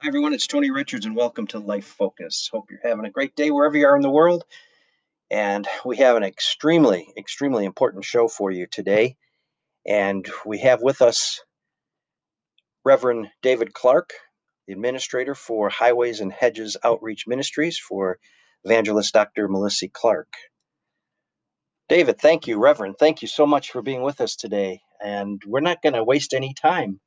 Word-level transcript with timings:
Hi, 0.00 0.08
everyone. 0.08 0.34
It's 0.34 0.46
Tony 0.46 0.70
Richards, 0.70 1.06
and 1.06 1.16
welcome 1.16 1.48
to 1.48 1.58
Life 1.58 1.86
Focus. 1.86 2.50
Hope 2.52 2.66
you're 2.70 2.80
having 2.84 3.06
a 3.06 3.10
great 3.10 3.34
day 3.34 3.50
wherever 3.50 3.76
you 3.76 3.86
are 3.88 3.96
in 3.96 4.02
the 4.02 4.10
world. 4.10 4.44
And 5.30 5.66
we 5.84 5.98
have 5.98 6.16
an 6.16 6.24
extremely, 6.24 7.08
extremely 7.18 7.64
important 7.64 8.04
show 8.04 8.28
for 8.28 8.50
you 8.50 8.66
today. 8.70 9.16
And 9.86 10.26
we 10.46 10.58
have 10.60 10.82
with 10.82 11.02
us 11.02 11.40
Reverend 12.84 13.28
David 13.42 13.74
Clark, 13.74 14.12
the 14.66 14.74
administrator 14.74 15.34
for 15.34 15.68
Highways 15.70 16.20
and 16.20 16.32
Hedges 16.32 16.76
Outreach 16.84 17.26
Ministries 17.26 17.78
for 17.78 18.18
evangelist 18.64 19.14
Dr. 19.14 19.48
Melissa 19.48 19.88
Clark. 19.88 20.28
David, 21.88 22.20
thank 22.20 22.46
you, 22.46 22.58
Reverend. 22.58 22.96
Thank 22.98 23.22
you 23.22 23.28
so 23.28 23.46
much 23.46 23.72
for 23.72 23.82
being 23.82 24.02
with 24.02 24.20
us 24.20 24.36
today. 24.36 24.80
And 25.04 25.42
we're 25.46 25.60
not 25.60 25.82
going 25.82 25.94
to 25.94 26.04
waste 26.04 26.34
any 26.34 26.54
time. 26.54 27.00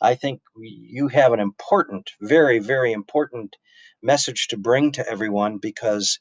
I 0.00 0.14
think 0.16 0.40
you 0.56 1.08
have 1.08 1.32
an 1.32 1.40
important, 1.40 2.10
very, 2.22 2.58
very 2.60 2.92
important 2.92 3.56
message 4.02 4.48
to 4.48 4.56
bring 4.58 4.92
to 4.92 5.08
everyone 5.08 5.58
because 5.58 6.18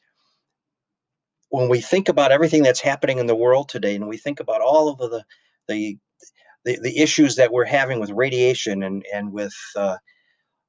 when 1.49 1.69
we 1.69 1.81
think 1.81 2.09
about 2.09 2.31
everything 2.31 2.63
that's 2.63 2.81
happening 2.81 3.19
in 3.19 3.27
the 3.27 3.35
world 3.35 3.69
today 3.69 3.95
and 3.95 4.07
we 4.09 4.17
think 4.17 4.39
about 4.39 4.61
all 4.61 4.89
of 4.89 4.99
the 4.99 5.23
the 5.67 5.97
the, 6.65 6.79
the 6.83 6.99
issues 6.99 7.37
that 7.37 7.51
we're 7.53 7.65
having 7.65 7.99
with 7.99 8.11
radiation 8.11 8.83
and 8.83 9.05
and 9.13 9.33
with 9.33 9.53
uh, 9.75 9.97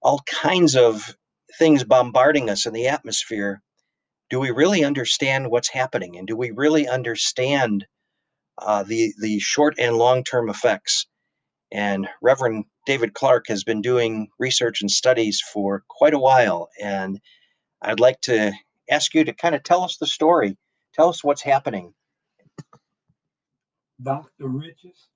all 0.02 0.21
kinds 0.30 0.77
of 0.77 1.16
things 1.59 1.85
bombarding 1.85 2.51
us 2.51 2.66
in 2.66 2.73
the 2.74 2.88
atmosphere 2.88 3.59
do 4.30 4.41
we 4.41 4.51
really 4.51 4.85
understand 4.85 5.51
what's 5.51 5.69
happening? 5.69 6.16
And 6.16 6.27
do 6.27 6.37
we 6.37 6.51
really 6.51 6.88
understand 6.88 7.87
uh, 8.59 8.85
the 8.85 9.15
the 9.21 9.41
short 9.41 9.77
and 9.79 9.97
long 9.97 10.24
term 10.24 10.51
effects 10.51 11.07
and 11.73 12.09
Reverend 12.23 12.65
David 12.87 13.15
Clark 13.15 13.47
has 13.48 13.65
been 13.65 13.83
doing 13.83 14.29
research 14.38 14.80
and 14.80 14.91
studies 14.91 15.41
for 15.41 15.84
quite 15.88 16.15
a 16.15 16.18
while. 16.18 16.68
And 16.80 17.21
I'd 17.82 18.01
like 18.01 18.21
to 18.23 18.52
ask 18.90 19.15
you 19.15 19.24
to 19.24 19.32
kind 19.32 19.54
of 19.54 19.62
tell 19.62 19.82
us 19.85 19.96
the 19.99 20.07
story. 20.07 20.57
Tell 20.95 21.09
us 21.09 21.23
what's 21.23 21.43
happening. 21.43 21.95
Dr. 24.02 24.49
Richards, 24.49 25.09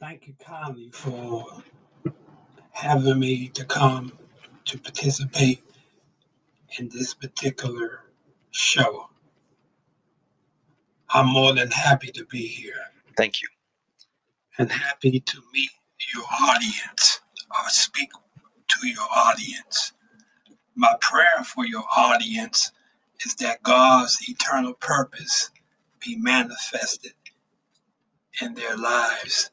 thank 0.00 0.26
you 0.26 0.34
kindly 0.44 0.90
for 0.92 1.46
having 2.72 3.18
me 3.18 3.48
to 3.50 3.64
come 3.64 4.12
to 4.66 4.78
participate 4.78 5.62
in 6.78 6.88
this 6.88 7.14
particular 7.14 8.00
show. 8.50 9.08
I'm 11.08 11.28
more 11.28 11.54
than 11.54 11.70
happy 11.70 12.08
to 12.08 12.24
be 12.24 12.46
here. 12.46 12.74
Thank 13.16 13.40
you 13.42 13.48
and 14.58 14.70
happy 14.70 15.20
to 15.20 15.42
meet 15.52 15.70
your 16.14 16.24
audience 16.50 17.20
or 17.50 17.68
speak 17.68 18.10
to 18.68 18.88
your 18.88 19.06
audience. 19.16 19.92
My 20.76 20.94
prayer 21.00 21.44
for 21.44 21.66
your 21.66 21.84
audience 21.96 22.72
is 23.26 23.34
that 23.36 23.62
God's 23.62 24.18
eternal 24.28 24.74
purpose 24.74 25.50
be 26.04 26.16
manifested 26.16 27.12
in 28.42 28.54
their 28.54 28.76
lives 28.76 29.50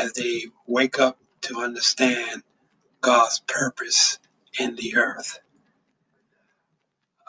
as 0.00 0.12
they 0.14 0.42
wake 0.66 1.00
up 1.00 1.18
to 1.42 1.60
understand 1.60 2.42
God's 3.02 3.40
purpose 3.46 4.18
in 4.58 4.76
the 4.76 4.96
earth. 4.96 5.40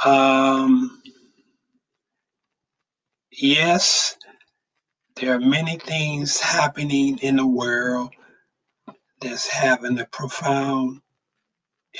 Um, 0.06 1.02
yes, 3.32 4.18
there 5.20 5.34
are 5.36 5.40
many 5.40 5.78
things 5.78 6.40
happening 6.40 7.18
in 7.20 7.38
the 7.38 7.48
world 7.48 8.14
that's 9.22 9.48
having 9.48 10.00
a 10.00 10.06
profound 10.06 11.02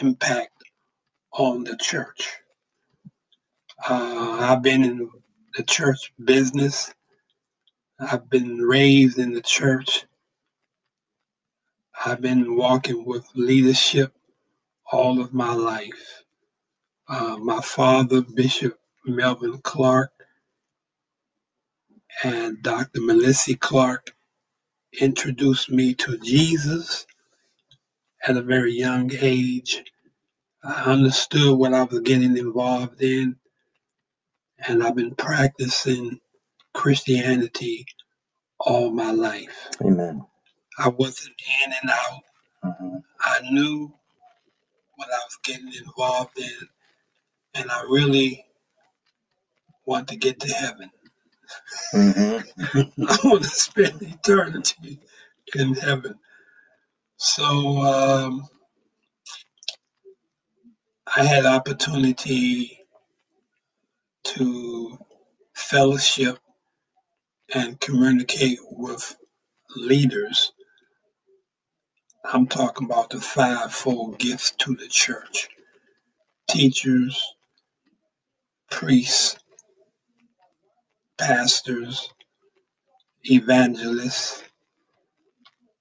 impact 0.02 0.52
on 1.34 1.64
the 1.64 1.78
church. 1.78 2.30
Uh, 3.90 4.38
I've 4.42 4.62
been 4.62 4.84
in 4.84 5.10
the 5.56 5.64
church 5.64 6.14
business. 6.24 6.94
I've 8.00 8.30
been 8.30 8.60
raised 8.60 9.20
in 9.20 9.34
the 9.34 9.42
church. 9.42 10.06
I've 12.06 12.22
been 12.22 12.56
walking 12.56 13.06
with 13.06 13.28
leadership 13.36 14.14
all 14.92 15.20
of 15.20 15.34
my 15.34 15.54
life. 15.54 16.24
Uh, 17.10 17.38
my 17.38 17.62
father, 17.62 18.22
Bishop 18.22 18.78
Melvin 19.06 19.60
Clark, 19.64 20.12
and 22.24 22.62
Dr. 22.64 23.02
Melissa 23.02 23.58
Clark 23.58 24.12
introduced 25.00 25.70
me 25.72 25.96
to 25.96 26.18
Jesus 26.20 27.08
at 28.28 28.38
a 28.38 28.42
very 28.42 28.74
young 28.74 29.12
age. 29.20 29.84
I 30.64 30.84
understood 30.92 31.58
what 31.58 31.74
I 31.74 31.84
was 31.84 32.02
getting 32.02 32.38
involved 32.38 33.02
in, 33.02 33.38
and 34.68 34.84
I've 34.84 34.96
been 34.96 35.16
practicing 35.16 36.20
Christianity 36.74 37.86
all 38.60 38.92
my 38.92 39.12
life. 39.12 39.70
Amen. 39.84 40.26
I 40.80 40.90
wasn't 40.90 41.36
in 41.66 41.74
and 41.82 41.92
out. 41.92 42.24
Mm-hmm. 42.66 42.98
I 43.26 43.40
knew 43.52 43.94
what 44.96 45.10
I 45.10 45.20
was 45.26 45.38
getting 45.44 45.72
involved 45.74 46.38
in, 46.40 46.68
and 47.56 47.72
I 47.72 47.84
really 47.84 48.46
want 49.86 50.10
to 50.10 50.16
get 50.18 50.40
to 50.42 50.54
heaven. 50.54 50.92
Mm-hmm. 51.94 53.04
I 53.08 53.18
want 53.24 53.44
to 53.44 53.50
spend 53.50 54.02
eternity 54.02 55.00
in 55.56 55.74
heaven. 55.76 56.16
So 57.18 57.44
um, 57.44 58.48
I 61.16 61.24
had 61.24 61.46
opportunity 61.46 62.80
to 64.26 64.98
fellowship 65.56 66.40
and 67.54 67.80
communicate 67.80 68.60
with 68.72 69.16
leaders. 69.76 70.52
I'm 72.26 72.48
talking 72.48 72.86
about 72.86 73.10
the 73.10 73.22
fivefold 73.22 74.20
gifts 74.20 74.52
to 74.60 74.76
the 74.76 74.88
church 74.88 75.50
teachers, 76.50 77.22
priests, 78.72 79.38
pastors, 81.18 82.10
evangelists, 83.24 84.44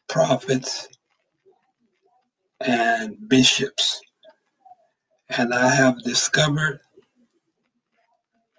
prophets, 0.08 0.88
and 2.60 3.28
bishops. 3.28 4.00
And 5.28 5.52
I 5.52 5.68
have 5.74 6.02
discovered 6.02 6.80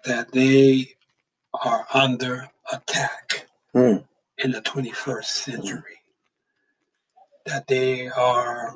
that 0.04 0.30
they 0.32 0.94
are 1.64 1.86
under 1.92 2.48
attack 2.72 3.46
mm. 3.74 4.04
in 4.38 4.52
the 4.52 4.62
21st 4.62 5.24
century. 5.24 5.82
That 7.46 7.66
they 7.66 8.08
are, 8.08 8.74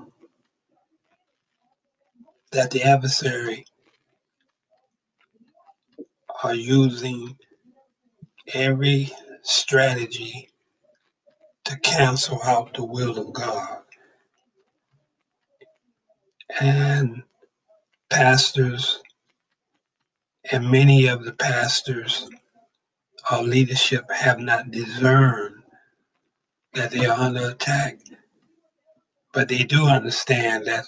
that 2.52 2.70
the 2.70 2.82
adversary 2.82 3.66
are 6.42 6.54
using 6.54 7.36
every 8.54 9.10
strategy 9.42 10.48
to 11.64 11.78
cancel 11.80 12.42
out 12.42 12.74
the 12.74 12.84
will 12.84 13.18
of 13.18 13.32
God. 13.32 13.78
And 16.60 17.22
pastors 18.10 19.00
and 20.50 20.70
many 20.70 21.06
of 21.06 21.24
the 21.24 21.32
pastors 21.32 22.28
or 23.30 23.42
leadership 23.42 24.04
have 24.10 24.40
not 24.40 24.70
discerned 24.70 25.62
that 26.74 26.90
they 26.90 27.06
are 27.06 27.18
under 27.18 27.50
attack, 27.50 27.98
but 29.32 29.48
they 29.48 29.62
do 29.62 29.86
understand 29.86 30.66
that 30.66 30.84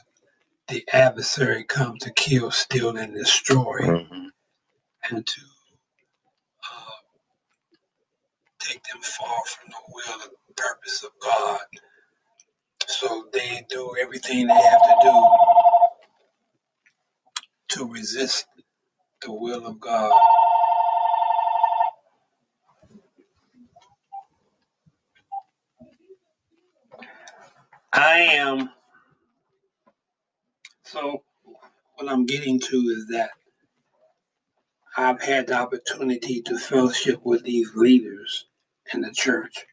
the 0.68 0.84
adversary 0.92 1.64
comes 1.64 2.02
to 2.02 2.12
kill, 2.12 2.50
steal, 2.50 2.96
and 2.96 3.14
destroy, 3.14 3.80
mm-hmm. 3.80 4.26
and 5.10 5.26
to 5.26 5.40
uh, 6.72 6.90
take 8.64 8.82
them 8.84 9.02
far 9.02 9.38
from 9.46 9.70
the 9.70 9.76
will 9.94 10.22
and 10.22 10.56
purpose 10.56 11.04
of 11.04 11.10
God. 11.22 11.60
So 12.88 13.28
they 13.32 13.66
do 13.70 13.94
everything 14.02 14.48
they 14.48 14.54
have 14.54 14.82
to 14.82 14.96
do 15.02 15.26
to 17.70 17.92
resist 17.92 18.46
the 19.22 19.32
will 19.32 19.66
of 19.66 19.80
God. 19.80 20.12
I 27.92 28.20
am. 28.20 28.70
So, 30.84 31.24
what 31.96 32.10
I'm 32.12 32.26
getting 32.26 32.60
to 32.60 32.76
is 32.76 33.08
that 33.08 33.30
I've 34.96 35.22
had 35.22 35.48
the 35.48 35.54
opportunity 35.54 36.42
to 36.42 36.58
fellowship 36.58 37.20
with 37.24 37.44
these 37.44 37.74
leaders 37.76 38.46
in 38.92 39.02
the 39.02 39.12
church. 39.12 39.64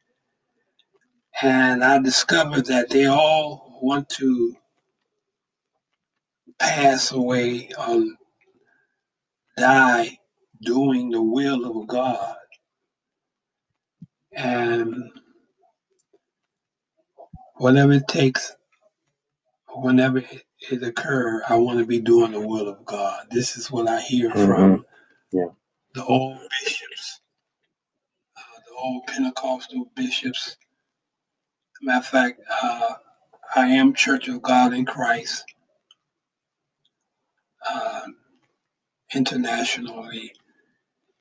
And 1.42 1.84
I 1.84 2.00
discovered 2.00 2.68
that 2.68 2.90
they 2.90 3.08
all 3.08 3.80
want 3.82 4.10
to 4.12 4.56
pass 6.60 7.12
away 7.12 7.70
or 7.80 8.04
die 9.58 10.18
doing 10.64 11.12
the 11.12 11.22
will 11.22 11.82
of 11.82 11.88
God. 11.88 12.36
And 14.34 15.12
whatever 17.58 17.94
it 17.94 18.08
takes, 18.08 18.54
whenever 19.76 20.20
it, 20.20 20.44
occurs, 20.84 21.44
I 21.50 21.58
want 21.58 21.80
to 21.80 21.86
be 21.86 22.00
doing 22.02 22.34
the 22.34 22.42
will 22.48 22.70
of 22.70 22.86
God. 22.86 23.28
This 23.32 23.58
is 23.58 23.72
what 23.72 23.90
I 23.90 24.02
hear 24.02 24.32
Mhm. 24.32 24.46
from 24.48 24.86
Yeah. 25.32 25.50
the 25.96 26.06
old 26.06 26.40
bishops, 26.66 27.21
old 28.82 29.08
Pentecostal 29.08 29.88
bishops. 29.96 30.58
Matter 31.82 32.00
of 32.00 32.06
fact, 32.06 32.42
uh, 32.64 32.94
I 33.56 33.68
am 33.68 33.94
Church 33.94 34.28
of 34.30 34.42
God 34.42 34.74
in 34.74 34.86
Christ 34.86 35.46
uh, 37.70 38.02
internationally, 39.16 40.32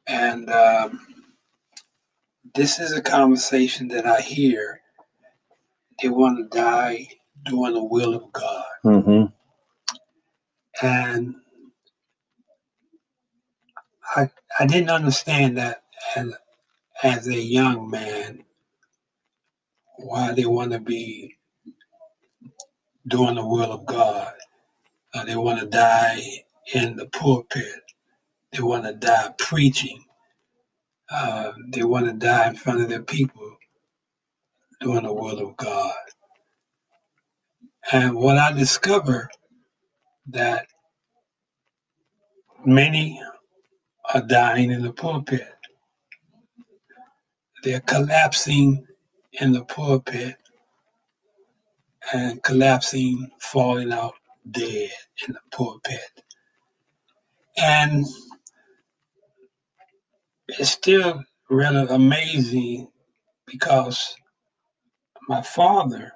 and 0.09 0.51
um, 0.51 1.01
this 2.55 2.81
is 2.81 2.93
a 2.93 3.03
conversation 3.03 3.89
that 3.89 4.07
I 4.07 4.21
hear. 4.21 4.81
They 6.03 6.09
want 6.11 6.39
to 6.39 6.59
die 6.59 7.09
doing 7.45 7.75
the 7.75 7.85
will 7.85 8.15
of 8.15 8.33
God, 8.33 8.65
hmm 8.85 9.25
and 10.83 11.35
I 14.17 14.29
I 14.61 14.67
didn't 14.67 14.91
understand 14.91 15.59
that 15.59 15.83
as 16.17 16.35
as 17.05 17.29
a 17.29 17.41
young 17.41 17.91
man 17.91 18.45
why 19.99 20.33
they 20.35 20.47
want 20.47 20.73
to 20.73 20.81
be 20.81 21.37
doing 23.09 23.37
the 23.37 23.47
will 23.47 23.73
of 23.73 23.87
God. 23.87 24.33
Uh, 25.15 25.25
they 25.25 25.37
want 25.37 25.61
to 25.61 25.67
die 25.67 26.23
in 26.75 26.97
the 26.97 27.07
pulpit. 27.07 27.81
They 28.53 28.63
want 28.63 28.85
to 28.85 28.95
die 28.95 29.35
preaching. 29.39 30.05
Uh, 31.11 31.53
they 31.73 31.85
want 31.85 32.07
to 32.07 32.13
die 32.15 32.51
in 32.51 32.57
front 32.57 32.83
of 32.83 32.89
their 32.91 33.03
people 33.03 33.57
doing 34.81 35.05
the 35.05 35.13
will 35.15 35.41
of 35.49 35.57
God. 35.57 35.95
And 37.93 38.17
what 38.17 38.39
I 38.39 38.53
discover 38.53 39.31
that 40.29 40.67
many 42.65 43.21
are 44.15 44.23
dying 44.23 44.71
in 44.73 44.83
the 44.83 44.93
pulpit. 44.93 45.49
They're 47.63 47.81
collapsing 47.81 48.87
in 49.33 49.53
the 49.53 49.65
pulpit 49.65 50.37
and 52.13 52.43
collapsing, 52.43 53.31
falling 53.41 53.93
out 53.93 54.15
dead 54.51 54.91
in 55.27 55.35
the 55.35 55.41
pulpit. 55.53 56.01
And 57.59 58.07
it's 60.49 60.71
still 60.71 61.23
rather 61.51 61.87
amazing 61.93 62.89
because 63.47 64.15
my 65.29 65.43
father 65.43 66.13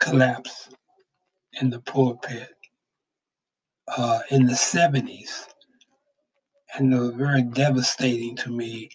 collapsed 0.00 0.74
in 1.60 1.70
the 1.70 1.80
pulpit 1.80 2.50
uh, 3.88 4.20
in 4.30 4.46
the 4.46 4.54
70s. 4.54 5.46
And 6.78 6.94
it 6.94 6.98
was 6.98 7.12
very 7.12 7.42
devastating 7.42 8.36
to 8.38 8.50
me 8.50 8.90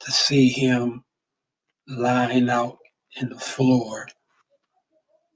to 0.00 0.12
see 0.12 0.48
him 0.48 1.04
lying 1.88 2.50
out 2.50 2.78
in 3.20 3.30
the 3.30 3.38
floor, 3.38 4.08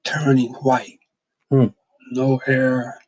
turning 0.04 0.52
white. 0.54 0.98
Hmm. 1.50 1.66
No 2.12 2.38
hair, 2.38 2.98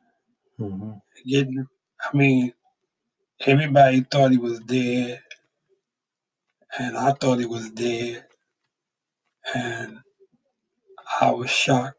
hmm 0.58 0.92
getting, 1.26 1.66
I 2.02 2.16
mean, 2.16 2.52
everybody 3.46 4.02
thought 4.10 4.30
he 4.32 4.38
was 4.38 4.60
dead, 4.60 5.20
and 6.78 6.96
I 6.96 7.12
thought 7.12 7.40
he 7.40 7.46
was 7.46 7.70
dead. 7.70 8.24
And 9.54 9.98
I 11.20 11.30
was 11.30 11.50
shocked. 11.50 11.96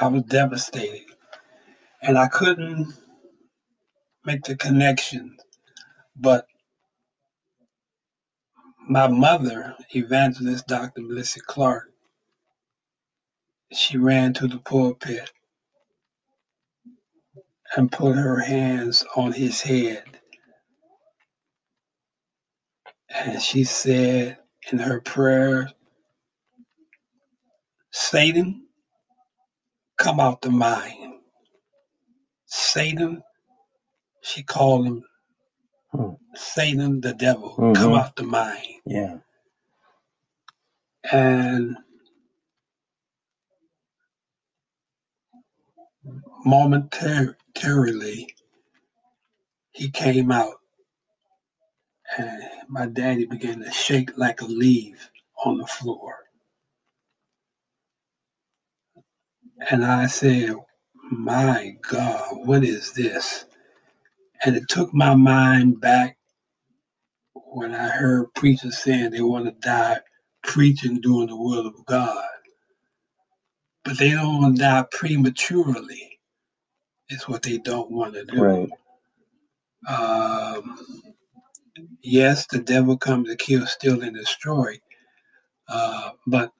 I 0.00 0.08
was 0.08 0.22
devastated. 0.24 1.06
And 2.02 2.18
I 2.18 2.28
couldn't 2.28 2.94
make 4.24 4.44
the 4.44 4.56
connection. 4.56 5.36
But 6.18 6.46
my 8.88 9.08
mother, 9.08 9.76
evangelist 9.94 10.66
Dr. 10.68 11.02
Melissa 11.02 11.40
Clark, 11.40 11.90
she 13.72 13.98
ran 13.98 14.34
to 14.34 14.48
the 14.48 14.58
pulpit 14.58 15.32
and 17.76 17.92
put 17.92 18.16
her 18.16 18.40
hands 18.40 19.04
on 19.16 19.32
his 19.32 19.62
head. 19.62 20.04
And 23.10 23.42
she 23.42 23.64
said 23.64 24.38
in 24.72 24.78
her 24.78 25.00
prayer, 25.00 25.70
Satan, 27.92 28.66
come 29.98 30.20
out 30.20 30.42
the 30.42 30.50
mind. 30.50 31.14
Satan, 32.46 33.22
she 34.22 34.42
called 34.44 34.86
him 34.86 35.04
Hmm. 35.92 36.14
Satan 36.34 37.00
the 37.02 37.14
devil, 37.14 37.56
Mhm. 37.58 37.76
come 37.76 37.94
out 37.94 38.16
the 38.16 38.24
mind. 38.24 38.66
Yeah. 38.86 39.18
And 41.12 41.78
momentarily, 46.44 48.34
he 49.72 49.90
came 49.90 50.32
out, 50.32 50.60
and 52.18 52.42
my 52.68 52.86
daddy 52.86 53.26
began 53.26 53.60
to 53.60 53.70
shake 53.72 54.16
like 54.18 54.40
a 54.42 54.46
leaf 54.46 55.10
on 55.44 55.58
the 55.58 55.66
floor. 55.66 56.16
And 59.70 59.84
I 59.84 60.06
said, 60.08 60.56
My 61.10 61.76
God, 61.82 62.46
what 62.46 62.64
is 62.64 62.92
this? 62.92 63.46
And 64.44 64.56
it 64.56 64.68
took 64.68 64.94
my 64.94 65.14
mind 65.14 65.80
back 65.80 66.18
when 67.34 67.74
I 67.74 67.88
heard 67.88 68.34
preachers 68.34 68.78
saying 68.78 69.10
they 69.10 69.22
want 69.22 69.46
to 69.46 69.52
die 69.52 70.00
preaching 70.44 71.00
doing 71.00 71.28
the 71.28 71.36
will 71.36 71.66
of 71.66 71.86
God. 71.86 72.24
But 73.84 73.98
they 73.98 74.10
don't 74.12 74.42
want 74.42 74.56
to 74.56 74.62
die 74.62 74.84
prematurely, 74.92 76.20
It's 77.10 77.28
what 77.28 77.42
they 77.42 77.58
don't 77.58 77.90
want 77.90 78.14
to 78.14 78.24
do. 78.26 78.42
Right. 78.42 78.70
Um, 79.88 80.78
yes, 82.02 82.46
the 82.46 82.60
devil 82.60 82.96
comes 82.98 83.28
to 83.28 83.36
kill, 83.36 83.66
steal, 83.66 84.02
and 84.02 84.16
destroy. 84.16 84.78
Uh, 85.68 86.10
but 86.26 86.52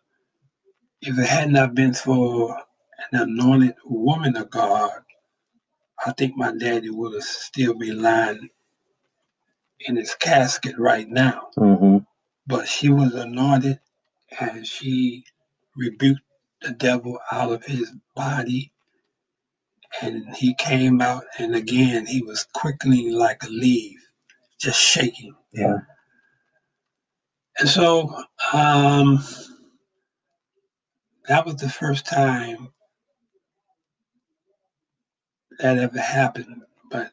if 1.02 1.18
it 1.18 1.26
had 1.26 1.50
not 1.50 1.74
been 1.74 1.94
for 1.94 2.58
an 3.12 3.20
anointed 3.20 3.76
woman 3.84 4.36
of 4.36 4.50
God, 4.50 4.92
I 6.06 6.12
think 6.12 6.36
my 6.36 6.52
daddy 6.56 6.90
would 6.90 7.14
have 7.14 7.24
still 7.24 7.74
been 7.74 8.02
lying 8.02 8.50
in 9.80 9.96
his 9.96 10.14
casket 10.16 10.76
right 10.78 11.08
now. 11.08 11.48
hmm 11.56 11.98
But 12.46 12.68
she 12.68 12.90
was 12.90 13.14
anointed 13.14 13.80
and 14.40 14.66
she 14.66 15.24
rebuked 15.76 16.20
the 16.62 16.72
devil 16.72 17.18
out 17.32 17.52
of 17.52 17.64
his 17.64 17.92
body. 18.16 18.72
And 20.02 20.36
he 20.36 20.54
came 20.54 21.00
out, 21.02 21.24
and 21.38 21.56
again, 21.56 22.06
he 22.06 22.22
was 22.22 22.46
quickening 22.54 23.12
like 23.12 23.42
a 23.44 23.48
leaf, 23.48 24.00
just 24.60 24.80
shaking. 24.80 25.34
Yeah. 25.52 25.78
And 27.58 27.68
so 27.68 28.14
um, 28.52 29.24
that 31.28 31.46
was 31.46 31.56
the 31.56 31.68
first 31.70 32.06
time 32.06 32.68
that 35.58 35.78
ever 35.78 36.00
happened. 36.00 36.62
But 36.90 37.12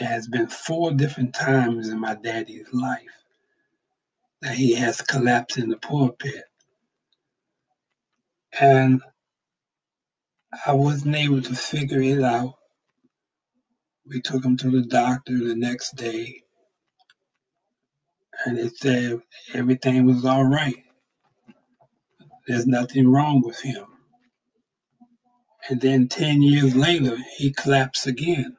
it 0.00 0.04
has 0.04 0.28
been 0.28 0.48
four 0.48 0.92
different 0.92 1.34
times 1.34 1.88
in 1.88 2.00
my 2.00 2.14
daddy's 2.14 2.72
life 2.72 3.00
that 4.42 4.54
he 4.54 4.74
has 4.74 5.00
collapsed 5.00 5.58
in 5.58 5.68
the 5.70 5.76
pulpit. 5.78 6.44
And 8.60 9.02
I 10.66 10.72
wasn't 10.72 11.16
able 11.16 11.42
to 11.42 11.54
figure 11.54 12.02
it 12.02 12.22
out. 12.22 12.54
We 14.06 14.20
took 14.20 14.44
him 14.44 14.56
to 14.58 14.70
the 14.70 14.82
doctor 14.82 15.38
the 15.38 15.54
next 15.56 15.96
day, 15.96 16.42
and 18.44 18.58
they 18.58 18.68
said 18.68 19.20
everything 19.54 20.06
was 20.06 20.24
all 20.24 20.44
right. 20.44 20.76
There's 22.46 22.66
nothing 22.66 23.08
wrong 23.08 23.42
with 23.44 23.60
him. 23.60 23.86
And 25.70 25.80
then 25.80 26.08
10 26.08 26.42
years 26.42 26.76
later, 26.76 27.16
he 27.36 27.52
collapsed 27.52 28.06
again. 28.06 28.56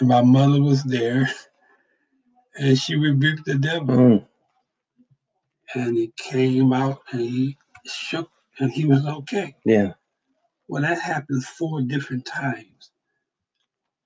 And 0.00 0.08
my 0.08 0.22
mother 0.22 0.62
was 0.62 0.84
there, 0.84 1.30
and 2.58 2.78
she 2.78 2.96
rebuked 2.96 3.46
the 3.46 3.56
devil. 3.56 3.96
Mm. 3.96 4.26
And 5.74 5.96
he 5.96 6.12
came 6.16 6.72
out 6.72 7.00
and 7.12 7.22
he 7.22 7.58
shook 7.86 8.30
and 8.58 8.72
he 8.72 8.86
was 8.86 9.06
okay. 9.06 9.56
Yeah. 9.64 9.94
Well, 10.68 10.82
that 10.82 11.00
happened 11.00 11.44
four 11.44 11.82
different 11.82 12.26
times. 12.26 12.90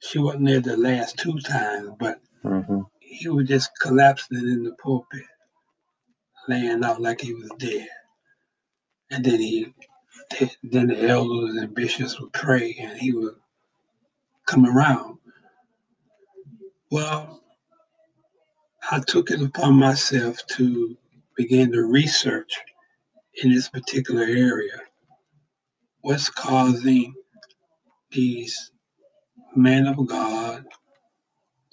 She 0.01 0.19
wasn't 0.19 0.47
there 0.47 0.61
the 0.61 0.77
last 0.77 1.19
two 1.19 1.39
times, 1.41 1.91
but 1.99 2.21
Mm-hmm. 2.45 2.81
he 3.01 3.29
was 3.29 3.49
just 3.49 3.71
collapsing 3.81 4.39
in 4.39 4.65
the 4.65 4.73
pulpit, 4.83 5.25
laying 6.49 6.85
out 6.85 7.01
like 7.03 7.21
he 7.21 7.35
was 7.35 7.51
dead. 7.59 7.89
And 9.11 9.25
then 9.25 9.41
he, 9.41 9.75
then 10.63 10.89
the 10.89 11.09
elders 11.09 11.57
and 11.57 11.75
bishops 11.75 12.21
would 12.21 12.33
pray, 12.33 12.77
and 12.81 12.99
he 12.99 13.13
would 13.13 13.35
come 14.47 14.67
around. 14.67 15.19
Well, 16.91 17.41
I 18.91 19.01
took 19.01 19.31
it 19.31 19.43
upon 19.43 19.75
myself 19.75 20.39
to 20.57 20.97
begin 21.37 21.73
to 21.73 21.83
research 21.83 22.53
in 23.43 23.53
this 23.53 23.69
particular 23.69 24.25
area 24.25 24.81
what's 26.03 26.31
causing 26.31 27.15
these 28.11 28.73
men 29.55 29.87
of 29.87 30.07
God 30.07 30.65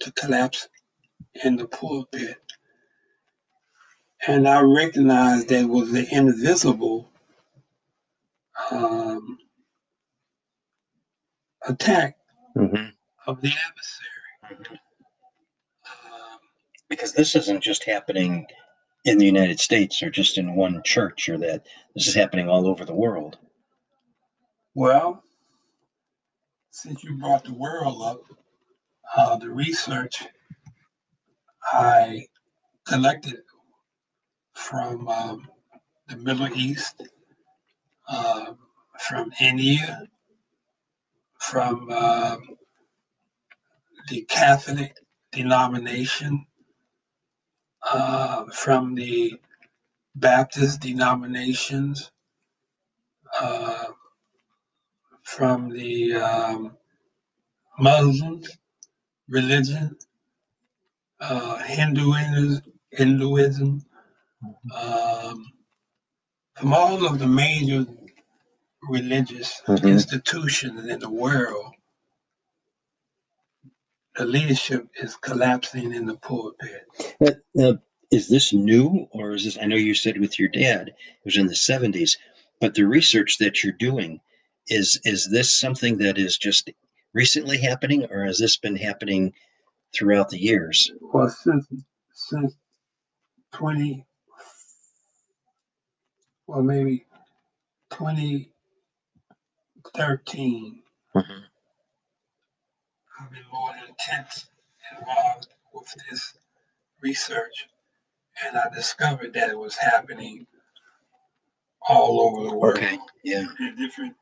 to 0.00 0.12
collapse 0.12 0.68
in 1.44 1.56
the 1.56 1.66
pulpit. 1.66 2.36
And 4.26 4.48
I 4.48 4.60
recognized 4.60 5.48
that 5.48 5.68
was 5.68 5.92
the 5.92 6.06
invisible 6.14 7.10
um, 8.70 9.38
attack 11.66 12.16
Mm-hmm. 12.56 12.88
of 13.28 13.40
the 13.40 13.52
adversary. 13.52 14.78
Um, 15.86 16.38
Because 16.88 17.12
this 17.12 17.36
isn't 17.36 17.62
just 17.62 17.84
happening 17.84 18.46
in 19.04 19.18
the 19.18 19.26
United 19.26 19.60
States 19.60 20.02
or 20.02 20.10
just 20.10 20.38
in 20.38 20.56
one 20.56 20.82
church 20.82 21.28
or 21.28 21.38
that. 21.38 21.66
This 21.94 22.08
is 22.08 22.14
happening 22.14 22.48
all 22.48 22.66
over 22.66 22.84
the 22.84 22.94
world. 22.94 23.38
well, 24.74 25.22
since 26.70 27.02
you 27.04 27.16
brought 27.18 27.44
the 27.44 27.54
world 27.54 28.02
up, 28.02 28.20
uh, 29.16 29.36
the 29.36 29.50
research 29.50 30.24
I 31.72 32.26
collected 32.86 33.38
from 34.54 35.08
um, 35.08 35.48
the 36.08 36.16
Middle 36.16 36.48
East, 36.56 37.02
uh, 38.08 38.54
from 38.98 39.32
India, 39.40 40.08
from 41.40 41.90
um 41.90 42.42
the 44.08 44.22
Catholic 44.22 44.96
denomination, 45.32 46.46
uh, 47.92 48.44
from 48.52 48.94
the 48.94 49.34
Baptist 50.16 50.80
denominations, 50.80 52.10
uh, 53.40 53.86
from 55.24 55.70
the 55.70 56.14
um, 56.14 56.76
Muslim 57.78 58.42
religion, 59.28 59.96
uh, 61.20 61.58
Hinduism, 61.58 62.62
Hinduism, 62.92 63.82
um, 64.76 65.46
from 66.56 66.74
all 66.74 67.06
of 67.06 67.18
the 67.18 67.26
major 67.26 67.86
religious 68.88 69.60
Mhm. 69.66 69.88
institutions 69.90 70.86
in 70.86 70.98
the 71.00 71.10
world, 71.10 71.74
the 74.16 74.24
leadership 74.24 74.88
is 74.96 75.16
collapsing 75.16 75.92
in 75.92 76.06
the 76.06 76.16
pulpit. 76.16 76.86
Now, 77.20 77.32
now, 77.54 77.82
is 78.10 78.28
this 78.28 78.52
new 78.52 79.06
or 79.12 79.32
is 79.34 79.44
this? 79.44 79.58
I 79.58 79.66
know 79.66 79.76
you 79.76 79.94
said 79.94 80.18
with 80.18 80.38
your 80.38 80.48
dad 80.48 80.88
it 80.88 80.94
was 81.24 81.36
in 81.36 81.46
the 81.46 81.54
seventies, 81.56 82.16
but 82.60 82.74
the 82.74 82.84
research 82.84 83.38
that 83.38 83.62
you're 83.62 83.72
doing 83.72 84.20
is 84.68 85.00
is 85.04 85.30
this 85.30 85.52
something 85.52 85.98
that 85.98 86.18
is 86.18 86.36
just 86.38 86.70
recently 87.12 87.58
happening, 87.58 88.06
or 88.10 88.24
has 88.24 88.38
this 88.38 88.56
been 88.56 88.76
happening 88.76 89.32
throughout 89.94 90.30
the 90.30 90.38
years? 90.40 90.90
Well, 91.00 91.28
since 91.30 91.66
since 92.12 92.54
twenty, 93.52 94.06
well 96.46 96.62
maybe 96.62 97.06
twenty 97.90 98.52
thirteen, 99.94 100.82
Mhm. 101.14 101.44
I've 103.20 103.30
been 103.30 103.46
more 103.52 103.76
intense 103.88 104.48
involved 104.98 105.48
with 105.74 105.94
this 106.10 106.34
research, 107.02 107.68
and 108.44 108.58
I 108.58 108.68
discovered 108.70 109.34
that 109.34 109.50
it 109.50 109.58
was 109.58 109.76
happening 109.76 110.46
all 111.88 112.20
over 112.22 112.44
the 112.50 112.56
world 112.56 112.78
Okay. 112.78 112.98
Yeah. 113.24 113.46
in 113.60 113.76
different 113.76 114.16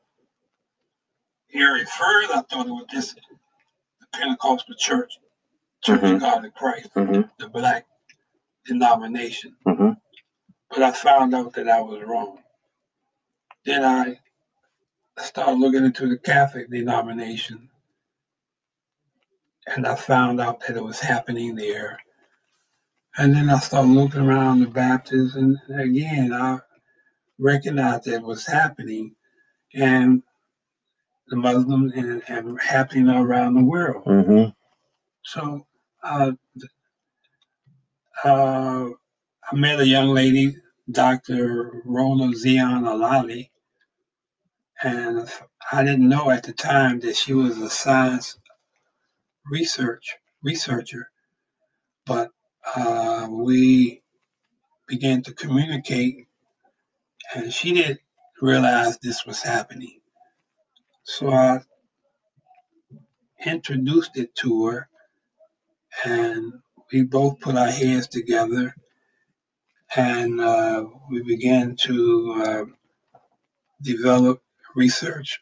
areas. 1.53 1.91
First, 1.93 2.31
I 2.33 2.43
thought 2.43 2.67
it 2.67 2.71
was 2.73 2.87
just 2.91 3.17
the 4.01 4.07
Pentecostal 4.13 4.75
Church, 4.77 5.19
Church 5.83 6.03
Mhm. 6.03 6.15
of 6.17 6.21
God 6.21 6.45
in 6.45 6.51
Christ, 6.53 6.91
Mm-hmm. 6.95 7.29
the 7.39 7.49
black 7.49 7.87
denomination. 8.67 9.57
Mhm. 9.67 10.01
But 10.71 10.83
I 10.83 10.93
found 10.93 11.35
out 11.35 11.55
that 11.55 11.69
I 11.69 11.81
was 11.81 12.03
wrong. 12.03 12.45
Then 13.65 13.85
I 13.85 14.21
started 15.23 15.59
looking 15.59 15.85
into 15.85 16.09
the 16.09 16.19
Catholic 16.19 16.71
denomination, 16.71 17.69
and 19.67 19.87
I 19.87 19.95
found 19.95 20.41
out 20.41 20.61
that 20.61 20.77
it 20.77 20.85
was 20.85 21.01
happening 21.01 21.55
there. 21.55 21.99
And 23.19 23.35
then 23.35 23.49
I 23.49 23.59
started 23.59 23.91
looking 23.91 24.21
around 24.21 24.61
the 24.61 24.67
Baptists, 24.67 25.37
and 25.37 25.59
again, 25.75 26.33
I 26.33 26.59
recognized 27.39 28.05
that 28.05 28.17
it 28.17 28.23
was 28.23 28.47
happening, 28.47 29.15
and 29.75 30.23
the 31.29 31.37
Muslims 31.37 31.93
and, 31.95 32.23
and 32.29 32.61
happening 32.61 33.09
around 33.09 33.55
the 33.55 33.65
world. 33.65 34.05
Mm-hmm. 34.05 34.51
So 35.25 35.67
uh, 36.03 36.33
uh, 38.25 38.89
I 39.51 39.57
met 39.57 39.81
a 39.81 39.87
young 39.87 40.09
lady, 40.09 40.57
Dr. 40.91 41.83
Rona 41.85 42.35
Zion 42.35 42.85
Alali, 42.85 43.51
and 44.87 45.29
I 45.73 45.83
didn't 45.83 46.09
know 46.09 46.31
at 46.31 46.45
the 46.45 46.53
time 46.53 47.01
that 47.01 47.17
she 47.17 47.33
was 47.35 47.59
a 47.59 47.69
science 47.69 48.39
research 49.51 50.15
researcher, 50.45 51.11
but 52.07 52.31
uh, 52.77 53.27
we 53.29 54.03
began 54.87 55.23
to 55.25 55.35
communicate, 55.35 56.29
and 57.35 57.53
she 57.53 57.73
didn't 57.75 57.99
realize 58.41 58.97
this 58.99 59.27
was 59.27 59.43
happening. 59.43 59.99
So 61.03 61.31
I 61.33 61.63
introduced 63.45 64.17
it 64.17 64.37
to 64.37 64.67
her, 64.67 64.89
and 66.05 66.53
we 66.93 67.03
both 67.03 67.41
put 67.41 67.57
our 67.57 67.73
heads 67.73 68.07
together, 68.07 68.73
and 69.97 70.41
uh, 70.41 70.85
we 71.11 71.23
began 71.25 71.75
to 71.87 72.43
uh, 72.45 72.65
develop 73.83 74.41
research, 74.77 75.41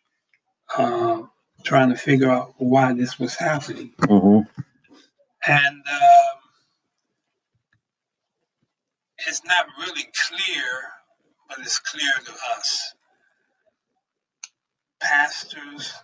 uh, 0.77 1.23
trying 1.65 1.91
to 1.91 1.97
figure 1.97 2.31
out 2.31 2.55
why 2.59 2.93
this 2.95 3.19
was 3.19 3.35
happening. 3.35 3.93
Mm-hmm. 4.01 4.49
And 5.47 5.77
um 5.77 6.35
it's 9.27 9.43
not 9.45 9.67
really 9.79 10.07
clear, 10.29 10.65
but 11.49 11.59
it's 11.61 11.79
clear 11.79 12.13
to 12.27 12.33
us. 12.57 12.95
Pastors 15.01 15.95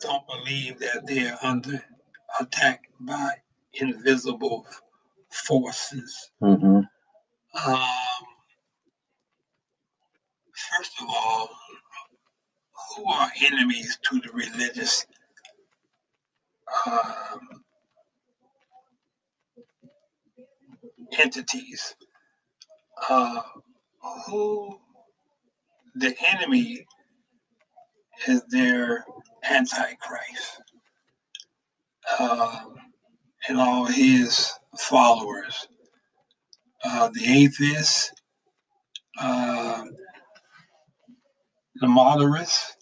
don't 0.00 0.26
believe 0.26 0.78
that 0.80 1.06
they're 1.06 1.38
under 1.42 1.84
attack 2.40 2.84
by 3.00 3.30
invisible 3.74 4.66
forces. 5.30 6.30
Mm-hmm. 6.42 6.80
Um, 7.66 7.88
first 10.76 10.92
of 11.00 11.08
all, 11.08 11.50
who 12.96 13.06
are 13.10 13.30
enemies 13.46 13.98
to 14.10 14.20
the 14.20 14.32
religious 14.32 15.06
um, 16.86 17.62
entities? 21.18 21.94
Uh, 23.08 23.40
who 24.26 24.78
the 25.96 26.14
enemy 26.32 26.86
is 28.28 28.42
their 28.50 29.04
antichrist 29.44 30.60
um, 32.18 32.74
and 33.48 33.58
all 33.58 33.84
his 33.86 34.52
followers. 34.78 35.66
Uh, 36.84 37.10
the 37.12 37.24
atheists, 37.26 38.12
uh, 39.20 39.84
the 41.80 41.88
moderates, 41.88 42.76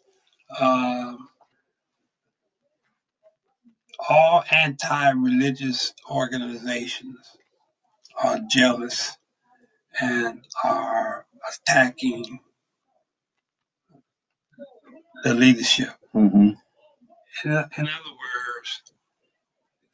um, 0.60 1.28
all 4.08 4.44
anti-religious 4.50 5.94
organizations 6.10 7.18
are 8.22 8.40
jealous 8.50 9.16
and 10.00 10.40
are 10.64 11.26
attacking 11.48 12.40
the 15.24 15.34
leadership. 15.34 15.90
Mm-hmm. 16.14 16.50
In, 17.44 17.50
in 17.50 17.54
other 17.54 17.64
words, 17.78 18.82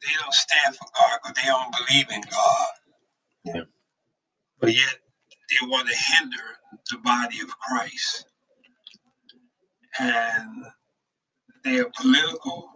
they 0.01 0.13
don't 0.21 0.33
stand 0.33 0.75
for 0.75 0.85
God 0.95 1.19
because 1.23 1.43
they 1.43 1.49
don't 1.49 1.75
believe 1.87 2.07
in 2.11 2.21
God. 2.31 2.67
Yeah. 3.45 3.61
But 4.59 4.73
yet 4.75 4.95
they 5.49 5.67
want 5.67 5.87
to 5.89 5.95
hinder 5.95 6.43
the 6.91 6.97
body 6.99 7.39
of 7.41 7.57
Christ. 7.59 8.25
And 9.99 10.65
they 11.63 11.79
are 11.79 11.91
political, 11.99 12.69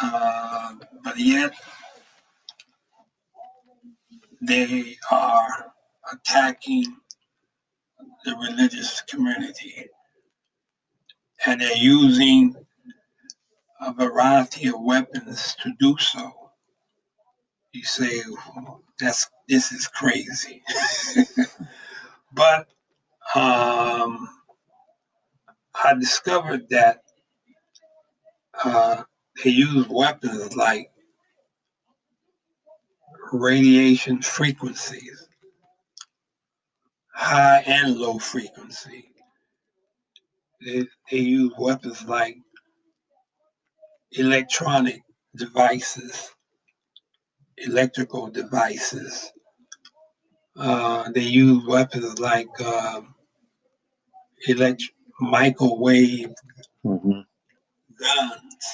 uh, 0.00 0.74
but 1.04 1.18
yet 1.18 1.54
they 4.40 4.96
are 5.10 5.72
attacking 6.12 6.84
the 8.24 8.34
religious 8.36 9.02
community. 9.02 9.86
And 11.46 11.60
they're 11.60 11.76
using 11.76 12.54
a 13.80 13.92
variety 13.92 14.68
of 14.68 14.80
weapons 14.80 15.56
to 15.62 15.72
do 15.78 15.96
so. 15.98 16.32
You 17.72 17.84
say, 17.84 18.22
that's 19.00 19.28
this 19.48 19.72
is 19.72 19.88
crazy. 19.88 20.62
but 22.32 22.68
um, 23.34 24.28
I 25.84 25.94
discovered 25.94 26.68
that 26.70 27.02
uh, 28.64 29.02
they 29.44 29.50
use 29.50 29.86
weapons 29.88 30.56
like 30.56 30.90
radiation 33.32 34.22
frequencies, 34.22 35.28
high 37.14 37.62
and 37.66 37.96
low 37.96 38.18
frequency. 38.18 39.06
They, 40.64 40.86
they 41.10 41.18
use 41.18 41.52
weapons 41.58 42.04
like 42.06 42.36
electronic 44.12 45.02
devices, 45.36 46.30
electrical 47.58 48.28
devices. 48.28 49.32
Uh, 50.56 51.10
they 51.12 51.22
use 51.22 51.64
weapons 51.66 52.18
like 52.20 52.48
um, 52.62 53.14
elect- 54.48 54.90
microwave 55.22 56.34
Mm-hmm. 56.86 57.20
guns, 58.00 58.64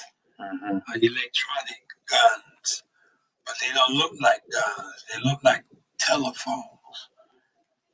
Mm-hmm. 0.40 0.78
electronic 0.94 1.82
guns, 2.10 2.84
but 3.46 3.54
they 3.60 3.72
don't 3.74 3.94
look 3.94 4.12
like 4.20 4.40
guns. 4.52 5.04
They 5.14 5.30
look 5.30 5.40
like 5.44 5.64
telephones. 5.98 6.64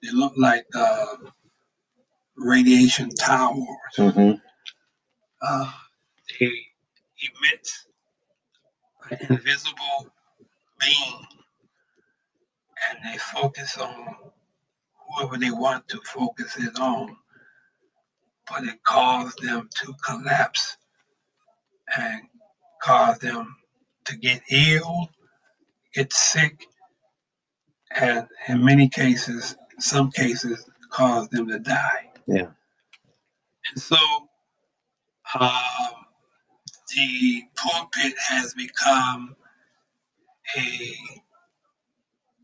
They 0.02 0.11
look 0.12 0.34
like 0.37 0.66
uh, 0.76 1.06
radiation 2.37 3.11
towers. 3.11 3.66
Mm-hmm. 3.99 4.32
Uh, 5.42 5.73
they 6.40 6.46
emit 6.46 7.68
an 9.11 9.18
invisible 9.30 10.12
beam, 10.80 11.14
and 12.90 12.99
they 13.12 13.18
focus 13.18 13.78
on 13.78 14.16
whoever 15.18 15.38
they 15.38 15.50
want 15.50 15.88
to 15.88 16.00
focus 16.04 16.56
it 16.58 16.78
on, 16.80 17.16
but 18.50 18.64
it 18.64 18.82
caused 18.84 19.42
them 19.42 19.68
to 19.82 19.94
collapse 20.04 20.76
and 21.96 22.22
cause 22.82 23.18
them 23.18 23.56
to 24.04 24.16
get 24.16 24.42
ill, 24.50 25.08
get 25.94 26.12
sick, 26.12 26.66
and 27.96 28.26
in 28.48 28.64
many 28.64 28.88
cases, 28.88 29.56
some 29.78 30.10
cases, 30.10 30.68
caused 30.90 31.30
them 31.30 31.48
to 31.48 31.59
die. 31.59 32.11
Yeah. 32.26 32.48
And 33.70 33.83
so 33.83 33.96
um, 35.38 35.50
the 36.94 37.42
pulpit 37.57 38.14
has 38.28 38.54
become 38.54 39.37
a 40.57 40.94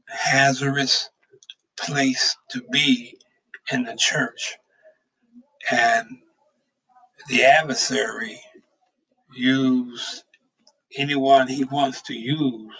hazardous 0.06 1.10
place 1.78 2.36
to 2.50 2.62
be 2.70 3.18
in 3.72 3.84
the 3.84 3.96
church. 3.96 4.56
And 5.70 6.08
the 7.28 7.44
adversary 7.44 8.40
use 9.36 10.24
anyone 10.96 11.48
he 11.48 11.64
wants 11.64 12.02
to 12.02 12.14
use 12.14 12.72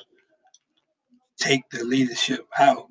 take 1.41 1.63
the 1.71 1.85
leadership 1.85 2.47
out 2.59 2.87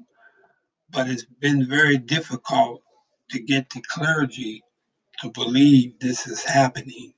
but 0.92 1.10
it's 1.10 1.26
been 1.42 1.68
very 1.70 1.98
difficult 1.98 2.82
to 3.30 3.40
get 3.42 3.70
the 3.72 3.82
clergy 3.90 4.64
to 5.22 5.32
believe 5.32 5.94
this 6.00 6.28
is 6.28 6.44
happening 6.46 7.14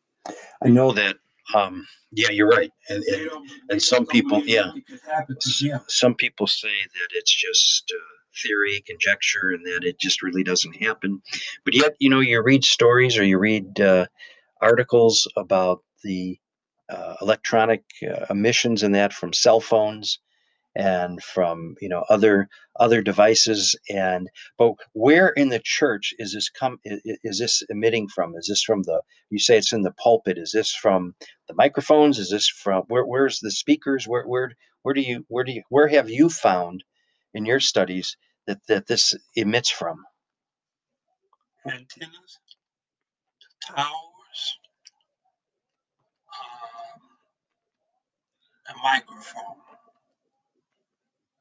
I 0.64 0.70
know 0.70 0.94
that. 0.94 1.18
Um, 1.56 1.88
yeah, 2.12 2.30
you're 2.32 2.50
right. 2.50 2.72
And, 2.90 3.04
and 3.06 3.32
and 3.70 3.82
some 3.84 4.06
people- 4.08 4.44
yeah. 4.46 4.72
it 4.76 4.88
could 4.88 5.02
happen 5.10 5.38
to 5.40 5.50
s- 5.50 5.62
them. 5.62 5.82
some 5.90 6.16
people 6.16 6.48
say 6.48 6.70
that 6.70 7.10
it's 7.14 7.34
just 7.34 7.92
uh, 7.96 8.21
theory, 8.44 8.84
conjecture, 8.88 9.52
and 9.52 9.66
that 9.66 9.84
it 9.84 10.00
just 10.00 10.24
really 10.24 10.44
doesn't 10.44 10.84
happen. 10.84 11.22
But 11.66 11.76
yet, 11.76 11.96
you 12.00 12.10
know, 12.10 12.20
you 12.22 12.42
read 12.44 12.66
stories 12.66 13.18
or 13.18 13.24
you 13.26 13.40
read 13.40 13.80
uh, 13.82 14.08
articles 14.62 15.28
about 15.38 15.84
the 16.04 16.40
uh, 16.90 17.16
electronic 17.22 17.84
uh, 18.10 18.26
emissions 18.30 18.84
and 18.84 18.96
that 18.96 19.14
from 19.14 19.34
cell 19.34 19.60
phones 19.62 20.20
and 20.76 21.22
from 21.24 21.76
you 21.82 21.90
know 21.90 22.04
other 22.10 22.48
other 22.80 23.02
devices. 23.02 23.76
And 23.90 24.30
but 24.58 24.74
where 24.94 25.30
in 25.30 25.50
the 25.50 25.62
church 25.64 26.14
is 26.20 26.34
this 26.34 26.50
come 26.50 26.80
i- 26.88 26.96
i- 27.08 27.18
is 27.24 27.40
this 27.40 27.64
emitting 27.70 28.10
from? 28.10 28.36
Is 28.38 28.48
this 28.50 28.64
from 28.64 28.84
the 28.84 29.02
you 29.30 29.40
say 29.40 29.58
it's 29.58 29.74
in 29.74 29.84
the 29.84 29.94
pulpit. 29.94 30.38
Is 30.38 30.52
this 30.54 30.74
from 30.74 31.16
the 31.48 31.56
microphones? 31.56 32.20
Is 32.20 32.30
this 32.32 32.48
from 32.50 32.84
where 32.88 33.06
where's 33.06 33.40
the 33.42 33.52
speakers? 33.52 34.08
Where 34.08 34.26
where 34.26 34.54
where 34.84 34.94
do 34.96 35.02
you 35.02 35.26
where 35.30 35.44
do 35.46 35.52
you 35.54 35.64
where 35.70 35.90
have 35.90 36.10
you 36.10 36.30
found 36.30 36.84
in 37.34 37.46
your 37.46 37.60
studies 37.60 38.18
that 38.48 38.60
that 38.68 38.88
this 38.88 39.14
emits 39.36 39.70
from? 39.70 40.04
Antennas, 41.66 42.40
towers, 43.66 44.58
um, 46.34 47.02
a 48.70 48.84
microphone, 48.84 49.62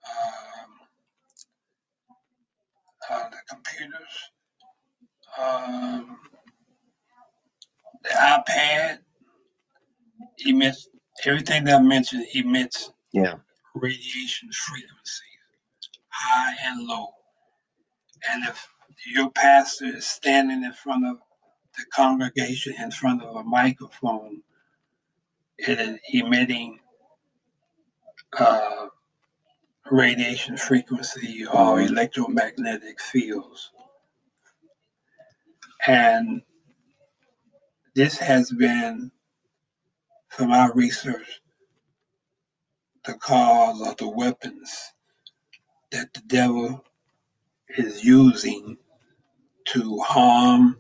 um, 0.07 0.71
uh, 3.11 3.31
the 3.31 3.37
computers, 3.49 4.31
um, 5.39 6.19
the 8.03 8.11
iPad 8.11 8.99
emits 10.47 10.89
everything 11.25 11.65
that 11.65 11.77
I 11.79 11.83
mentioned 11.83 12.27
emits 12.35 12.93
yeah. 13.13 13.35
radiation 13.75 14.51
frequency, 14.53 15.25
high 16.21 16.55
and 16.67 16.87
low. 16.87 17.09
And 18.31 18.45
if 18.47 18.69
your 19.07 19.31
pastor 19.31 19.87
is 19.87 20.07
standing 20.07 20.65
in 20.65 20.73
front 20.73 21.07
of 21.07 21.17
the 21.77 21.85
congregation 21.93 22.75
in 22.79 22.91
front 22.91 23.23
of 23.23 23.37
a 23.37 23.45
microphone, 23.45 24.43
it 25.59 25.81
is 25.81 25.99
emitting 26.13 26.79
uh, 28.39 28.87
radiation 29.91 30.57
frequency 30.57 31.47
or 31.47 31.81
electromagnetic 31.81 33.01
fields. 33.01 33.71
And 35.87 36.43
this 37.95 38.19
has 38.19 38.51
been, 38.53 39.11
from 40.29 40.53
our 40.53 40.73
research, 40.75 41.41
the 43.05 43.15
cause 43.15 43.81
of 43.87 43.97
the 43.97 44.09
weapons 44.09 44.93
that 45.93 46.13
the 46.15 46.23
devil 46.27 46.85
is 47.79 48.05
using 48.05 48.77
to 49.67 49.99
harm 50.01 50.79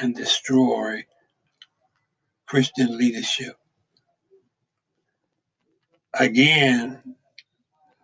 and 0.00 0.14
destroy 0.14 1.04
Christian 2.46 2.98
leadership. 2.98 3.56
Again, 6.14 7.00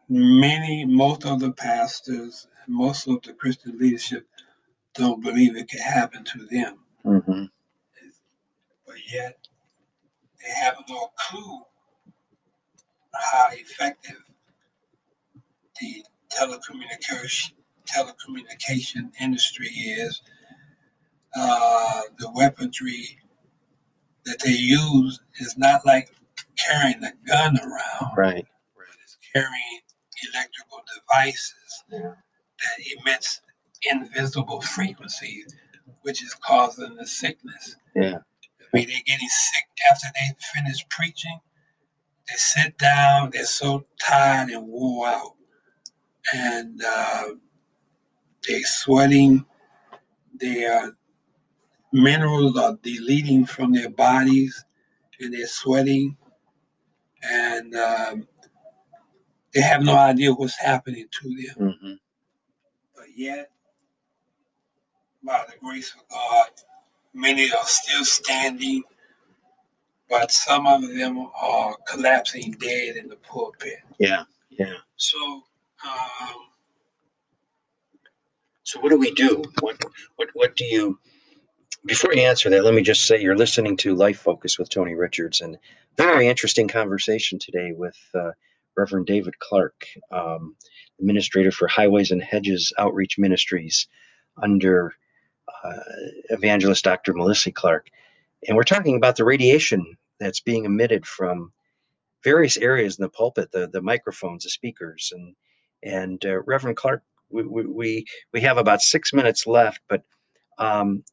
many, 0.08 0.84
most 0.84 1.26
of 1.26 1.40
the 1.40 1.52
pastors, 1.52 2.48
most 2.68 3.08
of 3.08 3.22
the 3.22 3.32
Christian 3.34 3.78
leadership 3.78 4.26
don't 4.94 5.22
believe 5.22 5.56
it 5.56 5.68
can 5.68 5.80
happen 5.80 6.24
to 6.24 6.46
them, 6.46 6.78
hmm 7.04 7.44
but 8.86 8.96
yet 9.12 9.38
they 10.42 10.50
have 10.50 10.76
no 10.88 11.10
clue 11.18 11.60
how 13.14 13.46
effective 13.52 14.22
the 15.80 16.04
telecommunication 16.30 17.52
telecommunication 17.86 19.10
industry 19.20 19.68
is. 19.68 20.20
Uh, 21.38 22.00
the 22.18 22.30
weaponry 22.34 23.18
that 24.24 24.38
they 24.42 24.50
use 24.50 25.20
is 25.38 25.56
not 25.58 25.84
like 25.84 26.08
carrying 26.56 27.02
a 27.04 27.12
gun 27.26 27.58
around, 27.58 28.16
right 28.16 28.46
it's 29.04 29.18
carrying 29.34 29.80
electrical 30.32 30.80
devices 30.94 31.84
Yeah. 31.90 32.12
that 32.60 33.00
emits 33.00 33.42
invisible 33.90 34.62
frequencies, 34.62 35.54
which 36.02 36.22
is 36.22 36.34
causing 36.34 36.96
the 36.96 37.06
sickness. 37.06 37.76
Yeah. 37.94 38.18
I 38.62 38.64
mean, 38.72 38.88
they're 38.88 38.96
getting 39.06 39.28
sick 39.28 39.64
after 39.90 40.06
they 40.14 40.34
finish 40.54 40.86
preaching. 40.88 41.38
They 42.28 42.34
sit 42.36 42.78
down, 42.78 43.30
they're 43.32 43.44
so 43.44 43.84
tired 44.00 44.48
and 44.50 44.66
wore 44.66 45.06
out. 45.06 45.35
And 46.34 46.82
uh, 46.86 47.24
they're 48.46 48.60
sweating, 48.64 49.44
their 50.34 50.92
minerals 51.92 52.58
are 52.58 52.78
deleting 52.82 53.46
from 53.46 53.72
their 53.72 53.90
bodies, 53.90 54.64
and 55.20 55.32
they're 55.34 55.46
sweating. 55.46 56.16
And 57.22 57.74
um, 57.76 58.28
they 59.54 59.60
have 59.62 59.82
no 59.82 59.96
idea 59.96 60.32
what's 60.32 60.58
happening 60.58 61.06
to 61.10 61.28
them. 61.56 61.76
hmm 61.80 61.92
But 62.96 63.06
yet, 63.16 63.50
by 65.24 65.44
the 65.48 65.54
grace 65.64 65.94
of 65.94 66.08
God, 66.08 66.48
many 67.14 67.44
are 67.52 67.64
still 67.64 68.04
standing, 68.04 68.82
but 70.10 70.30
some 70.30 70.66
of 70.66 70.82
them 70.82 71.18
are 71.40 71.76
collapsing 71.88 72.52
dead 72.60 72.96
in 72.96 73.08
the 73.08 73.16
pulpit. 73.16 73.80
Yeah. 73.98 74.24
Yeah. 74.50 74.74
So, 74.96 75.42
um, 75.86 76.36
So 78.64 78.80
what 78.80 78.90
do 78.90 78.98
we 78.98 79.12
do? 79.12 79.42
What 79.60 79.82
what 80.16 80.28
what 80.34 80.56
do 80.56 80.64
you 80.64 80.98
before 81.86 82.14
you 82.14 82.22
answer 82.22 82.50
that, 82.50 82.64
let 82.64 82.74
me 82.74 82.82
just 82.82 83.06
say 83.06 83.20
you're 83.20 83.36
listening 83.36 83.76
to 83.78 83.94
Life 83.94 84.20
Focus 84.20 84.58
with 84.58 84.70
Tony 84.70 84.94
Richards 84.94 85.40
and 85.40 85.58
very 85.96 86.28
interesting 86.28 86.68
conversation 86.68 87.38
today 87.38 87.72
with 87.74 87.96
uh, 88.14 88.32
Reverend 88.76 89.06
David 89.06 89.38
Clark, 89.40 89.86
um, 90.12 90.56
administrator 91.00 91.52
for 91.52 91.68
Highways 91.68 92.10
and 92.12 92.22
Hedges 92.22 92.72
Outreach 92.78 93.18
Ministries 93.18 93.88
under 94.42 94.94
uh, 95.64 95.80
evangelist 96.30 96.84
Dr. 96.84 97.14
Melissa 97.14 97.52
Clark. 97.52 97.88
And 98.48 98.56
we're 98.56 98.64
talking 98.64 98.96
about 98.96 99.16
the 99.16 99.24
radiation 99.24 99.96
that's 100.20 100.40
being 100.40 100.64
emitted 100.66 101.06
from 101.06 101.52
various 102.24 102.56
areas 102.56 102.98
in 102.98 103.02
the 103.04 103.10
pulpit, 103.10 103.52
the, 103.52 103.68
the 103.68 103.82
microphones, 103.82 104.44
the 104.44 104.50
speakers, 104.50 105.12
and 105.14 105.36
and 105.82 106.24
uh, 106.24 106.42
Reverend 106.42 106.76
Clark, 106.76 107.02
we, 107.30 107.42
we 107.42 108.06
we 108.32 108.40
have 108.40 108.58
about 108.58 108.80
six 108.80 109.12
minutes 109.12 109.46
left, 109.46 109.80
but 109.88 110.02
um, 110.58 111.04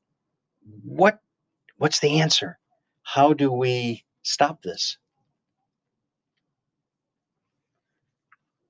what 0.84 1.20
what's 1.78 2.00
the 2.00 2.22
answer? 2.22 2.58
How 3.04 3.34
do 3.34 3.52
we 3.52 4.04
stop 4.24 4.62
this? 4.62 4.98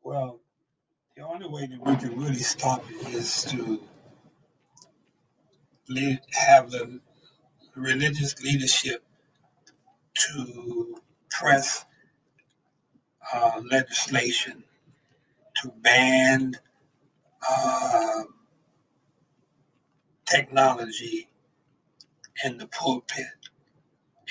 well, 0.04 0.40
the 1.16 1.24
only 1.24 1.48
way 1.48 1.66
that 1.66 1.80
we 1.86 1.96
can 1.96 2.20
really 2.20 2.36
stop 2.36 2.84
it 2.90 3.14
is 3.14 3.44
to 3.46 3.82
have 6.32 6.72
the 6.72 7.00
religious 7.76 8.42
leadership 8.42 9.04
to 10.14 11.02
press 11.30 11.86
uh, 13.34 13.62
legislation 13.72 14.64
to 15.64 15.72
ban 15.82 16.54
uh, 17.50 18.24
technology 20.26 21.30
in 22.44 22.58
the 22.58 22.68
pulpit, 22.68 23.26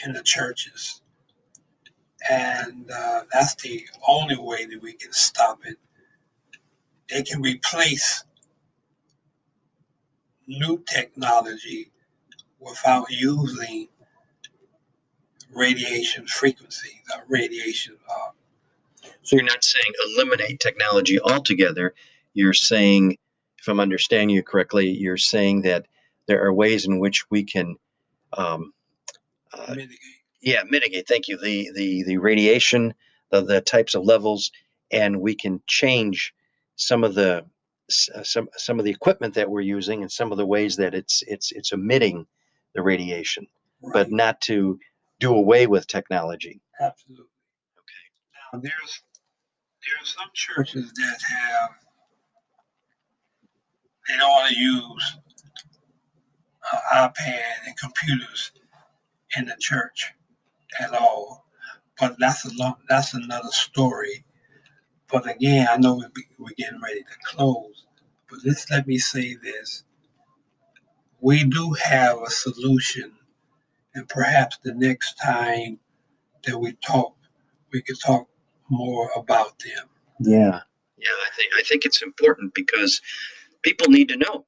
in 0.04 0.12
the 0.12 0.22
churches. 0.22 1.00
And 2.30 2.90
uh, 2.90 3.22
that's 3.32 3.54
the 3.56 3.84
only 4.06 4.36
way 4.36 4.66
that 4.66 4.82
we 4.82 4.92
can 4.92 5.12
stop 5.12 5.60
it. 5.64 5.78
They 7.08 7.22
can 7.22 7.40
replace 7.40 8.24
new 10.46 10.84
technology 10.86 11.90
without 12.60 13.10
using 13.10 13.88
radiation 15.54 16.26
frequencies, 16.26 17.00
uh, 17.14 17.20
radiation. 17.26 17.96
Uh, 18.08 18.30
So 19.24 19.36
you're 19.36 19.44
not 19.46 19.64
saying 19.64 19.86
eliminate 20.16 20.60
technology 20.60 21.20
altogether. 21.20 21.94
You're 22.34 22.54
saying, 22.54 23.18
if 23.58 23.68
I'm 23.68 23.80
understanding 23.80 24.30
you 24.36 24.42
correctly, 24.44 24.88
you're 24.90 25.18
saying 25.18 25.62
that 25.62 25.86
there 26.28 26.44
are 26.44 26.52
ways 26.54 26.86
in 26.86 27.00
which 27.00 27.30
we 27.30 27.44
can, 27.44 27.76
um, 28.34 28.72
uh, 29.54 29.74
mitigate. 29.76 29.98
yeah, 30.42 30.62
mitigate. 30.70 31.08
Thank 31.08 31.28
you. 31.28 31.38
The 31.38 31.70
the 31.74 32.04
the 32.04 32.18
radiation, 32.18 32.94
the 33.32 33.42
the 33.42 33.60
types 33.62 33.94
of 33.94 34.04
levels, 34.04 34.52
and 34.92 35.20
we 35.20 35.34
can 35.36 35.62
change 35.68 36.34
some 36.76 37.04
of 37.04 37.14
the 37.14 37.44
uh, 38.14 38.22
some 38.24 38.48
some 38.56 38.78
of 38.78 38.84
the 38.86 38.92
equipment 38.92 39.34
that 39.34 39.50
we're 39.50 39.60
using 39.62 40.02
and 40.02 40.12
some 40.12 40.32
of 40.32 40.38
the 40.38 40.46
ways 40.46 40.76
that 40.76 40.94
it's 40.94 41.22
it's 41.28 41.52
it's 41.52 41.72
emitting 41.72 42.26
the 42.74 42.82
radiation, 42.82 43.46
Right. 43.82 43.92
but 43.94 44.12
not 44.12 44.40
to 44.42 44.78
do 45.20 45.34
away 45.34 45.66
with 45.66 45.86
technology. 45.88 46.60
Absolutely. 46.80 47.26
Okay. 47.78 48.54
Now 48.54 48.60
there's 48.60 49.02
there's 49.86 50.14
some 50.14 50.28
churches 50.34 50.92
that 50.92 51.18
have 51.28 51.70
they 54.08 54.16
don't 54.16 54.30
want 54.30 54.52
to 54.52 54.58
use 54.58 55.16
uh, 56.72 57.08
iPad 57.08 57.42
and 57.66 57.76
computers 57.78 58.52
in 59.36 59.46
the 59.46 59.56
church 59.60 60.12
at 60.80 60.92
all. 60.92 61.46
But 61.98 62.16
that's 62.18 62.44
a 62.44 62.54
long, 62.54 62.74
that's 62.88 63.14
another 63.14 63.50
story. 63.50 64.24
But 65.10 65.30
again, 65.30 65.68
I 65.70 65.76
know 65.76 65.96
we're, 65.96 66.10
we're 66.38 66.54
getting 66.56 66.80
ready 66.82 67.02
to 67.02 67.36
close. 67.36 67.86
But 68.28 68.40
just 68.40 68.70
let 68.70 68.86
me 68.86 68.98
say 68.98 69.36
this: 69.36 69.84
we 71.20 71.44
do 71.44 71.72
have 71.74 72.18
a 72.22 72.30
solution, 72.30 73.12
and 73.94 74.08
perhaps 74.08 74.58
the 74.64 74.74
next 74.74 75.14
time 75.14 75.78
that 76.44 76.58
we 76.58 76.72
talk, 76.84 77.14
we 77.72 77.82
could 77.82 78.00
talk 78.00 78.28
more 78.72 79.10
about 79.16 79.58
them. 79.60 79.88
Yeah. 80.20 80.60
Yeah, 80.98 81.18
I 81.26 81.30
think 81.36 81.52
I 81.58 81.62
think 81.62 81.84
it's 81.84 82.02
important 82.02 82.54
because 82.54 83.00
people 83.62 83.88
need 83.88 84.08
to 84.08 84.16
know. 84.16 84.46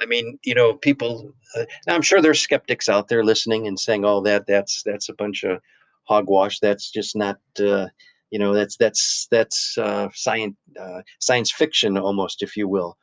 I 0.00 0.06
mean, 0.06 0.38
you 0.44 0.54
know, 0.54 0.74
people. 0.74 1.32
Uh, 1.56 1.64
now, 1.86 1.94
I'm 1.94 2.02
sure 2.02 2.20
there's 2.20 2.40
skeptics 2.40 2.88
out 2.88 3.08
there 3.08 3.24
listening 3.24 3.66
and 3.66 3.78
saying, 3.78 4.04
"Oh, 4.04 4.20
that 4.22 4.46
that's 4.46 4.82
that's 4.84 5.08
a 5.08 5.14
bunch 5.14 5.42
of 5.44 5.60
hogwash. 6.04 6.60
That's 6.60 6.90
just 6.90 7.16
not, 7.16 7.38
uh, 7.58 7.88
you 8.30 8.38
know, 8.38 8.54
that's 8.54 8.76
that's 8.76 9.26
that's 9.30 9.76
uh, 9.78 10.08
science 10.14 10.56
uh, 10.80 11.02
science 11.20 11.50
fiction 11.50 11.98
almost, 11.98 12.42
if 12.42 12.56
you 12.56 12.68
will." 12.68 12.96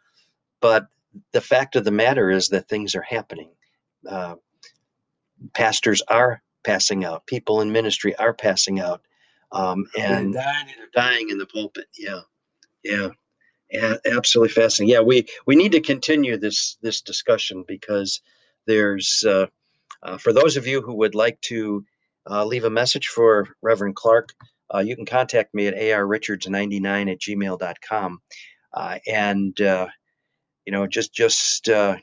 But 0.61 0.87
the 1.33 1.41
fact 1.41 1.75
of 1.75 1.83
the 1.83 1.91
matter 1.91 2.29
is 2.29 2.49
that 2.49 2.69
things 2.69 2.95
are 2.95 3.01
happening. 3.03 3.51
Uh, 4.07 4.35
pastors 5.53 6.01
are 6.07 6.41
passing 6.63 7.03
out. 7.03 7.25
People 7.27 7.61
in 7.61 7.71
ministry 7.71 8.15
are 8.17 8.33
passing 8.33 8.79
out, 8.79 9.01
um, 9.53 9.85
and 9.97 10.33
dying 10.33 10.69
in 10.69 10.81
the 10.81 10.87
dying 10.93 11.29
in 11.29 11.37
the 11.37 11.45
pulpit. 11.45 11.85
Yeah, 11.97 12.21
yeah, 12.83 13.09
yeah, 13.71 13.95
absolutely 14.05 14.53
fascinating. 14.53 14.93
Yeah, 14.93 15.01
we 15.01 15.27
we 15.45 15.55
need 15.55 15.71
to 15.73 15.81
continue 15.81 16.37
this 16.37 16.77
this 16.81 17.01
discussion 17.01 17.63
because 17.67 18.21
there's 18.65 19.23
uh, 19.25 19.47
uh, 20.01 20.17
for 20.17 20.33
those 20.33 20.57
of 20.57 20.67
you 20.67 20.81
who 20.81 20.95
would 20.95 21.15
like 21.15 21.39
to 21.41 21.85
uh, 22.29 22.45
leave 22.45 22.63
a 22.63 22.69
message 22.69 23.07
for 23.07 23.47
Reverend 23.61 23.95
Clark, 23.95 24.33
uh, 24.73 24.79
you 24.79 24.95
can 24.95 25.05
contact 25.05 25.53
me 25.53 25.67
at 25.67 25.75
arrichards99 25.75 27.11
at 27.11 27.19
gmail.com. 27.19 28.19
Uh, 28.73 28.99
and 29.07 29.59
uh, 29.61 29.87
you 30.65 30.71
know, 30.71 30.87
just 30.87 31.13
just 31.13 31.69
uh, 31.69 31.95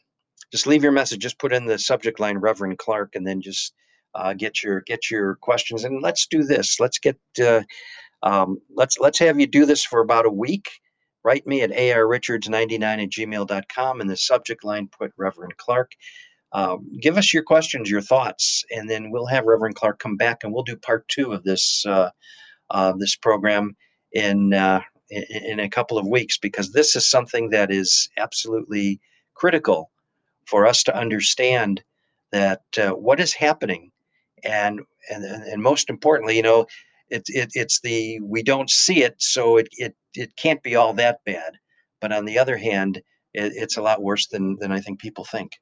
just 0.53 0.67
leave 0.67 0.83
your 0.83 0.93
message. 0.93 1.21
Just 1.21 1.39
put 1.39 1.53
in 1.53 1.67
the 1.67 1.79
subject 1.79 2.21
line 2.21 2.39
Reverend 2.39 2.79
Clark, 2.79 3.17
and 3.17 3.27
then 3.27 3.41
just 3.41 3.75
uh, 4.15 4.35
get 4.35 4.63
your 4.63 4.81
get 4.83 5.11
your 5.11 5.37
questions. 5.37 5.85
And 5.85 6.03
let's 6.03 6.27
do 6.27 6.43
this. 6.43 6.81
Let's 6.81 6.99
get 6.99 7.19
uh, 7.43 7.63
um, 8.23 8.59
let's 8.75 8.99
let's 8.99 9.19
have 9.19 9.41
you 9.41 9.47
do 9.47 9.67
this 9.67 9.85
for 9.85 10.01
about 10.01 10.27
a 10.27 10.31
week. 10.31 10.69
Write 11.23 11.47
me 11.47 11.61
at 11.63 11.71
arrichards99 11.71 12.83
at 12.83 13.11
gmail.com. 13.11 14.01
In 14.01 14.07
the 14.07 14.17
subject 14.17 14.65
line, 14.65 14.89
put 14.89 15.13
Reverend 15.19 15.57
Clark. 15.59 15.93
Um, 16.53 16.91
give 17.01 17.17
us 17.17 17.33
your 17.33 17.45
questions, 17.45 17.91
your 17.91 18.01
thoughts, 18.01 18.65
and 18.71 18.91
then 18.91 19.11
we'll 19.11 19.27
have 19.27 19.45
Reverend 19.45 19.77
Clark 19.77 20.01
come 20.01 20.17
back 20.17 20.43
and 20.43 20.53
we'll 20.53 20.65
do 20.65 20.77
part 20.77 21.07
two 21.09 21.33
of 21.33 21.45
this 21.45 21.85
uh, 21.87 22.11
uh, 22.71 22.93
this 22.99 23.17
program 23.17 23.77
in, 24.13 24.55
uh, 24.55 24.81
in 25.11 25.61
a 25.61 25.69
couple 25.69 25.99
of 25.99 26.07
weeks 26.07 26.39
because 26.39 26.73
this 26.73 26.95
is 26.97 27.09
something 27.09 27.51
that 27.51 27.71
is 27.71 28.09
absolutely 28.17 29.01
critical 29.35 29.91
for 30.47 30.67
us 30.67 30.83
to 30.85 30.97
understand 30.97 31.83
that 32.33 32.63
uh, 32.79 32.91
what 32.91 33.21
is 33.21 33.33
happening 33.33 33.91
and 34.45 34.81
and 35.11 35.25
and 35.25 35.63
most 35.63 35.91
importantly, 35.91 36.37
you 36.37 36.43
know, 36.43 36.67
it, 37.09 37.25
it 37.29 37.51
it's 37.55 37.81
the 37.81 38.21
we 38.21 38.43
don't 38.43 38.71
see 38.71 39.03
it, 39.03 39.21
so 39.21 39.57
it 39.57 39.69
it 39.73 39.95
it 40.15 40.37
can't 40.37 40.63
be 40.63 40.77
all 40.77 40.95
that 40.95 41.21
bad. 41.25 41.55
But 42.01 42.13
on 42.13 42.25
the 42.25 42.39
other 42.39 42.57
hand, 42.57 42.97
it, 43.35 43.53
it's 43.55 43.77
a 43.77 43.83
lot 43.83 44.03
worse 44.03 44.27
than 44.29 44.57
than 44.61 44.73
I 44.73 44.81
think 44.81 45.01
people 45.01 45.25
think. 45.25 45.53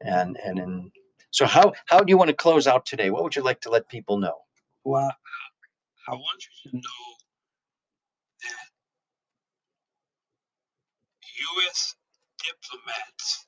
And 0.00 0.36
and 0.44 0.58
in, 0.58 0.90
so 1.30 1.46
how 1.46 1.72
how 1.86 2.00
do 2.00 2.10
you 2.10 2.18
want 2.18 2.30
to 2.30 2.36
close 2.36 2.66
out 2.66 2.86
today? 2.86 3.10
What 3.10 3.22
would 3.24 3.36
you 3.36 3.42
like 3.42 3.60
to 3.62 3.70
let 3.70 3.88
people 3.88 4.18
know? 4.18 4.36
Well, 4.84 5.14
I 6.08 6.12
want 6.12 6.44
you 6.44 6.70
to 6.70 6.76
know 6.76 7.04
that 8.42 8.68
U.S. 11.56 11.94
diplomats 12.44 13.46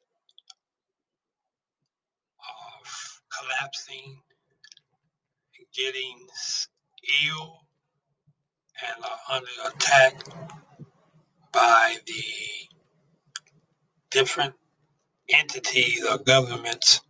are 2.41 3.39
collapsing, 3.39 4.21
getting 5.77 6.27
ill, 7.27 7.61
and 8.83 9.05
are 9.05 9.37
under 9.37 9.75
attack 9.75 10.25
by 11.53 11.97
the 12.07 12.25
different 14.11 14.55
entities 15.29 16.05
or 16.05 16.19
governments 16.19 17.01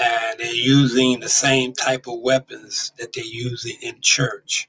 and 0.00 0.40
they're 0.40 0.54
using 0.54 1.20
the 1.20 1.28
same 1.28 1.72
type 1.72 2.06
of 2.06 2.20
weapons 2.20 2.92
that 2.98 3.12
they're 3.12 3.24
using 3.24 3.76
in 3.82 4.00
church. 4.00 4.66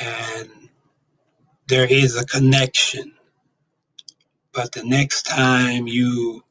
And 0.00 0.70
there 1.68 1.86
is 1.90 2.16
a 2.16 2.24
connection. 2.24 3.12
But 4.52 4.72
the 4.72 4.84
next 4.84 5.24
time 5.24 5.86
you 5.86 6.44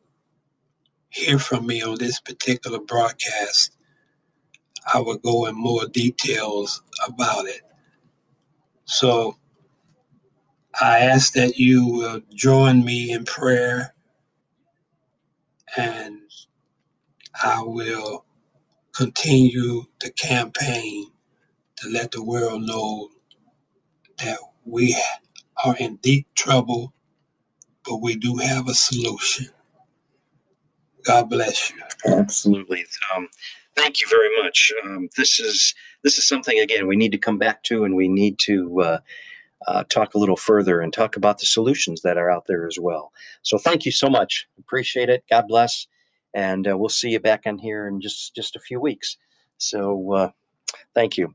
hear 1.09 1.39
from 1.39 1.65
me 1.65 1.81
on 1.81 1.97
this 1.97 2.19
particular 2.19 2.79
broadcast, 2.79 3.76
I 4.93 4.99
will 5.01 5.17
go 5.19 5.47
in 5.47 5.55
more 5.55 5.87
details 5.87 6.81
about 7.07 7.47
it. 7.47 7.61
So 8.85 9.37
I 10.79 10.99
ask 10.99 11.33
that 11.33 11.57
you 11.59 11.87
will 11.87 12.21
join 12.33 12.85
me 12.85 13.11
in 13.11 13.25
prayer 13.25 13.95
and 15.77 16.19
I 17.43 17.63
will 17.63 18.25
continue 18.95 19.85
the 20.01 20.11
campaign 20.11 21.07
to 21.77 21.89
let 21.89 22.11
the 22.11 22.23
world 22.23 22.63
know 22.63 23.09
that 24.19 24.39
we 24.65 24.97
are 25.65 25.75
in 25.79 25.97
deep 25.97 26.27
trouble, 26.35 26.93
but 27.85 27.97
we 28.01 28.15
do 28.17 28.37
have 28.37 28.69
a 28.69 28.75
solution. 28.75 29.47
God 31.05 31.29
bless 31.29 31.71
you. 31.71 31.81
Absolutely. 32.07 32.85
Um, 33.15 33.29
thank 33.77 34.01
you 34.01 34.07
very 34.09 34.29
much. 34.43 34.73
Um, 34.85 35.09
this 35.17 35.39
is 35.39 35.75
this 36.03 36.17
is 36.17 36.27
something 36.27 36.59
again 36.59 36.87
we 36.87 36.97
need 36.97 37.13
to 37.13 37.19
come 37.19 37.37
back 37.37 37.63
to, 37.63 37.85
and 37.85 37.95
we 37.95 38.09
need 38.09 38.39
to 38.39 38.81
uh, 38.81 38.99
uh, 39.67 39.83
talk 39.89 40.15
a 40.15 40.19
little 40.19 40.37
further 40.37 40.81
and 40.81 40.93
talk 40.93 41.17
about 41.17 41.39
the 41.39 41.47
solutions 41.47 42.01
that 42.03 42.17
are 42.17 42.31
out 42.31 42.45
there 42.47 42.67
as 42.67 42.77
well. 42.81 43.13
So 43.43 43.57
thank 43.57 43.85
you 43.85 43.91
so 43.93 44.09
much. 44.09 44.47
Appreciate 44.59 45.09
it. 45.09 45.23
God 45.29 45.47
bless 45.47 45.87
and 46.33 46.67
uh, 46.69 46.77
we'll 46.77 46.89
see 46.89 47.09
you 47.11 47.19
back 47.19 47.43
on 47.47 47.57
here 47.57 47.87
in 47.87 48.01
just 48.01 48.35
just 48.35 48.55
a 48.55 48.59
few 48.61 48.79
weeks. 48.79 49.17
So 49.57 50.13
uh, 50.13 50.31
thank 50.95 51.17
you. 51.17 51.33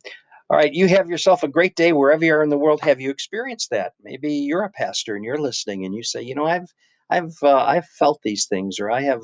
All 0.51 0.59
right, 0.59 0.73
you 0.73 0.89
have 0.89 1.09
yourself 1.11 1.43
a 1.43 1.49
great 1.49 1.77
day 1.77 1.93
wherever 1.93 2.25
you 2.25 2.35
are 2.35 2.43
in 2.43 2.51
the 2.51 2.59
world. 2.59 2.81
Have 2.83 3.01
you 3.01 3.11
experienced 3.11 3.71
that? 3.71 3.95
Maybe 4.03 4.33
you're 4.33 4.65
a 4.65 4.71
pastor 4.71 5.17
and 5.17 5.25
you're 5.25 5.39
listening, 5.39 5.85
and 5.85 5.95
you 5.95 6.03
say, 6.05 6.23
you 6.23 6.35
know, 6.35 6.47
I've 6.47 6.73
I've 7.11 7.35
uh, 7.43 7.65
I've 7.65 7.87
felt 7.89 8.21
these 8.23 8.47
things, 8.47 8.79
or 8.81 8.91
I 8.91 9.03
have 9.03 9.23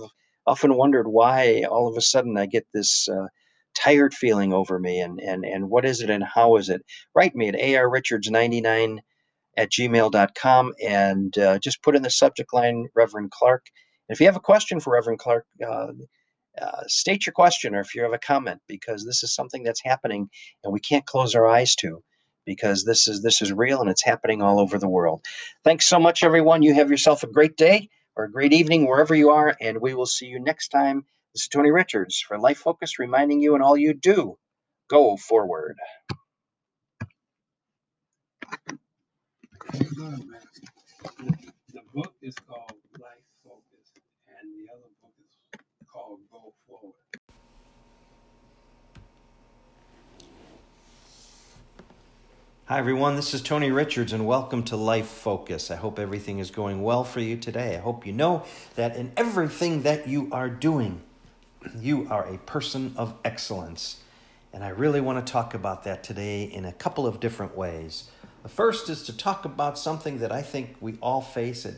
often 0.49 0.77
wondered 0.77 1.09
why 1.09 1.65
all 1.71 1.89
of 1.89 1.97
a 1.99 2.03
sudden 2.03 2.39
I 2.39 2.47
get 2.47 2.67
this 2.75 3.09
uh, 3.09 3.29
tired 3.77 4.15
feeling 4.15 4.53
over 4.55 4.79
me, 4.81 5.01
and 5.01 5.21
and 5.21 5.45
and 5.47 5.71
what 5.71 5.87
is 5.87 6.03
it, 6.03 6.11
and 6.11 6.25
how 6.25 6.57
is 6.59 6.71
it? 6.71 6.83
Write 7.15 7.37
me 7.37 7.49
at 7.51 7.57
arrichards99 7.57 8.99
at 9.57 9.71
gmail.com 9.71 10.75
and 10.83 11.39
uh, 11.39 11.59
just 11.59 11.83
put 11.83 11.97
in 11.97 12.03
the 12.03 12.11
subject 12.11 12.53
line 12.55 12.89
Reverend 12.95 13.31
Clark 13.31 13.67
And 14.09 14.15
if 14.17 14.21
you 14.21 14.27
have 14.27 14.37
a 14.37 14.41
question 14.41 14.81
for 14.81 14.95
Reverend 14.95 15.19
Clark, 15.21 15.47
uh, 15.67 15.89
uh, 16.61 16.83
state 16.89 17.27
your 17.27 17.33
question 17.35 17.75
or 17.75 17.81
if 17.81 17.95
you 17.95 18.03
have 18.03 18.13
a 18.15 18.19
comment 18.19 18.61
because 18.69 19.05
this 19.07 19.23
is 19.25 19.35
something 19.35 19.63
that's 19.65 19.83
happening 19.85 20.29
and 20.65 20.73
we 20.73 20.81
can't 20.81 21.07
close 21.07 21.35
our 21.35 21.47
eyes 21.49 21.75
to 21.77 22.03
because 22.47 22.85
this 22.85 23.09
is 23.09 23.23
this 23.23 23.43
is 23.43 23.53
real 23.53 23.81
and 23.81 23.91
it's 23.91 24.05
happening 24.05 24.43
all 24.43 24.61
over 24.61 24.79
the 24.79 24.89
world. 24.89 25.23
Thanks 25.65 25.87
so 25.87 25.99
much 26.01 26.23
everyone. 26.25 26.63
You 26.63 26.75
have 26.75 26.91
yourself 26.91 27.23
a 27.25 27.29
great 27.29 27.57
day 27.57 27.89
or 28.19 28.25
a 28.27 28.33
great 28.33 28.53
evening 28.55 28.89
wherever 28.89 29.15
you 29.17 29.31
are 29.31 29.57
and 29.63 29.81
we 29.81 29.95
will 29.95 30.07
see 30.07 30.27
you 30.27 30.41
next 30.41 30.71
time. 30.71 31.05
This 31.35 31.45
is 31.45 31.49
Tony 31.49 31.71
Richards 31.73 32.21
for 32.27 32.39
Life 32.39 32.59
Focus 32.59 32.99
reminding 33.01 33.41
you 33.43 33.57
in 33.57 33.63
all 33.63 33.79
you 33.79 33.95
do 33.95 34.39
go 34.91 35.17
forward. 35.17 35.77
The 41.73 41.83
book 41.95 42.15
is 42.23 42.35
called 42.49 42.73
Life 43.01 43.27
Focus, 43.45 43.93
and 44.29 44.53
the 44.55 44.73
other 44.73 44.91
book 45.03 45.13
is 45.23 45.29
called 45.93 46.21
Go 46.33 46.55
Forward. 46.69 47.08
Hi, 52.69 52.79
everyone. 52.79 53.17
This 53.17 53.33
is 53.33 53.41
Tony 53.41 53.71
Richards, 53.71 54.13
and 54.13 54.27
welcome 54.27 54.63
to 54.65 54.77
Life 54.77 55.07
Focus. 55.07 55.71
I 55.71 55.77
hope 55.77 55.99
everything 55.99 56.39
is 56.39 56.51
going 56.51 56.83
well 56.83 57.03
for 57.03 57.19
you 57.19 57.39
today. 57.39 57.75
I 57.75 57.79
hope 57.79 58.05
you 58.05 58.13
know 58.13 58.45
that 58.75 58.95
in 58.95 59.11
everything 59.17 59.85
that 59.85 60.07
you 60.07 60.29
are 60.33 60.51
doing, 60.51 61.01
you 61.81 62.07
are 62.11 62.27
a 62.27 62.37
person 62.37 62.93
of 62.95 63.15
excellence. 63.25 64.03
And 64.53 64.63
I 64.63 64.69
really 64.69 65.01
want 65.01 65.27
to 65.27 65.33
talk 65.33 65.55
about 65.55 65.85
that 65.85 66.05
today 66.05 66.43
in 66.43 66.67
a 66.67 66.73
couple 66.75 67.07
of 67.07 67.21
different 67.21 67.57
ways. 67.57 68.11
The 68.43 68.51
first 68.51 68.91
is 68.91 69.03
to 69.05 69.17
talk 69.17 69.47
about 69.47 69.79
something 69.79 70.19
that 70.19 70.31
I 70.31 70.43
think 70.43 70.77
we 70.79 70.99
all 71.01 71.23
face 71.23 71.65
at 71.65 71.77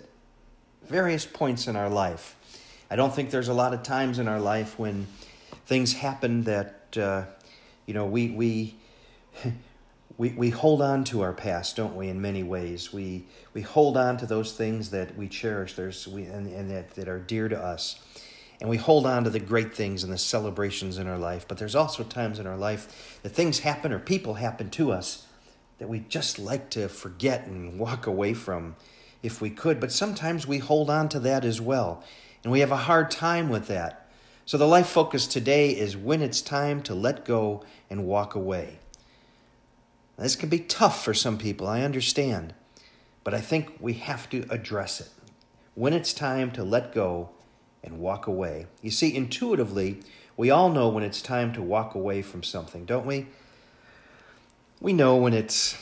various 0.88 1.24
points 1.24 1.68
in 1.68 1.76
our 1.76 1.88
life. 1.88 2.34
I 2.90 2.96
don't 2.96 3.14
think 3.14 3.30
there's 3.30 3.46
a 3.46 3.54
lot 3.54 3.72
of 3.72 3.84
times 3.84 4.18
in 4.18 4.26
our 4.26 4.40
life 4.40 4.76
when 4.76 5.06
things 5.66 5.92
happen 5.92 6.42
that 6.42 6.98
uh, 6.98 7.26
you 7.86 7.94
know 7.94 8.06
we 8.06 8.30
we. 8.30 8.74
we, 10.20 10.28
we 10.32 10.50
hold 10.50 10.82
on 10.82 11.02
to 11.04 11.22
our 11.22 11.32
past, 11.32 11.76
don't 11.76 11.96
we? 11.96 12.10
In 12.10 12.20
many 12.20 12.42
ways, 12.42 12.92
we 12.92 13.24
we 13.54 13.62
hold 13.62 13.96
on 13.96 14.18
to 14.18 14.26
those 14.26 14.52
things 14.52 14.90
that 14.90 15.16
we 15.16 15.26
cherish, 15.28 15.72
there's 15.76 16.06
we 16.06 16.24
and, 16.24 16.46
and 16.46 16.70
that, 16.70 16.90
that 16.90 17.08
are 17.08 17.18
dear 17.18 17.48
to 17.48 17.58
us, 17.58 17.98
and 18.60 18.68
we 18.68 18.76
hold 18.76 19.06
on 19.06 19.24
to 19.24 19.30
the 19.30 19.40
great 19.40 19.74
things 19.74 20.04
and 20.04 20.12
the 20.12 20.18
celebrations 20.18 20.98
in 20.98 21.06
our 21.06 21.16
life. 21.16 21.48
But 21.48 21.56
there's 21.56 21.74
also 21.74 22.02
times 22.02 22.38
in 22.38 22.46
our 22.46 22.58
life 22.58 23.18
that 23.22 23.30
things 23.30 23.60
happen 23.60 23.94
or 23.94 23.98
people 23.98 24.34
happen 24.34 24.68
to 24.72 24.92
us 24.92 25.26
that 25.78 25.88
we 25.88 26.00
just 26.00 26.38
like 26.38 26.68
to 26.70 26.90
forget 26.90 27.46
and 27.46 27.78
walk 27.78 28.06
away 28.06 28.34
from, 28.34 28.76
if 29.22 29.40
we 29.40 29.48
could. 29.48 29.80
But 29.80 29.90
sometimes 29.90 30.46
we 30.46 30.58
hold 30.58 30.90
on 30.90 31.08
to 31.08 31.20
that 31.20 31.46
as 31.46 31.62
well, 31.62 32.04
and 32.44 32.52
we 32.52 32.60
have 32.60 32.72
a 32.72 32.76
hard 32.76 33.10
time 33.10 33.48
with 33.48 33.68
that. 33.68 34.06
So, 34.44 34.58
the 34.58 34.68
life 34.68 34.88
focus 34.88 35.26
today 35.26 35.70
is 35.70 35.96
when 35.96 36.20
it's 36.20 36.42
time 36.42 36.82
to 36.82 36.94
let 36.94 37.24
go 37.24 37.64
and 37.88 38.04
walk 38.04 38.34
away. 38.34 38.80
This 40.20 40.36
can 40.36 40.50
be 40.50 40.60
tough 40.60 41.02
for 41.02 41.14
some 41.14 41.38
people, 41.38 41.66
I 41.66 41.80
understand, 41.80 42.52
but 43.24 43.32
I 43.32 43.40
think 43.40 43.78
we 43.80 43.94
have 43.94 44.28
to 44.30 44.44
address 44.50 45.00
it. 45.00 45.08
When 45.74 45.94
it's 45.94 46.12
time 46.12 46.50
to 46.52 46.62
let 46.62 46.92
go 46.92 47.30
and 47.82 47.98
walk 47.98 48.26
away. 48.26 48.66
You 48.82 48.90
see, 48.90 49.14
intuitively, 49.14 50.00
we 50.36 50.50
all 50.50 50.68
know 50.68 50.90
when 50.90 51.04
it's 51.04 51.22
time 51.22 51.54
to 51.54 51.62
walk 51.62 51.94
away 51.94 52.20
from 52.20 52.42
something, 52.42 52.84
don't 52.84 53.06
we? 53.06 53.28
We 54.80 54.92
know 54.92 55.16
when 55.16 55.32
it's 55.32 55.76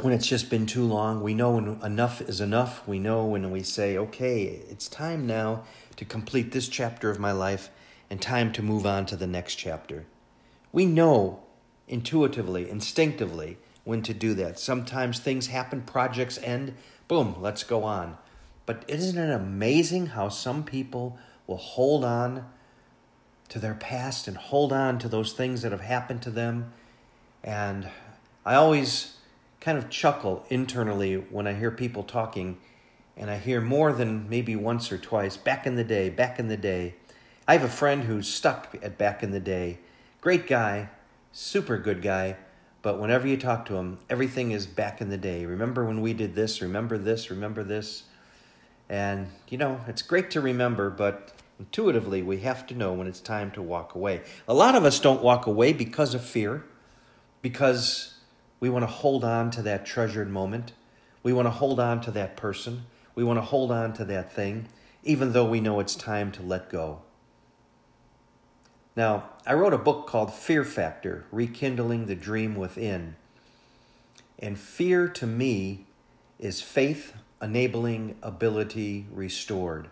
when 0.00 0.12
it's 0.12 0.26
just 0.26 0.48
been 0.48 0.66
too 0.66 0.84
long. 0.84 1.22
We 1.22 1.34
know 1.34 1.52
when 1.52 1.80
enough 1.82 2.20
is 2.20 2.40
enough. 2.40 2.86
We 2.86 3.00
know 3.00 3.24
when 3.24 3.50
we 3.50 3.62
say, 3.64 3.96
okay, 3.96 4.44
it's 4.68 4.88
time 4.88 5.26
now 5.26 5.64
to 5.96 6.04
complete 6.04 6.52
this 6.52 6.68
chapter 6.68 7.10
of 7.10 7.18
my 7.18 7.32
life 7.32 7.70
and 8.08 8.22
time 8.22 8.52
to 8.52 8.62
move 8.62 8.86
on 8.86 9.06
to 9.06 9.16
the 9.16 9.26
next 9.26 9.56
chapter. 9.56 10.06
We 10.72 10.86
know 10.86 11.42
intuitively, 11.88 12.68
instinctively, 12.68 13.58
when 13.84 14.02
to 14.02 14.12
do 14.12 14.34
that. 14.34 14.58
Sometimes 14.58 15.18
things 15.18 15.46
happen, 15.46 15.82
projects 15.82 16.38
end, 16.42 16.74
boom, 17.08 17.36
let's 17.40 17.64
go 17.64 17.84
on. 17.84 18.18
But 18.66 18.84
isn't 18.86 19.18
it 19.18 19.32
amazing 19.32 20.08
how 20.08 20.28
some 20.28 20.62
people 20.62 21.18
will 21.46 21.56
hold 21.56 22.04
on 22.04 22.46
to 23.48 23.58
their 23.58 23.74
past 23.74 24.28
and 24.28 24.36
hold 24.36 24.74
on 24.74 24.98
to 24.98 25.08
those 25.08 25.32
things 25.32 25.62
that 25.62 25.72
have 25.72 25.80
happened 25.80 26.20
to 26.22 26.30
them? 26.30 26.72
And 27.42 27.88
I 28.44 28.56
always 28.56 29.14
kind 29.60 29.78
of 29.78 29.88
chuckle 29.88 30.44
internally 30.50 31.14
when 31.14 31.46
I 31.46 31.54
hear 31.54 31.70
people 31.70 32.02
talking, 32.02 32.58
and 33.16 33.30
I 33.30 33.38
hear 33.38 33.60
more 33.60 33.92
than 33.92 34.28
maybe 34.28 34.54
once 34.54 34.92
or 34.92 34.98
twice 34.98 35.36
back 35.36 35.66
in 35.66 35.76
the 35.76 35.84
day, 35.84 36.10
back 36.10 36.38
in 36.38 36.48
the 36.48 36.56
day. 36.56 36.94
I 37.46 37.54
have 37.54 37.64
a 37.64 37.68
friend 37.68 38.04
who's 38.04 38.28
stuck 38.28 38.76
at 38.82 38.98
back 38.98 39.22
in 39.22 39.30
the 39.30 39.40
day. 39.40 39.78
Great 40.20 40.46
guy, 40.46 40.90
super 41.32 41.78
good 41.78 42.02
guy, 42.02 42.36
but 42.82 43.00
whenever 43.00 43.26
you 43.26 43.36
talk 43.36 43.66
to 43.66 43.76
him, 43.76 43.98
everything 44.08 44.52
is 44.52 44.66
back 44.66 45.00
in 45.00 45.08
the 45.08 45.18
day. 45.18 45.44
Remember 45.44 45.84
when 45.84 46.00
we 46.00 46.12
did 46.12 46.34
this? 46.34 46.62
Remember 46.62 46.96
this? 46.96 47.30
Remember 47.30 47.62
this? 47.62 48.04
And, 48.88 49.28
you 49.48 49.58
know, 49.58 49.80
it's 49.86 50.02
great 50.02 50.30
to 50.30 50.40
remember, 50.40 50.88
but 50.88 51.34
intuitively, 51.58 52.22
we 52.22 52.38
have 52.40 52.66
to 52.68 52.74
know 52.74 52.92
when 52.92 53.06
it's 53.06 53.20
time 53.20 53.50
to 53.52 53.62
walk 53.62 53.94
away. 53.94 54.22
A 54.46 54.54
lot 54.54 54.74
of 54.74 54.84
us 54.84 55.00
don't 55.00 55.22
walk 55.22 55.46
away 55.46 55.72
because 55.72 56.14
of 56.14 56.24
fear, 56.24 56.64
because 57.42 58.14
we 58.60 58.70
want 58.70 58.84
to 58.84 58.90
hold 58.90 59.24
on 59.24 59.50
to 59.52 59.62
that 59.62 59.84
treasured 59.84 60.30
moment. 60.30 60.72
We 61.22 61.32
want 61.32 61.46
to 61.46 61.50
hold 61.50 61.78
on 61.80 62.00
to 62.02 62.10
that 62.12 62.36
person. 62.36 62.86
We 63.14 63.24
want 63.24 63.38
to 63.38 63.42
hold 63.42 63.70
on 63.70 63.92
to 63.94 64.04
that 64.06 64.32
thing, 64.32 64.68
even 65.02 65.32
though 65.32 65.44
we 65.44 65.60
know 65.60 65.80
it's 65.80 65.96
time 65.96 66.32
to 66.32 66.42
let 66.42 66.70
go. 66.70 67.02
Now, 68.98 69.28
I 69.46 69.54
wrote 69.54 69.74
a 69.74 69.78
book 69.78 70.08
called 70.08 70.34
Fear 70.34 70.64
Factor 70.64 71.24
Rekindling 71.30 72.06
the 72.06 72.16
Dream 72.16 72.56
Within. 72.56 73.14
And 74.40 74.58
fear 74.58 75.06
to 75.06 75.24
me 75.24 75.86
is 76.40 76.62
faith 76.62 77.14
enabling 77.40 78.16
ability 78.24 79.06
restored. 79.12 79.86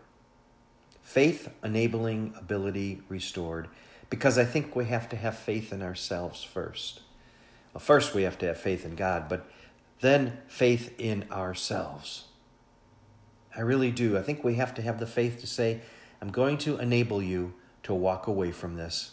Faith 1.02 1.50
enabling 1.62 2.34
ability 2.36 3.00
restored. 3.08 3.68
Because 4.10 4.38
I 4.38 4.44
think 4.44 4.74
we 4.74 4.86
have 4.86 5.08
to 5.10 5.16
have 5.16 5.38
faith 5.38 5.72
in 5.72 5.82
ourselves 5.82 6.42
first. 6.42 6.98
Well, 7.72 7.80
first, 7.80 8.12
we 8.12 8.24
have 8.24 8.38
to 8.38 8.46
have 8.46 8.58
faith 8.58 8.84
in 8.84 8.96
God, 8.96 9.28
but 9.28 9.48
then 10.00 10.38
faith 10.48 10.92
in 10.98 11.26
ourselves. 11.30 12.24
I 13.56 13.60
really 13.60 13.92
do. 13.92 14.18
I 14.18 14.22
think 14.22 14.42
we 14.42 14.56
have 14.56 14.74
to 14.74 14.82
have 14.82 14.98
the 14.98 15.06
faith 15.06 15.38
to 15.42 15.46
say, 15.46 15.82
I'm 16.20 16.32
going 16.32 16.58
to 16.58 16.80
enable 16.80 17.22
you 17.22 17.54
to 17.86 17.94
walk 17.94 18.26
away 18.26 18.50
from 18.50 18.74
this. 18.74 19.12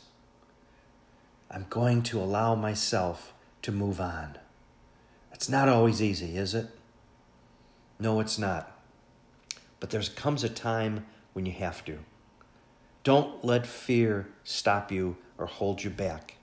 I'm 1.51 1.67
going 1.69 2.01
to 2.03 2.19
allow 2.19 2.55
myself 2.55 3.31
to 3.61 3.71
move 3.71 4.01
on. 4.01 4.39
It's 5.31 5.47
not 5.47 5.69
always 5.69 6.01
easy, 6.01 6.37
is 6.37 6.55
it? 6.55 6.65
No, 7.99 8.19
it's 8.19 8.39
not. 8.39 8.75
But 9.79 9.91
there 9.91 10.01
comes 10.15 10.43
a 10.43 10.49
time 10.49 11.05
when 11.33 11.45
you 11.45 11.51
have 11.51 11.85
to. 11.85 11.99
Don't 13.03 13.45
let 13.45 13.67
fear 13.67 14.27
stop 14.43 14.91
you 14.91 15.17
or 15.37 15.45
hold 15.45 15.83
you 15.83 15.91
back 15.91 16.37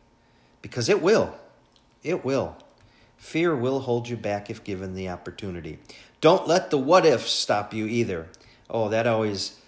because 0.62 0.88
it 0.88 1.02
will. 1.02 1.34
It 2.04 2.24
will. 2.24 2.56
Fear 3.16 3.56
will 3.56 3.80
hold 3.80 4.08
you 4.08 4.16
back 4.16 4.50
if 4.50 4.62
given 4.62 4.94
the 4.94 5.08
opportunity. 5.08 5.80
Don't 6.20 6.46
let 6.46 6.70
the 6.70 6.78
what 6.78 7.04
ifs 7.04 7.32
stop 7.32 7.74
you 7.74 7.86
either. 7.86 8.28
Oh, 8.68 8.88
that 8.88 9.08
always, 9.08 9.58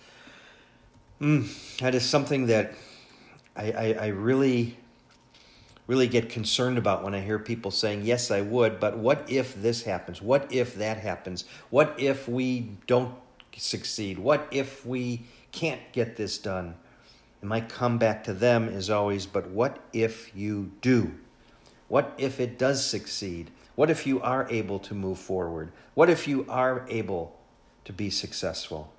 mm, 1.23 1.79
that 1.79 1.95
is 1.95 2.05
something 2.05 2.47
that 2.47 2.75
I, 3.57 3.73
I, 3.73 3.97
I 4.01 4.07
really, 4.09 4.77
really 5.87 6.09
get 6.09 6.29
concerned 6.29 6.77
about 6.77 7.05
when 7.05 7.15
I 7.15 7.21
hear 7.21 7.39
people 7.39 7.71
saying, 7.71 8.03
Yes, 8.05 8.31
I 8.31 8.41
would, 8.41 8.81
but 8.81 8.99
what 8.99 9.31
if 9.31 9.55
this 9.55 9.85
happens? 9.85 10.21
What 10.21 10.53
if 10.53 10.75
that 10.75 10.99
happens? 10.99 11.45
What 11.71 11.95
if 11.99 12.29
we 12.29 12.73
don't 12.87 13.15
succeed? 13.57 14.19
What 14.19 14.49
if 14.51 14.85
we 14.85 15.23
can't 15.53 15.81
get 15.93 16.17
this 16.17 16.39
done? 16.39 16.75
And 17.41 17.49
my 17.49 17.61
comeback 17.61 18.25
to 18.25 18.35
them 18.35 18.69
is 18.69 18.91
always, 18.91 19.27
But 19.27 19.49
what 19.49 19.79
if 19.93 20.35
you 20.35 20.73
do? 20.81 21.13
What 21.89 22.15
if 22.17 22.41
it 22.41 22.59
does 22.59 22.85
succeed? 22.85 23.51
What 23.75 23.91
if 23.91 24.07
you 24.07 24.21
are 24.23 24.47
able 24.51 24.79
to 24.81 24.95
move 24.95 25.19
forward? 25.19 25.73
What 25.95 26.11
if 26.11 26.27
you 26.27 26.47
are 26.49 26.87
able 26.89 27.39
to 27.85 27.93
be 27.93 28.11
successful? 28.11 28.93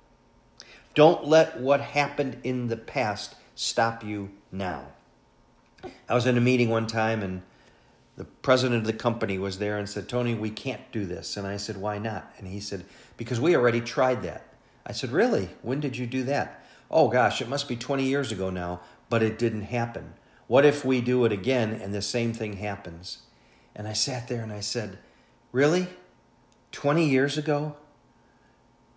Don't 0.94 1.26
let 1.26 1.60
what 1.60 1.80
happened 1.80 2.38
in 2.44 2.68
the 2.68 2.76
past 2.76 3.34
stop 3.54 4.04
you 4.04 4.30
now. 4.52 4.86
I 6.08 6.14
was 6.14 6.26
in 6.26 6.38
a 6.38 6.40
meeting 6.40 6.70
one 6.70 6.86
time 6.86 7.22
and 7.22 7.42
the 8.16 8.24
president 8.24 8.80
of 8.80 8.86
the 8.86 8.92
company 8.92 9.38
was 9.38 9.58
there 9.58 9.76
and 9.76 9.88
said, 9.88 10.08
Tony, 10.08 10.34
we 10.34 10.50
can't 10.50 10.92
do 10.92 11.04
this. 11.04 11.36
And 11.36 11.46
I 11.46 11.56
said, 11.56 11.76
Why 11.76 11.98
not? 11.98 12.32
And 12.38 12.46
he 12.46 12.60
said, 12.60 12.84
Because 13.16 13.40
we 13.40 13.56
already 13.56 13.80
tried 13.80 14.22
that. 14.22 14.46
I 14.86 14.92
said, 14.92 15.10
Really? 15.10 15.50
When 15.62 15.80
did 15.80 15.96
you 15.96 16.06
do 16.06 16.22
that? 16.24 16.64
Oh 16.90 17.08
gosh, 17.08 17.40
it 17.42 17.48
must 17.48 17.68
be 17.68 17.76
20 17.76 18.04
years 18.04 18.30
ago 18.30 18.50
now, 18.50 18.80
but 19.08 19.22
it 19.22 19.38
didn't 19.38 19.62
happen. 19.62 20.14
What 20.46 20.64
if 20.64 20.84
we 20.84 21.00
do 21.00 21.24
it 21.24 21.32
again 21.32 21.72
and 21.72 21.92
the 21.92 22.02
same 22.02 22.32
thing 22.32 22.58
happens? 22.58 23.18
And 23.74 23.88
I 23.88 23.94
sat 23.94 24.28
there 24.28 24.42
and 24.42 24.52
I 24.52 24.60
said, 24.60 24.98
Really? 25.50 25.88
20 26.70 27.04
years 27.08 27.36
ago? 27.36 27.76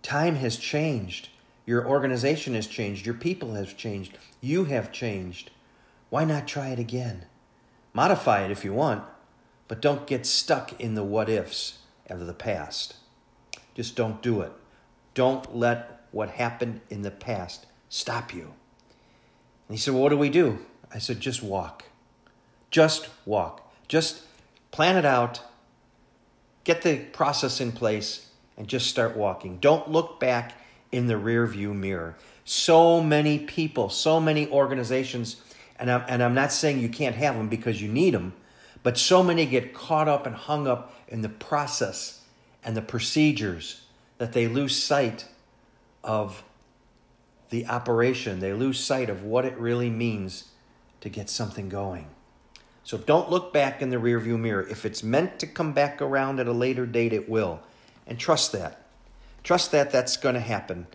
Time 0.02 0.36
has 0.36 0.56
changed. 0.56 1.28
Your 1.68 1.86
organization 1.86 2.54
has 2.54 2.66
changed. 2.66 3.04
Your 3.04 3.14
people 3.14 3.52
have 3.52 3.76
changed. 3.76 4.16
You 4.40 4.64
have 4.64 4.90
changed. 4.90 5.50
Why 6.08 6.24
not 6.24 6.48
try 6.48 6.70
it 6.70 6.78
again? 6.78 7.26
Modify 7.92 8.42
it 8.42 8.50
if 8.50 8.64
you 8.64 8.72
want, 8.72 9.04
but 9.68 9.82
don't 9.82 10.06
get 10.06 10.24
stuck 10.24 10.80
in 10.80 10.94
the 10.94 11.04
what 11.04 11.28
ifs 11.28 11.80
of 12.08 12.26
the 12.26 12.32
past. 12.32 12.96
Just 13.74 13.96
don't 13.96 14.22
do 14.22 14.40
it. 14.40 14.52
Don't 15.12 15.54
let 15.54 16.06
what 16.10 16.30
happened 16.30 16.80
in 16.88 17.02
the 17.02 17.10
past 17.10 17.66
stop 17.90 18.32
you. 18.32 18.54
And 19.68 19.76
he 19.76 19.76
said, 19.76 19.92
Well, 19.92 20.04
what 20.04 20.08
do 20.08 20.16
we 20.16 20.30
do? 20.30 20.60
I 20.90 20.96
said, 20.96 21.20
just 21.20 21.42
walk. 21.42 21.84
Just 22.70 23.10
walk. 23.26 23.70
Just 23.88 24.22
plan 24.70 24.96
it 24.96 25.04
out, 25.04 25.42
get 26.64 26.80
the 26.80 26.96
process 27.12 27.60
in 27.60 27.72
place, 27.72 28.30
and 28.56 28.66
just 28.66 28.86
start 28.86 29.14
walking. 29.14 29.58
Don't 29.58 29.90
look 29.90 30.18
back 30.18 30.54
in 30.92 31.06
the 31.06 31.16
rear 31.16 31.46
view 31.46 31.74
mirror. 31.74 32.16
So 32.44 33.02
many 33.02 33.38
people, 33.38 33.90
so 33.90 34.20
many 34.20 34.48
organizations, 34.48 35.42
and 35.78 35.90
I'm, 35.90 36.04
and 36.08 36.22
I'm 36.22 36.34
not 36.34 36.52
saying 36.52 36.80
you 36.80 36.88
can't 36.88 37.16
have 37.16 37.36
them 37.36 37.48
because 37.48 37.82
you 37.82 37.88
need 37.88 38.14
them, 38.14 38.32
but 38.82 38.96
so 38.96 39.22
many 39.22 39.44
get 39.46 39.74
caught 39.74 40.08
up 40.08 40.26
and 40.26 40.34
hung 40.34 40.66
up 40.66 40.94
in 41.08 41.22
the 41.22 41.28
process 41.28 42.22
and 42.64 42.76
the 42.76 42.82
procedures 42.82 43.82
that 44.18 44.32
they 44.32 44.48
lose 44.48 44.82
sight 44.82 45.26
of 46.02 46.42
the 47.50 47.66
operation. 47.66 48.40
They 48.40 48.52
lose 48.52 48.80
sight 48.80 49.10
of 49.10 49.22
what 49.22 49.44
it 49.44 49.56
really 49.58 49.90
means 49.90 50.50
to 51.00 51.08
get 51.08 51.30
something 51.30 51.68
going. 51.68 52.06
So 52.82 52.96
don't 52.96 53.30
look 53.30 53.52
back 53.52 53.82
in 53.82 53.90
the 53.90 53.96
rearview 53.96 54.38
mirror. 54.38 54.66
If 54.66 54.86
it's 54.86 55.02
meant 55.02 55.38
to 55.40 55.46
come 55.46 55.72
back 55.72 56.00
around 56.00 56.40
at 56.40 56.46
a 56.46 56.52
later 56.52 56.86
date, 56.86 57.12
it 57.12 57.28
will. 57.28 57.60
And 58.06 58.18
trust 58.18 58.52
that. 58.52 58.87
Trust 59.42 59.70
that 59.72 59.90
that's 59.90 60.16
going 60.16 60.34
to 60.34 60.40
happen 60.40 60.86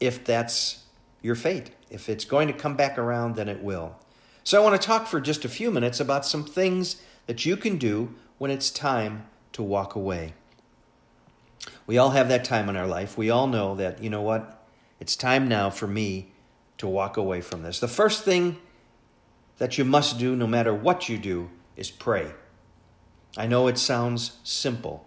if 0.00 0.24
that's 0.24 0.84
your 1.22 1.34
fate. 1.34 1.70
If 1.90 2.08
it's 2.08 2.24
going 2.24 2.48
to 2.48 2.54
come 2.54 2.76
back 2.76 2.98
around, 2.98 3.36
then 3.36 3.48
it 3.48 3.62
will. 3.62 3.96
So 4.44 4.60
I 4.60 4.64
want 4.64 4.80
to 4.80 4.86
talk 4.86 5.06
for 5.06 5.20
just 5.20 5.44
a 5.44 5.48
few 5.48 5.70
minutes 5.70 6.00
about 6.00 6.26
some 6.26 6.44
things 6.44 7.00
that 7.26 7.46
you 7.46 7.56
can 7.56 7.78
do 7.78 8.14
when 8.38 8.50
it's 8.50 8.70
time 8.70 9.26
to 9.52 9.62
walk 9.62 9.94
away. 9.94 10.34
We 11.86 11.98
all 11.98 12.10
have 12.10 12.28
that 12.28 12.44
time 12.44 12.68
in 12.68 12.76
our 12.76 12.86
life. 12.86 13.16
We 13.16 13.30
all 13.30 13.46
know 13.46 13.76
that, 13.76 14.02
you 14.02 14.10
know 14.10 14.22
what? 14.22 14.66
It's 14.98 15.14
time 15.14 15.46
now 15.46 15.70
for 15.70 15.86
me 15.86 16.32
to 16.78 16.88
walk 16.88 17.16
away 17.16 17.40
from 17.40 17.62
this. 17.62 17.78
The 17.78 17.86
first 17.86 18.24
thing 18.24 18.58
that 19.58 19.78
you 19.78 19.84
must 19.84 20.18
do 20.18 20.34
no 20.34 20.48
matter 20.48 20.74
what 20.74 21.08
you 21.08 21.18
do 21.18 21.50
is 21.76 21.90
pray. 21.90 22.32
I 23.36 23.46
know 23.46 23.68
it 23.68 23.78
sounds 23.78 24.38
simple, 24.42 25.06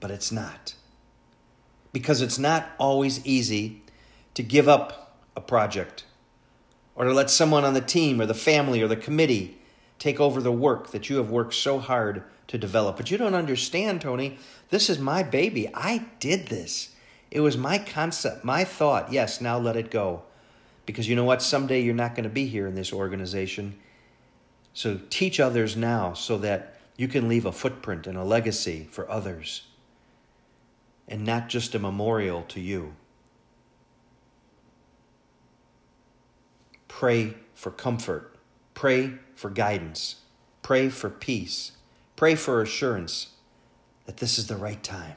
but 0.00 0.10
it's 0.10 0.32
not. 0.32 0.75
Because 1.96 2.20
it's 2.20 2.38
not 2.38 2.68
always 2.76 3.24
easy 3.24 3.80
to 4.34 4.42
give 4.42 4.68
up 4.68 5.16
a 5.34 5.40
project 5.40 6.04
or 6.94 7.06
to 7.06 7.14
let 7.14 7.30
someone 7.30 7.64
on 7.64 7.72
the 7.72 7.80
team 7.80 8.20
or 8.20 8.26
the 8.26 8.34
family 8.34 8.82
or 8.82 8.86
the 8.86 8.96
committee 8.96 9.56
take 9.98 10.20
over 10.20 10.42
the 10.42 10.52
work 10.52 10.90
that 10.90 11.08
you 11.08 11.16
have 11.16 11.30
worked 11.30 11.54
so 11.54 11.78
hard 11.78 12.22
to 12.48 12.58
develop. 12.58 12.98
But 12.98 13.10
you 13.10 13.16
don't 13.16 13.32
understand, 13.32 14.02
Tony. 14.02 14.36
This 14.68 14.90
is 14.90 14.98
my 14.98 15.22
baby. 15.22 15.70
I 15.72 16.04
did 16.20 16.48
this. 16.48 16.94
It 17.30 17.40
was 17.40 17.56
my 17.56 17.78
concept, 17.78 18.44
my 18.44 18.62
thought. 18.62 19.10
Yes, 19.10 19.40
now 19.40 19.58
let 19.58 19.74
it 19.74 19.90
go. 19.90 20.22
Because 20.84 21.08
you 21.08 21.16
know 21.16 21.24
what? 21.24 21.40
Someday 21.40 21.80
you're 21.80 21.94
not 21.94 22.14
going 22.14 22.24
to 22.24 22.28
be 22.28 22.46
here 22.46 22.66
in 22.66 22.74
this 22.74 22.92
organization. 22.92 23.74
So 24.74 25.00
teach 25.08 25.40
others 25.40 25.78
now 25.78 26.12
so 26.12 26.36
that 26.36 26.78
you 26.98 27.08
can 27.08 27.26
leave 27.26 27.46
a 27.46 27.52
footprint 27.52 28.06
and 28.06 28.18
a 28.18 28.22
legacy 28.22 28.86
for 28.90 29.10
others 29.10 29.62
and 31.08 31.24
not 31.24 31.48
just 31.48 31.74
a 31.74 31.78
memorial 31.78 32.42
to 32.42 32.60
you. 32.60 32.94
Pray 36.88 37.34
for 37.54 37.70
comfort. 37.70 38.34
Pray 38.74 39.14
for 39.34 39.50
guidance. 39.50 40.16
Pray 40.62 40.88
for 40.88 41.10
peace. 41.10 41.72
Pray 42.16 42.34
for 42.34 42.62
assurance 42.62 43.28
that 44.06 44.16
this 44.18 44.38
is 44.38 44.46
the 44.46 44.56
right 44.56 44.82
time. 44.82 45.16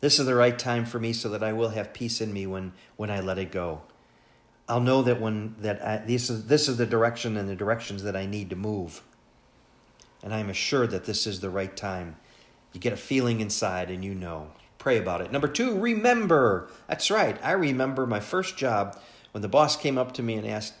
This 0.00 0.18
is 0.18 0.26
the 0.26 0.34
right 0.34 0.58
time 0.58 0.84
for 0.84 0.98
me 0.98 1.12
so 1.12 1.28
that 1.30 1.42
I 1.42 1.52
will 1.52 1.70
have 1.70 1.92
peace 1.92 2.20
in 2.20 2.32
me 2.32 2.46
when, 2.46 2.72
when 2.96 3.10
I 3.10 3.20
let 3.20 3.38
it 3.38 3.50
go. 3.50 3.82
I'll 4.68 4.80
know 4.80 5.02
that 5.02 5.20
when 5.20 5.54
that 5.60 5.84
I, 5.84 5.98
this 5.98 6.28
is 6.28 6.46
this 6.46 6.68
is 6.68 6.76
the 6.76 6.86
direction 6.86 7.36
and 7.36 7.48
the 7.48 7.54
directions 7.54 8.02
that 8.02 8.16
I 8.16 8.26
need 8.26 8.50
to 8.50 8.56
move. 8.56 9.02
And 10.22 10.34
I'm 10.34 10.50
assured 10.50 10.90
that 10.90 11.04
this 11.04 11.26
is 11.26 11.40
the 11.40 11.50
right 11.50 11.76
time. 11.76 12.16
You 12.72 12.80
get 12.80 12.92
a 12.92 12.96
feeling 12.96 13.40
inside 13.40 13.90
and 13.90 14.04
you 14.04 14.14
know. 14.14 14.50
Pray 14.86 14.98
about 14.98 15.20
it. 15.20 15.32
Number 15.32 15.48
2, 15.48 15.80
remember. 15.80 16.68
That's 16.86 17.10
right. 17.10 17.36
I 17.42 17.50
remember 17.50 18.06
my 18.06 18.20
first 18.20 18.56
job 18.56 18.96
when 19.32 19.42
the 19.42 19.48
boss 19.48 19.76
came 19.76 19.98
up 19.98 20.12
to 20.12 20.22
me 20.22 20.34
and 20.34 20.46
asked, 20.46 20.74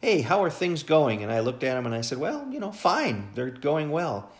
"Hey, 0.00 0.22
how 0.22 0.42
are 0.42 0.48
things 0.48 0.82
going?" 0.82 1.22
And 1.22 1.30
I 1.30 1.40
looked 1.40 1.62
at 1.62 1.76
him 1.76 1.84
and 1.84 1.94
I 1.94 2.00
said, 2.00 2.16
"Well, 2.16 2.48
you 2.50 2.58
know, 2.58 2.72
fine. 2.72 3.28
They're 3.34 3.50
going 3.50 3.90
well." 3.90 4.30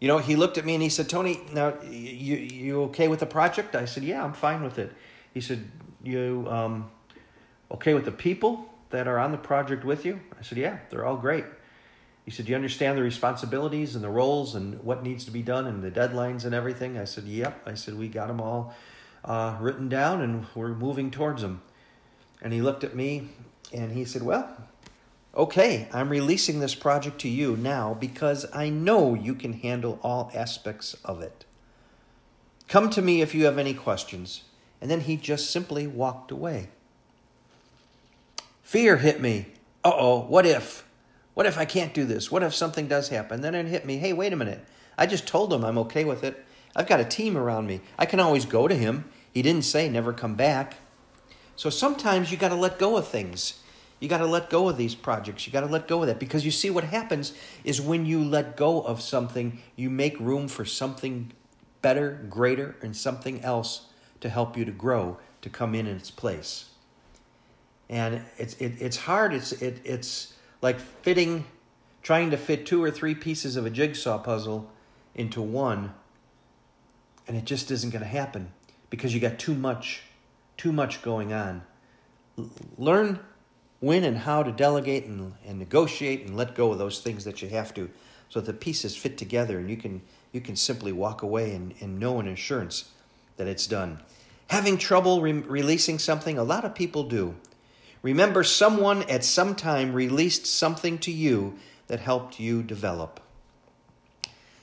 You 0.00 0.08
know, 0.08 0.18
he 0.18 0.36
looked 0.36 0.58
at 0.58 0.66
me 0.66 0.74
and 0.74 0.82
he 0.82 0.90
said, 0.90 1.08
"Tony, 1.08 1.40
now 1.54 1.72
you 1.82 2.36
you 2.36 2.82
okay 2.82 3.08
with 3.08 3.20
the 3.20 3.26
project?" 3.38 3.74
I 3.74 3.86
said, 3.86 4.04
"Yeah, 4.04 4.22
I'm 4.22 4.34
fine 4.34 4.62
with 4.62 4.78
it." 4.78 4.92
He 5.32 5.40
said, 5.40 5.70
"You 6.02 6.46
um 6.50 6.90
okay 7.70 7.94
with 7.94 8.04
the 8.04 8.12
people 8.12 8.68
that 8.90 9.08
are 9.08 9.18
on 9.18 9.32
the 9.32 9.38
project 9.38 9.82
with 9.82 10.04
you? 10.04 10.20
I 10.38 10.42
said, 10.42 10.58
Yeah, 10.58 10.78
they're 10.90 11.06
all 11.06 11.16
great. 11.16 11.46
He 12.24 12.30
said, 12.30 12.46
Do 12.46 12.50
you 12.50 12.56
understand 12.56 12.96
the 12.96 13.02
responsibilities 13.02 13.94
and 13.94 14.04
the 14.04 14.08
roles 14.08 14.54
and 14.54 14.82
what 14.82 15.02
needs 15.02 15.24
to 15.24 15.30
be 15.30 15.42
done 15.42 15.66
and 15.66 15.82
the 15.82 15.90
deadlines 15.90 16.44
and 16.44 16.54
everything? 16.54 16.98
I 16.98 17.04
said, 17.04 17.24
Yep. 17.24 17.62
I 17.66 17.74
said, 17.74 17.98
We 17.98 18.08
got 18.08 18.28
them 18.28 18.40
all 18.40 18.74
uh, 19.24 19.56
written 19.60 19.88
down 19.88 20.20
and 20.20 20.46
we're 20.54 20.74
moving 20.74 21.10
towards 21.10 21.42
them. 21.42 21.62
And 22.40 22.52
he 22.52 22.60
looked 22.60 22.84
at 22.84 22.94
me 22.94 23.30
and 23.72 23.92
he 23.92 24.04
said, 24.04 24.22
Well, 24.22 24.48
okay, 25.34 25.88
I'm 25.92 26.08
releasing 26.08 26.60
this 26.60 26.74
project 26.74 27.20
to 27.22 27.28
you 27.28 27.56
now 27.56 27.94
because 27.94 28.46
I 28.54 28.68
know 28.68 29.14
you 29.14 29.34
can 29.34 29.54
handle 29.54 29.98
all 30.02 30.30
aspects 30.34 30.94
of 31.04 31.22
it. 31.22 31.44
Come 32.68 32.88
to 32.90 33.02
me 33.02 33.20
if 33.20 33.34
you 33.34 33.44
have 33.46 33.58
any 33.58 33.74
questions. 33.74 34.44
And 34.80 34.90
then 34.90 35.02
he 35.02 35.16
just 35.16 35.50
simply 35.50 35.86
walked 35.86 36.30
away. 36.30 36.68
Fear 38.62 38.96
hit 38.98 39.20
me. 39.20 39.46
Uh 39.84 39.92
oh, 39.94 40.20
what 40.20 40.46
if? 40.46 40.84
What 41.34 41.46
if 41.46 41.58
I 41.58 41.64
can't 41.64 41.94
do 41.94 42.04
this? 42.04 42.30
What 42.30 42.42
if 42.42 42.54
something 42.54 42.88
does 42.88 43.08
happen? 43.08 43.40
Then 43.40 43.54
it 43.54 43.66
hit 43.66 43.86
me. 43.86 43.98
Hey, 43.98 44.12
wait 44.12 44.32
a 44.32 44.36
minute. 44.36 44.64
I 44.98 45.06
just 45.06 45.26
told 45.26 45.52
him 45.52 45.64
I'm 45.64 45.78
okay 45.78 46.04
with 46.04 46.24
it. 46.24 46.44
I've 46.76 46.88
got 46.88 47.00
a 47.00 47.04
team 47.04 47.36
around 47.36 47.66
me. 47.66 47.80
I 47.98 48.06
can 48.06 48.20
always 48.20 48.44
go 48.44 48.68
to 48.68 48.74
him. 48.74 49.06
He 49.32 49.42
didn't 49.42 49.64
say 49.64 49.88
never 49.88 50.12
come 50.12 50.34
back. 50.34 50.76
So 51.56 51.70
sometimes 51.70 52.30
you 52.30 52.36
got 52.36 52.48
to 52.48 52.54
let 52.54 52.78
go 52.78 52.96
of 52.96 53.08
things. 53.08 53.60
You 54.00 54.08
got 54.08 54.18
to 54.18 54.26
let 54.26 54.50
go 54.50 54.68
of 54.68 54.76
these 54.76 54.94
projects. 54.94 55.46
You 55.46 55.52
got 55.52 55.60
to 55.60 55.66
let 55.66 55.86
go 55.86 56.00
of 56.02 56.08
that 56.08 56.18
because 56.18 56.44
you 56.44 56.50
see 56.50 56.70
what 56.70 56.84
happens 56.84 57.34
is 57.62 57.80
when 57.80 58.04
you 58.04 58.22
let 58.22 58.56
go 58.56 58.80
of 58.82 59.00
something, 59.00 59.60
you 59.76 59.90
make 59.90 60.18
room 60.18 60.48
for 60.48 60.64
something 60.64 61.32
better, 61.82 62.26
greater, 62.28 62.76
and 62.82 62.96
something 62.96 63.42
else 63.44 63.86
to 64.20 64.28
help 64.28 64.56
you 64.56 64.64
to 64.64 64.72
grow, 64.72 65.18
to 65.42 65.48
come 65.48 65.74
in 65.74 65.86
its 65.86 66.10
place. 66.10 66.70
And 67.88 68.22
it's 68.38 68.54
it, 68.54 68.74
it's 68.80 68.96
hard. 68.96 69.34
It's 69.34 69.52
it, 69.52 69.80
it's 69.84 70.34
like 70.62 70.80
fitting, 70.80 71.44
trying 72.02 72.30
to 72.30 72.36
fit 72.38 72.64
two 72.64 72.82
or 72.82 72.90
three 72.90 73.14
pieces 73.14 73.56
of 73.56 73.66
a 73.66 73.70
jigsaw 73.70 74.18
puzzle 74.18 74.70
into 75.14 75.42
one, 75.42 75.92
and 77.28 77.36
it 77.36 77.44
just 77.44 77.70
isn't 77.70 77.90
going 77.90 78.02
to 78.02 78.08
happen 78.08 78.52
because 78.88 79.12
you 79.12 79.20
got 79.20 79.38
too 79.38 79.54
much, 79.54 80.02
too 80.56 80.72
much 80.72 81.02
going 81.02 81.32
on. 81.32 81.62
L- 82.38 82.50
learn 82.78 83.20
when 83.80 84.04
and 84.04 84.18
how 84.18 84.44
to 84.44 84.52
delegate 84.52 85.04
and, 85.06 85.34
and 85.44 85.58
negotiate 85.58 86.24
and 86.24 86.36
let 86.36 86.54
go 86.54 86.70
of 86.70 86.78
those 86.78 87.00
things 87.00 87.24
that 87.24 87.42
you 87.42 87.48
have 87.48 87.74
to 87.74 87.90
so 88.28 88.40
that 88.40 88.46
the 88.46 88.56
pieces 88.56 88.96
fit 88.96 89.18
together 89.18 89.58
and 89.58 89.68
you 89.68 89.76
can 89.76 90.00
you 90.30 90.40
can 90.40 90.56
simply 90.56 90.92
walk 90.92 91.22
away 91.22 91.52
and, 91.54 91.74
and 91.80 91.98
know 91.98 92.20
an 92.20 92.28
assurance 92.28 92.90
that 93.36 93.48
it's 93.48 93.66
done 93.66 94.00
having 94.46 94.78
trouble 94.78 95.20
re- 95.20 95.32
releasing 95.32 95.98
something 95.98 96.38
a 96.38 96.44
lot 96.44 96.64
of 96.64 96.74
people 96.76 97.02
do 97.02 97.34
remember 98.02 98.42
someone 98.42 99.02
at 99.04 99.24
some 99.24 99.54
time 99.54 99.92
released 99.92 100.46
something 100.46 100.98
to 100.98 101.10
you 101.10 101.56
that 101.86 102.00
helped 102.00 102.38
you 102.38 102.62
develop 102.62 103.20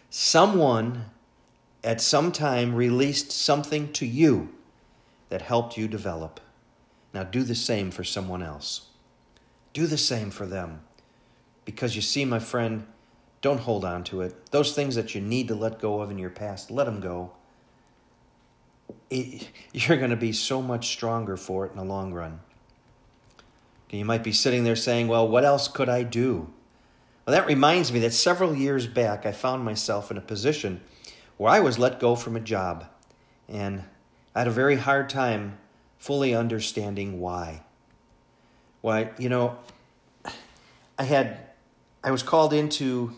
someone 0.09 1.05
at 1.83 2.01
some 2.01 2.31
time 2.31 2.75
released 2.75 3.31
something 3.31 3.91
to 3.93 4.05
you 4.05 4.49
that 5.29 5.41
helped 5.41 5.77
you 5.77 5.87
develop 5.87 6.39
now 7.13 7.23
do 7.23 7.43
the 7.43 7.55
same 7.55 7.89
for 7.89 8.03
someone 8.03 8.43
else 8.43 8.89
do 9.73 9.87
the 9.87 9.97
same 9.97 10.31
for 10.31 10.45
them. 10.45 10.81
Because 11.65 11.95
you 11.95 12.01
see, 12.01 12.25
my 12.25 12.39
friend, 12.39 12.85
don't 13.41 13.61
hold 13.61 13.85
on 13.85 14.03
to 14.05 14.21
it. 14.21 14.51
Those 14.51 14.73
things 14.73 14.95
that 14.95 15.15
you 15.15 15.21
need 15.21 15.47
to 15.49 15.55
let 15.55 15.79
go 15.79 16.01
of 16.01 16.11
in 16.11 16.17
your 16.17 16.29
past, 16.29 16.71
let 16.71 16.85
them 16.85 16.99
go. 16.99 17.31
It, 19.09 19.47
you're 19.73 19.97
going 19.97 20.09
to 20.09 20.15
be 20.17 20.33
so 20.33 20.61
much 20.61 20.89
stronger 20.89 21.37
for 21.37 21.65
it 21.65 21.71
in 21.71 21.77
the 21.77 21.83
long 21.83 22.13
run. 22.13 22.39
You 23.97 24.05
might 24.05 24.23
be 24.23 24.31
sitting 24.31 24.63
there 24.63 24.75
saying, 24.75 25.07
Well, 25.07 25.27
what 25.27 25.43
else 25.43 25.67
could 25.67 25.89
I 25.89 26.03
do? 26.03 26.51
Well, 27.25 27.35
that 27.35 27.47
reminds 27.47 27.91
me 27.91 27.99
that 27.99 28.13
several 28.13 28.55
years 28.55 28.87
back, 28.87 29.25
I 29.25 29.31
found 29.31 29.63
myself 29.63 30.11
in 30.11 30.17
a 30.17 30.21
position 30.21 30.81
where 31.37 31.51
I 31.51 31.59
was 31.59 31.79
let 31.79 31.99
go 31.99 32.15
from 32.15 32.35
a 32.35 32.39
job. 32.39 32.85
And 33.47 33.83
I 34.35 34.39
had 34.39 34.47
a 34.47 34.51
very 34.51 34.77
hard 34.77 35.09
time 35.09 35.57
fully 35.97 36.33
understanding 36.33 37.19
why. 37.19 37.63
Why, 38.81 39.11
you 39.17 39.29
know, 39.29 39.57
I 40.97 41.03
had, 41.03 41.39
I 42.03 42.11
was 42.11 42.23
called 42.23 42.53
into 42.53 43.13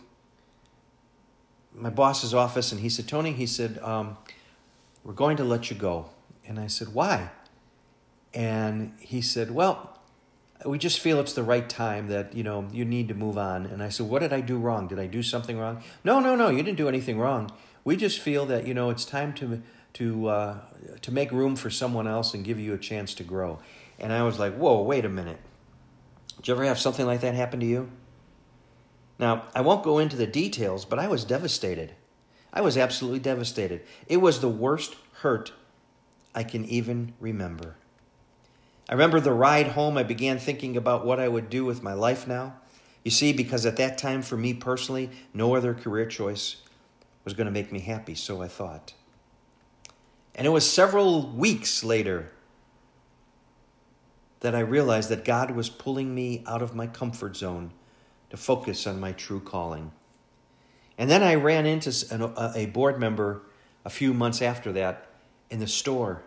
my 1.74 1.90
boss's 1.90 2.34
office 2.34 2.72
and 2.72 2.82
he 2.82 2.90
said, 2.90 3.08
Tony, 3.08 3.32
he 3.32 3.46
said, 3.46 3.80
um, 3.82 4.18
we're 5.04 5.14
going 5.14 5.38
to 5.38 5.44
let 5.44 5.70
you 5.70 5.76
go. 5.76 6.10
And 6.46 6.60
I 6.60 6.68
said, 6.68 6.90
why? 6.94 7.30
And 8.34 8.94
he 9.00 9.22
said, 9.22 9.52
well, 9.52 10.01
we 10.66 10.78
just 10.78 11.00
feel 11.00 11.20
it's 11.20 11.34
the 11.34 11.44
right 11.44 11.68
time 11.68 12.08
that, 12.08 12.36
you 12.36 12.44
know, 12.44 12.68
you 12.72 12.86
need 12.86 13.08
to 13.08 13.14
move 13.14 13.38
on. 13.38 13.66
And 13.66 13.82
I 13.82 13.90
said, 13.90 14.08
what 14.08 14.20
did 14.20 14.34
I 14.34 14.42
do 14.42 14.58
wrong? 14.58 14.88
Did 14.88 15.00
I 15.00 15.08
do 15.08 15.24
something 15.24 15.58
wrong? 15.58 15.84
No, 16.04 16.20
no, 16.20 16.36
no, 16.36 16.50
you 16.50 16.64
didn't 16.64 16.78
do 16.78 16.88
anything 16.88 17.20
wrong. 17.20 17.52
We 17.84 17.96
just 17.96 18.20
feel 18.20 18.46
that, 18.48 18.68
you 18.68 18.74
know, 18.74 18.90
it's 18.90 19.06
time 19.06 19.34
to, 19.36 19.62
to, 19.94 20.28
uh, 20.28 20.58
to 21.02 21.12
make 21.12 21.32
room 21.32 21.56
for 21.56 21.70
someone 21.70 22.08
else 22.08 22.34
and 22.34 22.44
give 22.44 22.60
you 22.60 22.74
a 22.74 22.78
chance 22.78 23.14
to 23.16 23.24
grow. 23.24 23.60
And 24.00 24.14
I 24.14 24.24
was 24.24 24.40
like, 24.40 24.56
whoa, 24.56 24.82
wait 24.82 25.06
a 25.06 25.10
minute. 25.10 25.40
Did 26.38 26.48
you 26.48 26.54
ever 26.54 26.66
have 26.66 26.80
something 26.80 27.06
like 27.06 27.22
that 27.22 27.36
happen 27.36 27.60
to 27.60 27.66
you? 27.66 27.90
Now, 29.20 29.46
I 29.54 29.62
won't 29.62 29.84
go 29.84 30.00
into 30.00 30.16
the 30.16 30.28
details, 30.28 30.86
but 30.86 31.00
I 31.00 31.08
was 31.08 31.24
devastated. 31.24 31.94
I 32.52 32.62
was 32.62 32.78
absolutely 32.78 33.20
devastated. 33.20 33.82
It 34.08 34.18
was 34.18 34.42
the 34.42 34.50
worst 34.50 34.96
hurt 35.22 35.54
I 36.34 36.44
can 36.44 36.66
even 36.66 37.14
remember. 37.20 37.76
I 38.92 38.96
remember 38.96 39.22
the 39.22 39.32
ride 39.32 39.70
home, 39.70 39.98
I 39.98 40.04
began 40.04 40.38
thinking 40.38 40.76
about 40.76 41.06
what 41.06 41.18
I 41.18 41.30
would 41.30 41.50
do 41.50 41.64
with 41.64 41.82
my 41.82 41.94
life 41.94 42.28
now. 42.28 42.58
You 43.06 43.10
see, 43.10 43.32
because 43.32 43.66
at 43.66 43.78
that 43.78 43.98
time, 43.98 44.22
for 44.22 44.36
me 44.36 44.54
personally, 44.54 45.10
no 45.34 45.56
other 45.56 45.74
career 45.74 46.06
choice 46.06 46.58
was 47.24 47.34
going 47.34 47.46
to 47.46 47.52
make 47.52 47.72
me 47.72 47.80
happy, 47.80 48.16
so 48.16 48.42
I 48.42 48.50
thought. 48.50 48.94
And 50.36 50.46
it 50.46 50.50
was 50.50 50.70
several 50.70 51.26
weeks 51.30 51.86
later 51.86 52.32
that 54.42 54.56
I 54.56 54.60
realized 54.60 55.08
that 55.10 55.24
God 55.24 55.52
was 55.52 55.70
pulling 55.70 56.14
me 56.14 56.44
out 56.46 56.62
of 56.62 56.76
my 56.76 56.88
comfort 56.88 57.38
zone 57.38 57.72
to 58.30 58.36
focus 58.36 58.86
on 58.86 59.00
my 59.00 59.14
true 59.14 59.40
calling. 59.40 59.92
And 60.98 61.10
then 61.10 61.24
I 61.24 61.36
ran 61.36 61.66
into 61.66 61.90
uh, 62.14 62.52
a 62.56 62.66
board 62.68 63.00
member 63.00 63.44
a 63.86 63.90
few 63.90 64.14
months 64.14 64.42
after 64.42 64.74
that 64.74 65.08
in 65.50 65.60
the 65.60 65.68
store. 65.68 66.24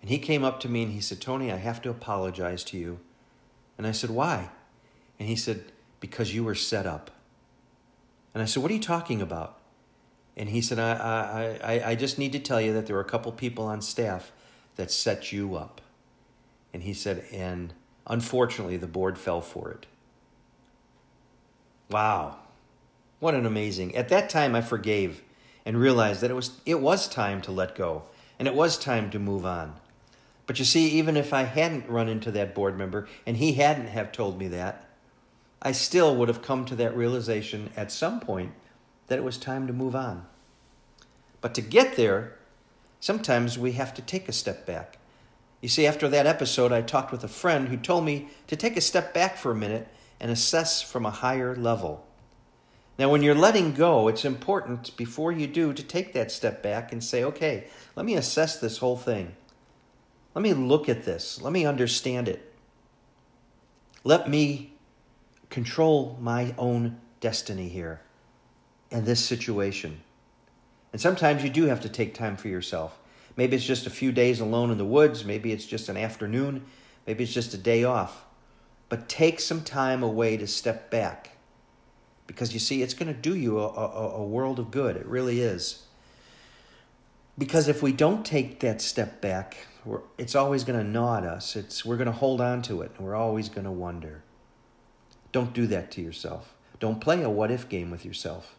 And 0.00 0.10
he 0.10 0.18
came 0.18 0.44
up 0.44 0.60
to 0.60 0.68
me 0.68 0.82
and 0.82 0.92
he 0.92 1.00
said, 1.00 1.20
Tony, 1.20 1.50
I 1.52 1.56
have 1.56 1.82
to 1.82 1.90
apologize 1.90 2.64
to 2.64 2.78
you. 2.78 3.00
And 3.76 3.86
I 3.86 3.92
said, 3.92 4.10
Why? 4.10 4.50
And 5.18 5.28
he 5.28 5.36
said, 5.36 5.72
Because 6.00 6.34
you 6.34 6.44
were 6.44 6.54
set 6.54 6.86
up. 6.86 7.10
And 8.34 8.42
I 8.42 8.46
said, 8.46 8.62
What 8.62 8.70
are 8.70 8.74
you 8.74 8.80
talking 8.80 9.20
about? 9.20 9.58
And 10.36 10.48
he 10.48 10.60
said, 10.60 10.78
I, 10.78 10.92
I, 10.92 11.74
I, 11.74 11.90
I 11.90 11.94
just 11.96 12.16
need 12.16 12.32
to 12.32 12.38
tell 12.38 12.60
you 12.60 12.72
that 12.74 12.86
there 12.86 12.94
were 12.94 13.02
a 13.02 13.04
couple 13.04 13.32
people 13.32 13.64
on 13.64 13.80
staff 13.80 14.30
that 14.76 14.92
set 14.92 15.32
you 15.32 15.56
up. 15.56 15.80
And 16.72 16.84
he 16.84 16.94
said, 16.94 17.24
and 17.32 17.72
unfortunately, 18.06 18.76
the 18.76 18.86
board 18.86 19.18
fell 19.18 19.40
for 19.40 19.70
it. 19.72 19.86
Wow. 21.90 22.36
What 23.18 23.34
an 23.34 23.46
amazing. 23.46 23.96
At 23.96 24.10
that 24.10 24.30
time, 24.30 24.54
I 24.54 24.60
forgave 24.60 25.22
and 25.66 25.76
realized 25.76 26.20
that 26.20 26.30
it 26.30 26.34
was, 26.34 26.60
it 26.64 26.80
was 26.80 27.08
time 27.08 27.42
to 27.42 27.52
let 27.52 27.74
go 27.74 28.04
and 28.38 28.46
it 28.46 28.54
was 28.54 28.78
time 28.78 29.10
to 29.10 29.18
move 29.18 29.44
on. 29.44 29.74
But 30.48 30.58
you 30.58 30.64
see, 30.64 30.88
even 30.88 31.16
if 31.16 31.32
I 31.32 31.44
hadn't 31.44 31.88
run 31.88 32.08
into 32.08 32.32
that 32.32 32.56
board 32.56 32.76
member 32.76 33.06
and 33.24 33.36
he 33.36 33.52
hadn't 33.52 33.86
have 33.86 34.10
told 34.10 34.36
me 34.36 34.48
that, 34.48 34.84
I 35.62 35.70
still 35.70 36.16
would 36.16 36.26
have 36.26 36.42
come 36.42 36.64
to 36.64 36.74
that 36.74 36.96
realization 36.96 37.70
at 37.76 37.92
some 37.92 38.18
point 38.18 38.52
that 39.06 39.18
it 39.18 39.24
was 39.24 39.38
time 39.38 39.68
to 39.68 39.72
move 39.72 39.94
on. 39.94 40.26
But 41.40 41.54
to 41.54 41.60
get 41.60 41.94
there, 41.94 42.36
sometimes 42.98 43.56
we 43.56 43.72
have 43.72 43.94
to 43.94 44.02
take 44.02 44.28
a 44.28 44.32
step 44.32 44.66
back 44.66 44.98
you 45.60 45.68
see, 45.68 45.86
after 45.86 46.08
that 46.08 46.26
episode, 46.26 46.70
I 46.70 46.82
talked 46.82 47.10
with 47.10 47.24
a 47.24 47.28
friend 47.28 47.68
who 47.68 47.76
told 47.76 48.04
me 48.04 48.28
to 48.46 48.54
take 48.54 48.76
a 48.76 48.80
step 48.80 49.12
back 49.12 49.36
for 49.36 49.50
a 49.50 49.56
minute 49.56 49.88
and 50.20 50.30
assess 50.30 50.82
from 50.82 51.04
a 51.04 51.10
higher 51.10 51.56
level. 51.56 52.06
Now, 52.96 53.10
when 53.10 53.22
you're 53.22 53.34
letting 53.34 53.74
go, 53.74 54.08
it's 54.08 54.24
important 54.24 54.96
before 54.96 55.32
you 55.32 55.46
do 55.46 55.72
to 55.72 55.82
take 55.82 56.12
that 56.12 56.30
step 56.30 56.62
back 56.62 56.92
and 56.92 57.02
say, 57.02 57.24
okay, 57.24 57.66
let 57.96 58.06
me 58.06 58.14
assess 58.14 58.58
this 58.58 58.78
whole 58.78 58.96
thing. 58.96 59.34
Let 60.34 60.42
me 60.42 60.52
look 60.52 60.88
at 60.88 61.04
this. 61.04 61.40
Let 61.40 61.52
me 61.52 61.64
understand 61.66 62.28
it. 62.28 62.52
Let 64.04 64.28
me 64.28 64.72
control 65.50 66.16
my 66.20 66.54
own 66.58 67.00
destiny 67.20 67.68
here 67.68 68.00
in 68.90 69.04
this 69.04 69.24
situation. 69.24 70.00
And 70.92 71.00
sometimes 71.00 71.42
you 71.42 71.50
do 71.50 71.64
have 71.64 71.80
to 71.80 71.88
take 71.88 72.14
time 72.14 72.36
for 72.36 72.48
yourself. 72.48 72.98
Maybe 73.36 73.56
it's 73.56 73.64
just 73.64 73.86
a 73.86 73.90
few 73.90 74.12
days 74.12 74.40
alone 74.40 74.70
in 74.70 74.78
the 74.78 74.84
woods. 74.84 75.24
Maybe 75.24 75.52
it's 75.52 75.66
just 75.66 75.88
an 75.88 75.96
afternoon. 75.96 76.64
Maybe 77.06 77.24
it's 77.24 77.32
just 77.32 77.54
a 77.54 77.58
day 77.58 77.84
off. 77.84 78.24
But 78.88 79.08
take 79.08 79.38
some 79.38 79.62
time 79.62 80.02
away 80.02 80.36
to 80.38 80.46
step 80.46 80.90
back. 80.90 81.36
Because 82.26 82.52
you 82.52 82.58
see, 82.58 82.82
it's 82.82 82.94
going 82.94 83.12
to 83.12 83.18
do 83.18 83.36
you 83.36 83.58
a, 83.60 83.68
a, 83.68 84.10
a 84.16 84.24
world 84.24 84.58
of 84.58 84.70
good. 84.70 84.96
It 84.96 85.06
really 85.06 85.40
is. 85.40 85.84
Because 87.36 87.68
if 87.68 87.82
we 87.82 87.92
don't 87.92 88.26
take 88.26 88.60
that 88.60 88.82
step 88.82 89.20
back, 89.20 89.67
it's 90.16 90.34
always 90.34 90.64
going 90.64 90.78
to 90.78 90.84
gnaw 90.84 91.18
at 91.18 91.24
us. 91.24 91.56
It's, 91.56 91.84
we're 91.84 91.96
going 91.96 92.06
to 92.06 92.12
hold 92.12 92.40
on 92.40 92.62
to 92.62 92.82
it, 92.82 92.92
and 92.96 93.06
we're 93.06 93.14
always 93.14 93.48
going 93.48 93.64
to 93.64 93.70
wonder. 93.70 94.22
Don't 95.32 95.52
do 95.52 95.66
that 95.66 95.90
to 95.92 96.02
yourself. 96.02 96.54
Don't 96.80 97.00
play 97.00 97.22
a 97.22 97.30
what 97.30 97.50
if 97.50 97.68
game 97.68 97.90
with 97.90 98.04
yourself, 98.04 98.56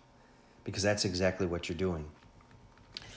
because 0.63 0.84
that's 0.84 1.05
exactly 1.05 1.47
what 1.47 1.70
you're 1.70 1.78
doing. 1.78 2.05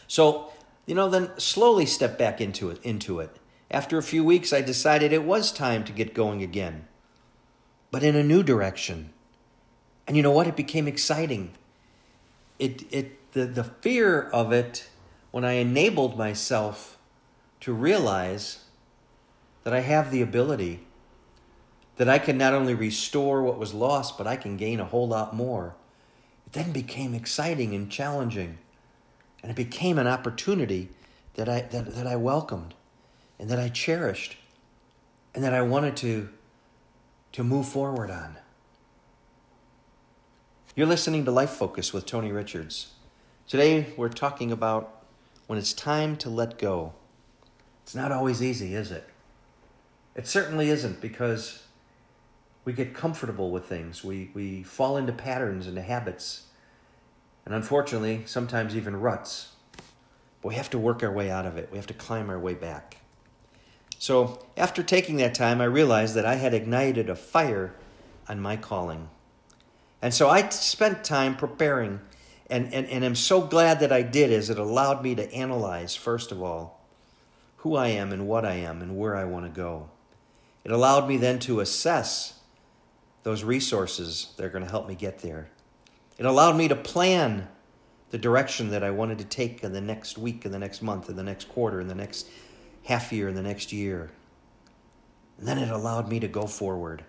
So 0.06 0.52
you 0.86 0.94
know, 0.94 1.08
then 1.08 1.30
slowly 1.38 1.86
step 1.86 2.18
back 2.18 2.40
into 2.40 2.70
it, 2.70 2.78
into 2.82 3.20
it. 3.20 3.36
After 3.70 3.98
a 3.98 4.02
few 4.02 4.24
weeks, 4.24 4.52
I 4.52 4.60
decided 4.60 5.12
it 5.12 5.24
was 5.24 5.52
time 5.52 5.84
to 5.84 5.92
get 5.92 6.14
going 6.14 6.42
again, 6.42 6.86
but 7.90 8.02
in 8.02 8.16
a 8.16 8.22
new 8.22 8.42
direction. 8.42 9.12
And 10.06 10.16
you 10.16 10.22
know 10.22 10.32
what? 10.32 10.46
It 10.46 10.56
became 10.56 10.88
exciting. 10.88 11.52
It, 12.58 12.82
it, 12.92 13.32
the, 13.32 13.46
the 13.46 13.64
fear 13.64 14.20
of 14.20 14.52
it 14.52 14.88
when 15.30 15.44
I 15.44 15.52
enabled 15.52 16.18
myself 16.18 16.98
to 17.62 17.72
realize 17.72 18.64
that 19.62 19.72
I 19.72 19.80
have 19.80 20.10
the 20.10 20.20
ability 20.20 20.80
that 21.96 22.08
I 22.08 22.18
can 22.18 22.36
not 22.36 22.54
only 22.54 22.74
restore 22.74 23.40
what 23.42 23.58
was 23.58 23.72
lost, 23.72 24.18
but 24.18 24.26
I 24.26 24.34
can 24.34 24.56
gain 24.56 24.80
a 24.80 24.84
whole 24.84 25.06
lot 25.06 25.32
more. 25.32 25.76
It 26.44 26.54
then 26.54 26.72
became 26.72 27.14
exciting 27.14 27.72
and 27.72 27.88
challenging. 27.88 28.58
And 29.42 29.50
it 29.50 29.54
became 29.54 29.98
an 29.98 30.08
opportunity 30.08 30.88
that 31.34 31.48
I, 31.48 31.60
that, 31.60 31.94
that 31.94 32.06
I 32.06 32.16
welcomed 32.16 32.74
and 33.38 33.48
that 33.48 33.60
I 33.60 33.68
cherished 33.68 34.36
and 35.32 35.44
that 35.44 35.54
I 35.54 35.62
wanted 35.62 35.96
to, 35.98 36.30
to 37.30 37.44
move 37.44 37.68
forward 37.68 38.10
on. 38.10 38.38
You're 40.74 40.88
listening 40.88 41.24
to 41.26 41.30
Life 41.30 41.50
Focus 41.50 41.92
with 41.92 42.06
Tony 42.06 42.32
Richards. 42.32 42.94
Today 43.46 43.92
we're 43.96 44.08
talking 44.08 44.50
about 44.50 45.04
when 45.46 45.60
it's 45.60 45.72
time 45.72 46.16
to 46.16 46.28
let 46.28 46.58
go. 46.58 46.94
It's 47.92 47.96
not 47.98 48.10
always 48.10 48.42
easy, 48.42 48.74
is 48.74 48.90
it? 48.90 49.06
It 50.16 50.26
certainly 50.26 50.70
isn't 50.70 51.02
because 51.02 51.62
we 52.64 52.72
get 52.72 52.94
comfortable 52.94 53.50
with 53.50 53.66
things. 53.66 54.02
We, 54.02 54.30
we 54.32 54.62
fall 54.62 54.96
into 54.96 55.12
patterns, 55.12 55.66
into 55.66 55.82
habits, 55.82 56.46
and 57.44 57.54
unfortunately, 57.54 58.22
sometimes 58.24 58.74
even 58.74 58.98
ruts. 58.98 59.50
But 60.40 60.48
we 60.48 60.54
have 60.54 60.70
to 60.70 60.78
work 60.78 61.02
our 61.02 61.12
way 61.12 61.30
out 61.30 61.44
of 61.44 61.58
it. 61.58 61.68
We 61.70 61.76
have 61.76 61.86
to 61.88 61.92
climb 61.92 62.30
our 62.30 62.38
way 62.38 62.54
back. 62.54 62.96
So, 63.98 64.42
after 64.56 64.82
taking 64.82 65.18
that 65.18 65.34
time, 65.34 65.60
I 65.60 65.66
realized 65.66 66.14
that 66.14 66.24
I 66.24 66.36
had 66.36 66.54
ignited 66.54 67.10
a 67.10 67.14
fire 67.14 67.74
on 68.26 68.40
my 68.40 68.56
calling. 68.56 69.10
And 70.00 70.14
so 70.14 70.30
I 70.30 70.48
spent 70.48 71.04
time 71.04 71.36
preparing, 71.36 72.00
and, 72.48 72.72
and, 72.72 72.86
and 72.86 73.04
I'm 73.04 73.14
so 73.14 73.42
glad 73.42 73.80
that 73.80 73.92
I 73.92 74.00
did, 74.00 74.32
as 74.32 74.48
it 74.48 74.58
allowed 74.58 75.02
me 75.02 75.14
to 75.16 75.30
analyze, 75.34 75.94
first 75.94 76.32
of 76.32 76.42
all, 76.42 76.81
who 77.62 77.76
I 77.76 77.88
am 77.88 78.12
and 78.12 78.26
what 78.26 78.44
I 78.44 78.54
am 78.54 78.82
and 78.82 78.98
where 78.98 79.16
I 79.16 79.24
want 79.24 79.46
to 79.46 79.50
go. 79.50 79.88
It 80.64 80.72
allowed 80.72 81.08
me 81.08 81.16
then 81.16 81.38
to 81.40 81.60
assess 81.60 82.40
those 83.22 83.44
resources 83.44 84.32
that 84.36 84.44
are 84.44 84.48
going 84.48 84.64
to 84.64 84.70
help 84.70 84.88
me 84.88 84.96
get 84.96 85.20
there. 85.20 85.48
It 86.18 86.26
allowed 86.26 86.56
me 86.56 86.66
to 86.66 86.74
plan 86.74 87.46
the 88.10 88.18
direction 88.18 88.70
that 88.70 88.82
I 88.82 88.90
wanted 88.90 89.18
to 89.18 89.24
take 89.24 89.62
in 89.62 89.72
the 89.72 89.80
next 89.80 90.18
week, 90.18 90.44
in 90.44 90.50
the 90.50 90.58
next 90.58 90.82
month, 90.82 91.08
in 91.08 91.14
the 91.14 91.22
next 91.22 91.48
quarter, 91.48 91.80
in 91.80 91.86
the 91.86 91.94
next 91.94 92.28
half 92.82 93.12
year, 93.12 93.28
in 93.28 93.36
the 93.36 93.42
next 93.42 93.72
year. 93.72 94.10
And 95.38 95.46
then 95.46 95.58
it 95.58 95.70
allowed 95.70 96.08
me 96.08 96.18
to 96.18 96.28
go 96.28 96.48
forward. 96.48 97.04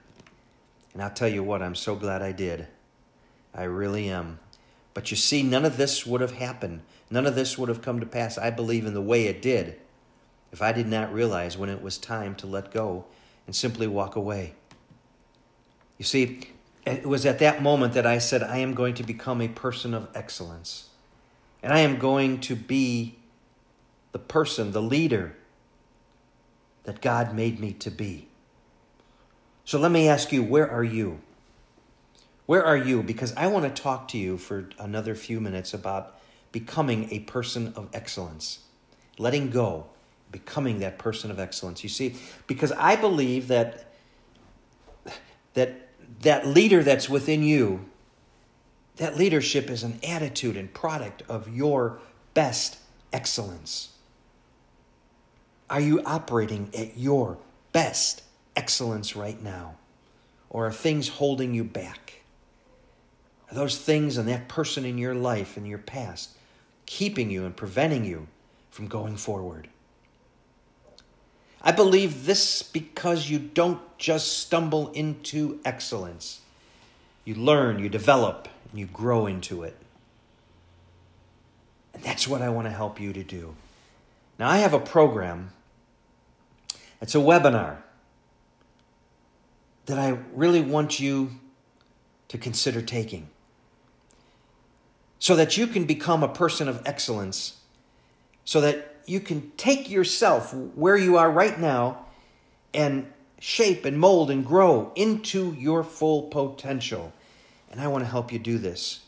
And 0.93 1.01
I'll 1.01 1.09
tell 1.09 1.27
you 1.27 1.43
what, 1.43 1.63
I'm 1.63 1.75
so 1.75 1.95
glad 1.95 2.21
I 2.21 2.31
did. 2.31 2.67
I 3.55 3.63
really 3.63 4.07
am. 4.07 4.37
But 4.93 5.09
you 5.09 5.17
see, 5.17 5.41
none 5.41 5.65
of 5.65 5.77
this 5.77 6.05
would 6.05 6.21
have 6.21 6.33
happened. 6.33 6.81
None 7.09 7.25
of 7.25 7.33
this 7.33 7.57
would 7.57 7.69
have 7.69 7.81
come 7.81 7.99
to 7.99 8.05
pass, 8.05 8.37
I 8.37 8.51
believe, 8.51 8.85
in 8.85 8.93
the 8.93 9.01
way 9.01 9.25
it 9.25 9.41
did 9.41 9.79
if 10.53 10.61
I 10.61 10.71
did 10.71 10.87
not 10.87 11.11
realize 11.11 11.57
when 11.57 11.69
it 11.69 11.81
was 11.81 11.97
time 11.97 12.35
to 12.35 12.47
let 12.47 12.71
go 12.71 13.05
and 13.47 13.55
simply 13.55 13.87
walk 13.87 14.15
away. 14.15 14.53
You 15.97 16.05
see, 16.05 16.47
it 16.85 17.07
was 17.07 17.25
at 17.25 17.39
that 17.39 17.61
moment 17.61 17.93
that 17.93 18.05
I 18.05 18.19
said, 18.19 18.43
I 18.43 18.59
am 18.59 18.75
going 18.75 18.93
to 18.95 19.03
become 19.03 19.41
a 19.41 19.47
person 19.47 19.95
of 19.95 20.07
excellence. 20.13 20.89
And 21.63 21.73
I 21.73 21.79
am 21.79 21.97
going 21.97 22.39
to 22.41 22.55
be 22.55 23.17
the 24.11 24.19
person, 24.19 24.71
the 24.71 24.81
leader 24.81 25.35
that 26.83 27.01
God 27.01 27.33
made 27.33 27.59
me 27.59 27.73
to 27.73 27.89
be. 27.89 28.27
So 29.65 29.79
let 29.79 29.91
me 29.91 30.07
ask 30.07 30.31
you, 30.31 30.43
where 30.43 30.69
are 30.69 30.83
you? 30.83 31.19
Where 32.45 32.63
are 32.63 32.77
you? 32.77 33.01
Because 33.01 33.33
I 33.35 33.47
want 33.47 33.63
to 33.63 33.81
talk 33.81 34.09
to 34.09 34.17
you 34.19 34.37
for 34.37 34.69
another 34.77 35.15
few 35.15 35.39
minutes 35.41 35.73
about 35.73 36.19
becoming 36.51 37.11
a 37.11 37.19
person 37.19 37.73
of 37.75 37.89
excellence, 37.93 38.59
letting 39.17 39.49
go, 39.49 39.87
becoming 40.33 40.79
that 40.79 40.97
person 40.97 41.31
of 41.31 41.39
excellence. 41.39 41.83
You 41.83 41.89
see, 41.89 42.15
because 42.47 42.73
I 42.73 42.97
believe 42.97 43.47
that 43.47 43.85
that 45.53 45.87
that 46.21 46.45
leader 46.45 46.83
that's 46.83 47.07
within 47.07 47.43
you, 47.43 47.85
that 48.97 49.15
leadership 49.17 49.69
is 49.69 49.83
an 49.83 49.99
attitude 50.03 50.57
and 50.57 50.73
product 50.73 51.23
of 51.29 51.47
your 51.47 51.99
best 52.33 52.77
excellence. 53.13 53.93
Are 55.69 55.79
you 55.79 56.01
operating 56.05 56.69
at 56.77 56.97
your 56.97 57.37
best 57.71 58.23
excellence 58.55 59.15
right 59.15 59.41
now? 59.41 59.75
Or 60.49 60.67
are 60.67 60.71
things 60.71 61.07
holding 61.07 61.53
you 61.53 61.63
back? 61.63 62.21
Are 63.49 63.55
those 63.55 63.77
things 63.77 64.17
and 64.17 64.27
that 64.29 64.47
person 64.47 64.85
in 64.85 64.97
your 64.97 65.15
life 65.15 65.57
and 65.57 65.67
your 65.67 65.79
past 65.79 66.37
keeping 66.85 67.31
you 67.31 67.45
and 67.45 67.55
preventing 67.55 68.05
you 68.05 68.27
from 68.69 68.87
going 68.87 69.15
forward? 69.15 69.69
I 71.63 71.71
believe 71.71 72.25
this 72.25 72.61
because 72.61 73.29
you 73.29 73.39
don't 73.39 73.79
just 73.97 74.39
stumble 74.39 74.91
into 74.91 75.59
excellence. 75.63 76.41
You 77.23 77.35
learn, 77.35 77.79
you 77.79 77.87
develop, 77.87 78.49
and 78.69 78.79
you 78.79 78.85
grow 78.85 79.27
into 79.27 79.63
it. 79.63 79.77
And 81.93 82.03
that's 82.03 82.27
what 82.27 82.41
I 82.41 82.49
want 82.49 82.67
to 82.67 82.71
help 82.71 82.99
you 82.99 83.13
to 83.13 83.23
do. 83.23 83.55
Now, 84.37 84.49
I 84.49 84.57
have 84.57 84.73
a 84.73 84.79
program, 84.79 85.51
it's 86.99 87.15
a 87.15 87.19
webinar 87.19 87.77
that 89.85 89.99
I 89.99 90.17
really 90.33 90.61
want 90.61 90.99
you 90.99 91.31
to 92.29 92.37
consider 92.37 92.81
taking 92.81 93.29
so 95.19 95.35
that 95.35 95.55
you 95.55 95.67
can 95.67 95.85
become 95.85 96.23
a 96.23 96.27
person 96.27 96.67
of 96.67 96.81
excellence, 96.85 97.57
so 98.43 98.59
that 98.59 98.92
you 99.05 99.19
can 99.19 99.51
take 99.57 99.89
yourself 99.89 100.53
where 100.53 100.97
you 100.97 101.17
are 101.17 101.29
right 101.29 101.59
now 101.59 102.05
and 102.73 103.11
shape 103.39 103.85
and 103.85 103.99
mold 103.99 104.31
and 104.31 104.45
grow 104.45 104.91
into 104.95 105.53
your 105.53 105.83
full 105.83 106.23
potential. 106.23 107.13
And 107.71 107.81
I 107.81 107.87
want 107.87 108.03
to 108.03 108.09
help 108.09 108.31
you 108.31 108.39
do 108.39 108.57
this. 108.57 109.01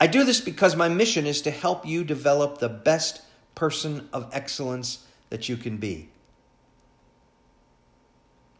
I 0.00 0.06
do 0.06 0.24
this 0.24 0.40
because 0.40 0.74
my 0.74 0.88
mission 0.88 1.26
is 1.26 1.42
to 1.42 1.50
help 1.50 1.86
you 1.86 2.02
develop 2.02 2.58
the 2.58 2.68
best 2.68 3.22
person 3.54 4.08
of 4.12 4.30
excellence 4.32 5.06
that 5.30 5.48
you 5.48 5.56
can 5.56 5.76
be. 5.76 6.08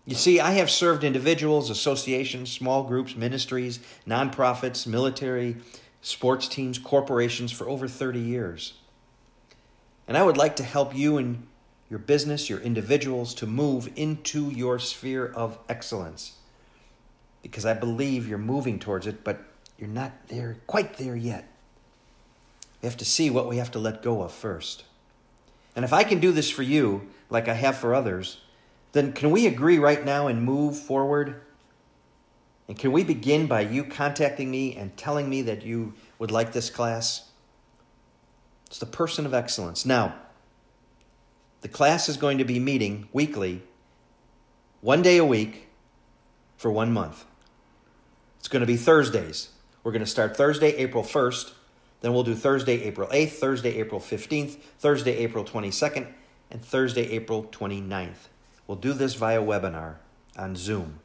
You 0.04 0.14
see, 0.16 0.40
I 0.40 0.52
have 0.52 0.70
served 0.70 1.04
individuals, 1.04 1.70
associations, 1.70 2.50
small 2.50 2.82
groups, 2.82 3.14
ministries, 3.14 3.78
nonprofits, 4.06 4.86
military, 4.86 5.56
sports 6.00 6.48
teams, 6.48 6.78
corporations 6.78 7.52
for 7.52 7.68
over 7.68 7.86
30 7.86 8.18
years. 8.18 8.74
And 10.08 10.16
I 10.16 10.22
would 10.22 10.36
like 10.36 10.56
to 10.56 10.64
help 10.64 10.94
you 10.94 11.16
and 11.16 11.46
your 11.88 11.98
business, 11.98 12.48
your 12.48 12.60
individuals, 12.60 13.34
to 13.34 13.46
move 13.46 13.90
into 13.96 14.50
your 14.50 14.78
sphere 14.78 15.26
of 15.26 15.58
excellence. 15.68 16.36
Because 17.42 17.66
I 17.66 17.74
believe 17.74 18.28
you're 18.28 18.38
moving 18.38 18.78
towards 18.78 19.06
it, 19.06 19.24
but 19.24 19.40
you're 19.78 19.88
not 19.88 20.28
there, 20.28 20.56
quite 20.66 20.96
there 20.96 21.16
yet. 21.16 21.48
We 22.80 22.86
have 22.86 22.96
to 22.98 23.04
see 23.04 23.30
what 23.30 23.48
we 23.48 23.58
have 23.58 23.70
to 23.72 23.78
let 23.78 24.02
go 24.02 24.22
of 24.22 24.32
first. 24.32 24.84
And 25.76 25.84
if 25.84 25.92
I 25.92 26.04
can 26.04 26.20
do 26.20 26.32
this 26.32 26.50
for 26.50 26.62
you, 26.62 27.08
like 27.30 27.48
I 27.48 27.54
have 27.54 27.76
for 27.76 27.94
others, 27.94 28.40
then 28.92 29.12
can 29.12 29.30
we 29.30 29.46
agree 29.46 29.78
right 29.78 30.04
now 30.04 30.26
and 30.26 30.42
move 30.42 30.78
forward? 30.78 31.40
And 32.68 32.78
can 32.78 32.92
we 32.92 33.04
begin 33.04 33.46
by 33.46 33.62
you 33.62 33.84
contacting 33.84 34.50
me 34.50 34.76
and 34.76 34.96
telling 34.96 35.28
me 35.28 35.42
that 35.42 35.62
you 35.62 35.94
would 36.18 36.30
like 36.30 36.52
this 36.52 36.70
class? 36.70 37.28
It's 38.72 38.78
the 38.78 38.86
person 38.86 39.26
of 39.26 39.34
excellence. 39.34 39.84
Now, 39.84 40.14
the 41.60 41.68
class 41.68 42.08
is 42.08 42.16
going 42.16 42.38
to 42.38 42.44
be 42.44 42.58
meeting 42.58 43.06
weekly, 43.12 43.60
one 44.80 45.02
day 45.02 45.18
a 45.18 45.26
week, 45.26 45.68
for 46.56 46.70
one 46.70 46.90
month. 46.90 47.26
It's 48.38 48.48
going 48.48 48.60
to 48.60 48.66
be 48.66 48.78
Thursdays. 48.78 49.50
We're 49.84 49.92
going 49.92 50.00
to 50.00 50.10
start 50.10 50.38
Thursday, 50.38 50.74
April 50.76 51.04
1st. 51.04 51.52
Then 52.00 52.14
we'll 52.14 52.22
do 52.22 52.34
Thursday, 52.34 52.84
April 52.84 53.08
8th, 53.08 53.32
Thursday, 53.32 53.78
April 53.78 54.00
15th, 54.00 54.52
Thursday, 54.78 55.18
April 55.18 55.44
22nd, 55.44 56.06
and 56.50 56.64
Thursday, 56.64 57.10
April 57.10 57.44
29th. 57.44 58.28
We'll 58.66 58.78
do 58.78 58.94
this 58.94 59.16
via 59.16 59.42
webinar 59.42 59.96
on 60.38 60.56
Zoom. 60.56 61.00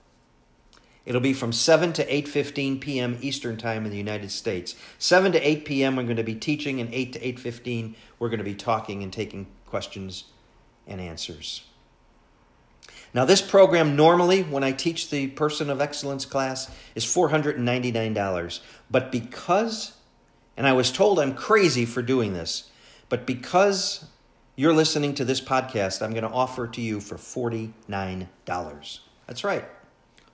It'll 1.08 1.22
be 1.22 1.32
from 1.32 1.54
7 1.54 1.94
to 1.94 2.06
8:15 2.06 2.82
p.m. 2.82 3.18
Eastern 3.22 3.56
Time 3.56 3.86
in 3.86 3.92
the 3.92 3.98
United 3.98 4.30
States. 4.30 4.76
7 5.00 5.32
to 5.32 5.40
8 5.40 5.64
p.m. 5.64 5.96
we're 5.96 6.04
going 6.04 6.18
to 6.18 6.24
be 6.24 6.36
teaching 6.36 6.82
and 6.82 6.94
8 6.94 7.14
to 7.14 7.20
8:15 7.20 7.96
we're 8.20 8.28
going 8.28 8.40
to 8.40 8.44
be 8.44 8.54
talking 8.54 9.02
and 9.04 9.14
taking 9.14 9.48
questions 9.66 10.26
and 10.86 11.00
answers. 11.00 11.64
Now 13.14 13.24
this 13.24 13.42
program 13.42 13.96
normally 13.96 14.44
when 14.44 14.66
I 14.66 14.74
teach 14.74 15.10
the 15.10 15.28
Person 15.28 15.70
of 15.70 15.80
Excellence 15.80 16.26
class 16.26 16.70
is 16.94 17.06
$499, 17.06 18.60
but 18.92 19.10
because 19.10 19.94
and 20.58 20.68
I 20.68 20.74
was 20.74 20.92
told 20.92 21.20
I'm 21.20 21.36
crazy 21.36 21.86
for 21.86 22.02
doing 22.02 22.34
this, 22.34 22.70
but 23.08 23.26
because 23.26 24.04
you're 24.58 24.74
listening 24.74 25.14
to 25.14 25.24
this 25.24 25.40
podcast, 25.40 26.02
I'm 26.02 26.12
going 26.12 26.24
to 26.24 26.30
offer 26.30 26.66
it 26.66 26.74
to 26.74 26.82
you 26.82 27.00
for 27.00 27.16
$49. 27.16 28.28
That's 29.26 29.44
right. 29.46 29.64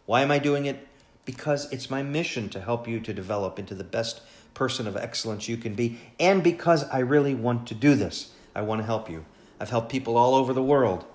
Why 0.06 0.22
am 0.22 0.32
I 0.32 0.40
doing 0.40 0.66
it? 0.66 0.88
Because 1.26 1.72
it's 1.72 1.90
my 1.90 2.04
mission 2.04 2.50
to 2.50 2.62
help 2.62 2.88
you 2.88 3.00
to 3.00 3.14
develop 3.14 3.58
into 3.58 3.76
the 3.76 3.84
best 3.84 4.22
person 4.54 4.88
of 4.88 4.98
excellence 4.98 5.48
you 5.48 5.58
can 5.58 5.74
be, 5.74 6.00
and 6.20 6.44
because 6.44 6.84
I 6.90 7.00
really 7.00 7.34
want 7.34 7.68
to 7.68 7.74
do 7.74 7.96
this. 7.96 8.32
I 8.54 8.62
want 8.62 8.82
to 8.82 8.86
help 8.86 9.10
you. 9.10 9.26
I've 9.60 9.70
helped 9.70 9.92
people 9.92 10.18
all 10.18 10.36
over 10.36 10.54
the 10.54 10.62
world. 10.62 11.06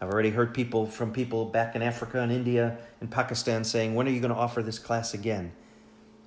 I've 0.00 0.10
already 0.10 0.30
heard 0.30 0.52
people 0.52 0.86
from 0.86 1.12
people 1.12 1.46
back 1.46 1.74
in 1.74 1.82
Africa 1.82 2.20
and 2.20 2.32
India 2.32 2.76
and 3.00 3.10
Pakistan 3.10 3.64
saying, 3.64 3.94
When 3.94 4.06
are 4.06 4.10
you 4.10 4.20
going 4.20 4.34
to 4.34 4.38
offer 4.38 4.62
this 4.62 4.78
class 4.78 5.14
again? 5.14 5.52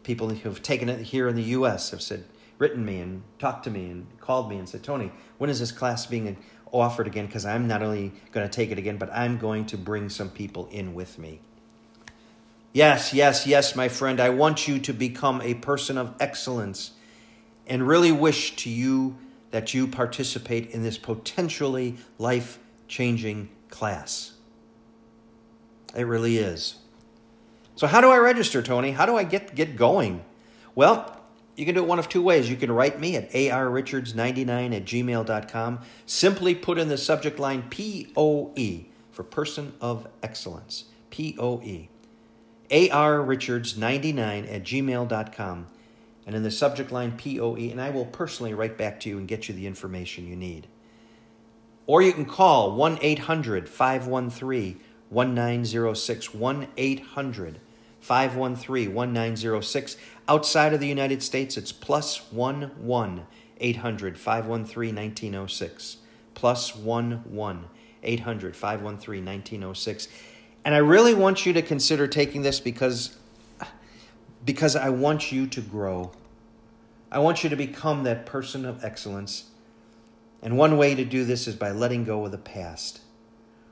People 0.03 0.29
who 0.29 0.49
have 0.49 0.63
taken 0.63 0.89
it 0.89 1.01
here 1.01 1.27
in 1.27 1.35
the 1.35 1.43
U.S. 1.43 1.91
have 1.91 2.01
said, 2.01 2.23
written 2.57 2.83
me 2.85 2.99
and 2.99 3.23
talked 3.39 3.63
to 3.65 3.69
me 3.69 3.89
and 3.89 4.07
called 4.19 4.49
me 4.49 4.57
and 4.57 4.67
said, 4.67 4.83
Tony, 4.83 5.11
when 5.37 5.49
is 5.49 5.59
this 5.59 5.71
class 5.71 6.05
being 6.05 6.37
offered 6.71 7.07
again? 7.07 7.27
Because 7.27 7.45
I'm 7.45 7.67
not 7.67 7.83
only 7.83 8.13
going 8.31 8.47
to 8.47 8.53
take 8.53 8.71
it 8.71 8.77
again, 8.77 8.97
but 8.97 9.11
I'm 9.13 9.37
going 9.37 9.65
to 9.67 9.77
bring 9.77 10.09
some 10.09 10.29
people 10.29 10.67
in 10.71 10.93
with 10.93 11.19
me. 11.19 11.41
Yes, 12.73 13.13
yes, 13.13 13.47
yes, 13.47 13.75
my 13.75 13.87
friend, 13.89 14.19
I 14.19 14.29
want 14.29 14.67
you 14.67 14.79
to 14.79 14.93
become 14.93 15.41
a 15.41 15.55
person 15.55 15.97
of 15.97 16.13
excellence 16.19 16.91
and 17.65 17.87
really 17.87 18.11
wish 18.11 18.55
to 18.57 18.69
you 18.69 19.17
that 19.51 19.73
you 19.73 19.87
participate 19.87 20.71
in 20.71 20.83
this 20.83 20.97
potentially 20.97 21.97
life 22.17 22.59
changing 22.87 23.49
class. 23.69 24.33
It 25.95 26.03
really 26.03 26.37
is. 26.37 26.75
So, 27.75 27.87
how 27.87 28.01
do 28.01 28.09
I 28.09 28.17
register, 28.17 28.61
Tony? 28.61 28.91
How 28.91 29.05
do 29.05 29.15
I 29.15 29.23
get, 29.23 29.55
get 29.55 29.75
going? 29.75 30.23
Well, 30.75 31.17
you 31.55 31.65
can 31.65 31.73
do 31.73 31.81
it 31.81 31.87
one 31.87 31.99
of 31.99 32.07
two 32.07 32.21
ways. 32.21 32.49
You 32.49 32.55
can 32.55 32.71
write 32.71 32.99
me 32.99 33.15
at 33.15 33.31
arrichards99 33.31 34.75
at 34.75 34.85
gmail.com. 34.85 35.79
Simply 36.05 36.55
put 36.55 36.77
in 36.77 36.87
the 36.87 36.97
subject 36.97 37.39
line 37.39 37.63
POE 37.69 38.85
for 39.11 39.23
Person 39.23 39.73
of 39.81 40.07
Excellence. 40.21 40.85
POE. 41.09 41.87
Arrichards99 42.69 44.53
at 44.53 44.63
gmail.com. 44.63 45.67
And 46.25 46.35
in 46.35 46.43
the 46.43 46.51
subject 46.51 46.91
line 46.91 47.17
POE, 47.17 47.55
and 47.55 47.79
I 47.79 47.89
will 47.89 48.05
personally 48.05 48.53
write 48.53 48.77
back 48.77 48.99
to 49.01 49.09
you 49.09 49.17
and 49.17 49.27
get 49.27 49.47
you 49.47 49.55
the 49.55 49.65
information 49.65 50.27
you 50.27 50.35
need. 50.35 50.67
Or 51.85 52.01
you 52.01 52.11
can 52.11 52.25
call 52.25 52.75
1 52.75 52.99
800 53.01 53.69
513 53.69 54.81
1906. 55.09 56.33
1 56.33 56.67
800 56.75 57.59
513 58.01 58.93
1906. 58.93 59.97
Outside 60.27 60.73
of 60.73 60.81
the 60.81 60.87
United 60.87 61.23
States, 61.23 61.55
it's 61.55 61.71
plus 61.71 62.29
1 62.31 62.71
1 62.77 63.25
800 63.59 64.17
513 64.17 64.95
1906. 64.95 65.97
Plus 66.33 66.75
1 66.75 67.23
1 67.25 67.65
800 68.03 68.55
513 68.55 69.25
1906. 69.25 70.07
And 70.67 70.75
I 70.75 70.79
really 70.79 71.13
want 71.13 71.45
you 71.45 71.53
to 71.53 71.61
consider 71.61 72.07
taking 72.07 72.41
this 72.41 72.59
because, 72.59 73.15
because 74.43 74.75
I 74.75 74.89
want 74.89 75.31
you 75.31 75.47
to 75.47 75.61
grow. 75.61 76.11
I 77.09 77.19
want 77.19 77.41
you 77.41 77.49
to 77.49 77.55
become 77.55 78.03
that 78.03 78.25
person 78.25 78.65
of 78.65 78.83
excellence 78.83 79.45
and 80.41 80.57
one 80.57 80.75
way 80.75 80.93
to 80.93 81.05
do 81.05 81.23
this 81.23 81.47
is 81.47 81.55
by 81.55 81.71
letting 81.71 82.03
go 82.03 82.25
of 82.25 82.33
the 82.33 82.37
past, 82.37 82.99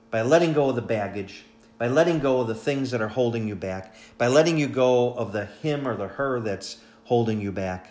by 0.09 0.21
letting 0.21 0.53
go 0.53 0.69
of 0.69 0.77
the 0.77 0.81
baggage, 0.81 1.43
by 1.77 1.89
letting 1.89 2.19
go 2.19 2.39
of 2.39 2.47
the 2.47 2.55
things 2.55 2.91
that 2.91 3.01
are 3.01 3.09
holding 3.09 3.45
you 3.45 3.55
back, 3.55 3.93
by 4.17 4.27
letting 4.27 4.57
you 4.57 4.67
go 4.67 5.15
of 5.15 5.33
the 5.33 5.47
him 5.47 5.85
or 5.85 5.97
the 5.97 6.07
her 6.07 6.39
that's 6.39 6.77
holding 7.03 7.41
you 7.41 7.51
back, 7.51 7.89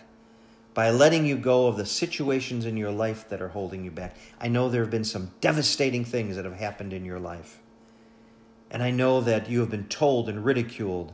by 0.73 0.89
letting 0.89 1.27
you 1.27 1.37
go 1.37 1.67
of 1.67 1.77
the 1.77 1.85
situations 1.85 2.65
in 2.65 2.75
your 2.75 2.91
life 2.91 3.29
that 3.29 3.39
are 3.39 3.49
holding 3.49 3.85
you 3.85 3.91
back. 3.91 4.15
I 4.41 4.47
know 4.47 4.67
there 4.67 4.81
have 4.81 4.89
been 4.89 5.03
some 5.03 5.29
devastating 5.41 6.05
things 6.05 6.37
that 6.37 6.45
have 6.45 6.57
happened 6.57 6.91
in 6.91 7.05
your 7.05 7.19
life. 7.19 7.59
And 8.75 8.83
I 8.83 8.91
know 8.91 9.21
that 9.21 9.49
you 9.49 9.61
have 9.61 9.69
been 9.69 9.87
told 9.87 10.27
and 10.27 10.43
ridiculed 10.43 11.13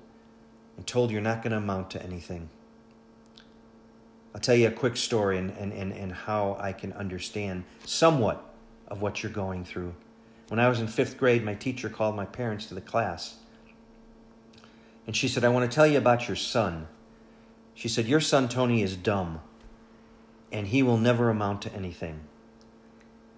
and 0.77 0.87
told 0.87 1.11
you're 1.11 1.21
not 1.21 1.43
going 1.43 1.51
to 1.51 1.57
amount 1.57 1.91
to 1.91 2.01
anything. 2.01 2.49
I'll 4.33 4.41
tell 4.41 4.55
you 4.55 4.67
a 4.67 4.71
quick 4.71 4.97
story 4.97 5.37
and, 5.37 5.51
and, 5.51 5.71
and, 5.71 5.93
and 5.93 6.11
how 6.11 6.57
I 6.59 6.73
can 6.73 6.91
understand 6.93 7.65
somewhat 7.85 8.43
of 8.87 8.99
what 9.03 9.21
you're 9.21 9.31
going 9.31 9.63
through. 9.63 9.93
When 10.47 10.59
I 10.59 10.69
was 10.69 10.79
in 10.79 10.87
fifth 10.87 11.19
grade, 11.19 11.45
my 11.45 11.53
teacher 11.53 11.87
called 11.87 12.15
my 12.15 12.25
parents 12.25 12.65
to 12.65 12.73
the 12.73 12.81
class. 12.81 13.35
And 15.05 15.15
she 15.15 15.27
said, 15.27 15.43
I 15.43 15.49
want 15.49 15.69
to 15.69 15.75
tell 15.75 15.85
you 15.85 15.99
about 15.99 16.27
your 16.27 16.37
son. 16.37 16.87
She 17.75 17.87
said, 17.87 18.07
Your 18.07 18.21
son, 18.21 18.49
Tony, 18.49 18.81
is 18.81 18.95
dumb, 18.95 19.39
and 20.51 20.65
he 20.65 20.81
will 20.81 20.97
never 20.97 21.29
amount 21.29 21.61
to 21.61 21.73
anything. 21.75 22.21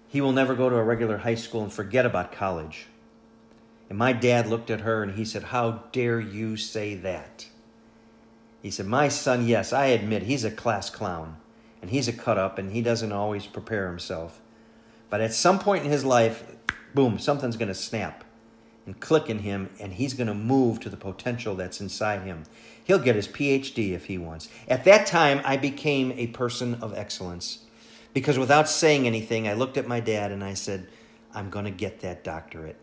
He 0.08 0.22
will 0.22 0.32
never 0.32 0.54
go 0.54 0.70
to 0.70 0.76
a 0.76 0.82
regular 0.82 1.18
high 1.18 1.34
school 1.34 1.62
and 1.62 1.70
forget 1.70 2.06
about 2.06 2.32
college. 2.32 2.86
And 3.94 3.98
my 4.00 4.12
dad 4.12 4.48
looked 4.48 4.70
at 4.70 4.80
her 4.80 5.04
and 5.04 5.14
he 5.14 5.24
said, 5.24 5.44
How 5.44 5.84
dare 5.92 6.18
you 6.18 6.56
say 6.56 6.96
that? 6.96 7.46
He 8.60 8.68
said, 8.72 8.86
My 8.86 9.06
son, 9.06 9.46
yes, 9.46 9.72
I 9.72 9.86
admit 9.86 10.24
he's 10.24 10.42
a 10.42 10.50
class 10.50 10.90
clown 10.90 11.36
and 11.80 11.92
he's 11.92 12.08
a 12.08 12.12
cut 12.12 12.36
up 12.36 12.58
and 12.58 12.72
he 12.72 12.82
doesn't 12.82 13.12
always 13.12 13.46
prepare 13.46 13.86
himself. 13.86 14.40
But 15.10 15.20
at 15.20 15.32
some 15.32 15.60
point 15.60 15.84
in 15.84 15.92
his 15.92 16.04
life, 16.04 16.42
boom, 16.92 17.20
something's 17.20 17.56
going 17.56 17.68
to 17.68 17.74
snap 17.74 18.24
and 18.84 18.98
click 18.98 19.30
in 19.30 19.38
him 19.38 19.70
and 19.78 19.92
he's 19.92 20.14
going 20.14 20.26
to 20.26 20.34
move 20.34 20.80
to 20.80 20.88
the 20.88 20.96
potential 20.96 21.54
that's 21.54 21.80
inside 21.80 22.22
him. 22.22 22.42
He'll 22.82 22.98
get 22.98 23.14
his 23.14 23.28
PhD 23.28 23.92
if 23.92 24.06
he 24.06 24.18
wants. 24.18 24.48
At 24.66 24.82
that 24.86 25.06
time, 25.06 25.40
I 25.44 25.56
became 25.56 26.10
a 26.16 26.26
person 26.26 26.74
of 26.82 26.98
excellence 26.98 27.60
because 28.12 28.40
without 28.40 28.68
saying 28.68 29.06
anything, 29.06 29.46
I 29.46 29.52
looked 29.52 29.76
at 29.76 29.86
my 29.86 30.00
dad 30.00 30.32
and 30.32 30.42
I 30.42 30.54
said, 30.54 30.88
I'm 31.32 31.48
going 31.48 31.66
to 31.66 31.70
get 31.70 32.00
that 32.00 32.24
doctorate. 32.24 32.80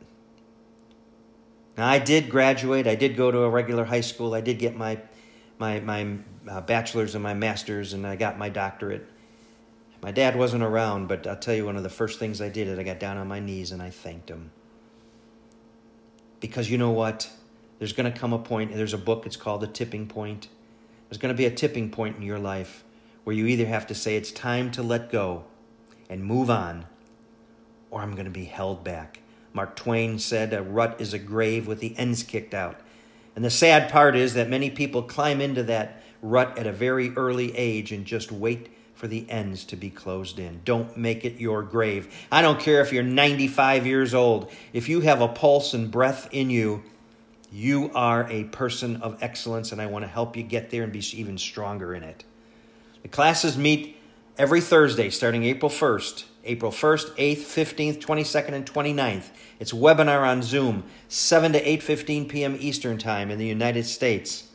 Now, 1.77 1.87
I 1.87 1.99
did 1.99 2.29
graduate. 2.29 2.87
I 2.87 2.95
did 2.95 3.15
go 3.15 3.31
to 3.31 3.39
a 3.39 3.49
regular 3.49 3.85
high 3.85 4.01
school. 4.01 4.33
I 4.33 4.41
did 4.41 4.59
get 4.59 4.75
my 4.75 4.99
my, 5.61 5.79
my 5.79 6.17
uh, 6.49 6.61
bachelor's 6.61 7.13
and 7.13 7.23
my 7.23 7.35
master's, 7.35 7.93
and 7.93 8.05
I 8.05 8.15
got 8.15 8.37
my 8.37 8.49
doctorate. 8.49 9.07
My 10.01 10.11
dad 10.11 10.35
wasn't 10.35 10.63
around, 10.63 11.07
but 11.07 11.27
I'll 11.27 11.37
tell 11.37 11.53
you 11.53 11.67
one 11.67 11.77
of 11.77 11.83
the 11.83 11.89
first 11.89 12.17
things 12.17 12.41
I 12.41 12.49
did 12.49 12.67
is 12.67 12.79
I 12.79 12.83
got 12.83 12.99
down 12.99 13.17
on 13.17 13.27
my 13.27 13.39
knees 13.39 13.71
and 13.71 13.81
I 13.81 13.91
thanked 13.91 14.29
him. 14.29 14.51
Because 16.39 16.71
you 16.71 16.79
know 16.79 16.89
what? 16.89 17.29
There's 17.77 17.93
going 17.93 18.11
to 18.11 18.19
come 18.19 18.33
a 18.33 18.39
point, 18.39 18.73
there's 18.73 18.93
a 18.93 18.97
book, 18.97 19.25
it's 19.27 19.35
called 19.35 19.61
The 19.61 19.67
Tipping 19.67 20.07
Point. 20.07 20.47
There's 21.09 21.19
going 21.19 21.33
to 21.33 21.37
be 21.37 21.45
a 21.45 21.51
tipping 21.51 21.91
point 21.91 22.15
in 22.15 22.23
your 22.23 22.39
life 22.39 22.83
where 23.23 23.35
you 23.35 23.45
either 23.45 23.65
have 23.65 23.85
to 23.87 23.95
say 23.95 24.15
it's 24.15 24.31
time 24.31 24.71
to 24.71 24.81
let 24.81 25.11
go 25.11 25.45
and 26.09 26.23
move 26.23 26.49
on, 26.49 26.85
or 27.91 28.01
I'm 28.01 28.13
going 28.13 28.25
to 28.25 28.31
be 28.31 28.45
held 28.45 28.83
back. 28.83 29.20
Mark 29.53 29.75
Twain 29.75 30.19
said, 30.19 30.53
A 30.53 30.61
rut 30.61 30.95
is 30.99 31.13
a 31.13 31.19
grave 31.19 31.67
with 31.67 31.79
the 31.79 31.97
ends 31.97 32.23
kicked 32.23 32.53
out. 32.53 32.79
And 33.35 33.45
the 33.45 33.49
sad 33.49 33.91
part 33.91 34.15
is 34.15 34.33
that 34.33 34.49
many 34.49 34.69
people 34.69 35.03
climb 35.03 35.41
into 35.41 35.63
that 35.63 36.01
rut 36.21 36.57
at 36.57 36.67
a 36.67 36.71
very 36.71 37.15
early 37.15 37.55
age 37.55 37.91
and 37.91 38.05
just 38.05 38.31
wait 38.31 38.69
for 38.93 39.07
the 39.07 39.27
ends 39.29 39.65
to 39.65 39.75
be 39.75 39.89
closed 39.89 40.37
in. 40.37 40.61
Don't 40.63 40.95
make 40.95 41.25
it 41.25 41.39
your 41.39 41.63
grave. 41.63 42.13
I 42.31 42.41
don't 42.41 42.59
care 42.59 42.81
if 42.81 42.93
you're 42.93 43.03
95 43.03 43.87
years 43.87 44.13
old. 44.13 44.51
If 44.73 44.89
you 44.89 45.01
have 45.01 45.21
a 45.21 45.27
pulse 45.27 45.73
and 45.73 45.89
breath 45.89 46.29
in 46.31 46.49
you, 46.49 46.83
you 47.51 47.91
are 47.95 48.29
a 48.29 48.45
person 48.45 48.97
of 48.97 49.21
excellence, 49.21 49.71
and 49.71 49.81
I 49.81 49.87
want 49.87 50.03
to 50.03 50.07
help 50.07 50.37
you 50.37 50.43
get 50.43 50.69
there 50.69 50.83
and 50.83 50.93
be 50.93 51.03
even 51.13 51.37
stronger 51.37 51.95
in 51.95 52.03
it. 52.03 52.23
The 53.01 53.07
classes 53.07 53.57
meet 53.57 53.97
every 54.41 54.59
Thursday 54.59 55.09
starting 55.11 55.43
April 55.43 55.69
1st. 55.69 56.23
April 56.45 56.71
1st, 56.71 57.15
8th, 57.15 57.37
15th, 57.37 57.99
22nd, 57.99 58.53
and 58.53 58.65
29th. 58.65 59.29
It's 59.59 59.71
webinar 59.71 60.27
on 60.27 60.41
Zoom, 60.41 60.83
7 61.07 61.53
to 61.53 61.63
8.15 61.63 62.27
p.m. 62.27 62.57
Eastern 62.59 62.97
Time 62.97 63.29
in 63.29 63.37
the 63.37 63.45
United 63.45 63.85
States. 63.85 64.45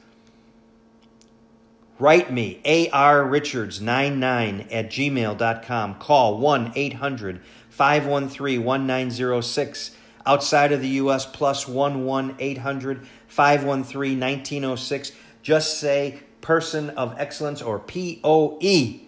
Write 2.00 2.32
me, 2.32 2.60
arrichards99 2.64 4.66
at 4.72 4.90
gmail.com. 4.90 5.94
Call 6.00 6.38
1 6.38 6.72
800 6.74 7.40
513 7.70 8.64
1906. 8.64 9.92
Outside 10.26 10.72
of 10.72 10.80
the 10.80 10.88
U.S., 10.88 11.26
plus 11.26 11.68
1 11.68 12.04
1 12.04 12.34
800 12.40 13.06
513 13.28 14.18
1906. 14.18 15.12
Just 15.44 15.78
say 15.78 16.18
Person 16.40 16.90
of 16.90 17.14
Excellence 17.20 17.62
or 17.62 17.78
POE 17.78 19.05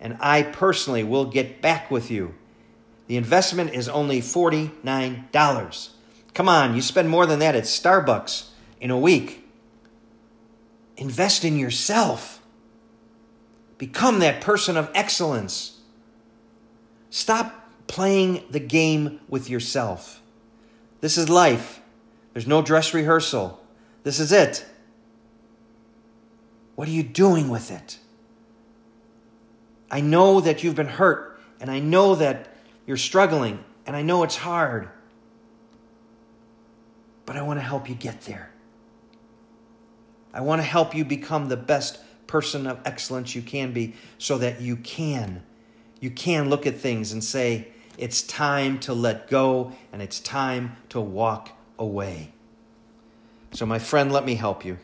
and 0.00 0.16
I 0.20 0.42
personally 0.42 1.04
will 1.04 1.24
get 1.24 1.60
back 1.60 1.90
with 1.90 2.10
you. 2.10 2.34
The 3.06 3.16
investment 3.16 3.74
is 3.74 3.88
only 3.88 4.20
$49. 4.20 5.88
Come 6.34 6.48
on, 6.48 6.74
you 6.74 6.82
spend 6.82 7.08
more 7.08 7.26
than 7.26 7.38
that 7.40 7.56
at 7.56 7.64
Starbucks 7.64 8.48
in 8.80 8.90
a 8.90 8.98
week. 8.98 9.48
Invest 10.96 11.44
in 11.44 11.56
yourself. 11.56 12.42
Become 13.78 14.18
that 14.18 14.40
person 14.40 14.76
of 14.76 14.90
excellence. 14.94 15.78
Stop 17.10 17.70
playing 17.86 18.44
the 18.50 18.60
game 18.60 19.20
with 19.28 19.48
yourself. 19.48 20.20
This 21.00 21.16
is 21.16 21.28
life. 21.28 21.80
There's 22.32 22.46
no 22.46 22.62
dress 22.62 22.92
rehearsal. 22.92 23.60
This 24.02 24.20
is 24.20 24.32
it. 24.32 24.66
What 26.74 26.88
are 26.88 26.92
you 26.92 27.02
doing 27.02 27.48
with 27.48 27.70
it? 27.70 27.97
I 29.90 30.00
know 30.00 30.40
that 30.40 30.62
you've 30.62 30.74
been 30.74 30.86
hurt, 30.86 31.40
and 31.60 31.70
I 31.70 31.80
know 31.80 32.14
that 32.14 32.54
you're 32.86 32.96
struggling, 32.96 33.64
and 33.86 33.96
I 33.96 34.02
know 34.02 34.22
it's 34.22 34.36
hard. 34.36 34.88
But 37.26 37.36
I 37.36 37.42
want 37.42 37.58
to 37.58 37.64
help 37.64 37.88
you 37.88 37.94
get 37.94 38.22
there. 38.22 38.50
I 40.32 40.40
want 40.40 40.60
to 40.60 40.66
help 40.66 40.94
you 40.94 41.04
become 41.04 41.48
the 41.48 41.56
best 41.56 41.98
person 42.26 42.66
of 42.66 42.78
excellence 42.84 43.34
you 43.34 43.42
can 43.42 43.72
be 43.72 43.94
so 44.18 44.38
that 44.38 44.60
you 44.60 44.76
can 44.76 45.42
you 46.00 46.10
can 46.10 46.48
look 46.48 46.66
at 46.66 46.76
things 46.76 47.12
and 47.12 47.22
say 47.22 47.68
it's 47.96 48.22
time 48.22 48.78
to 48.80 48.94
let 48.94 49.28
go 49.28 49.72
and 49.92 50.00
it's 50.00 50.20
time 50.20 50.76
to 50.90 51.00
walk 51.00 51.50
away. 51.78 52.32
So 53.52 53.66
my 53.66 53.78
friend, 53.78 54.12
let 54.12 54.24
me 54.24 54.36
help 54.36 54.64
you. 54.64 54.78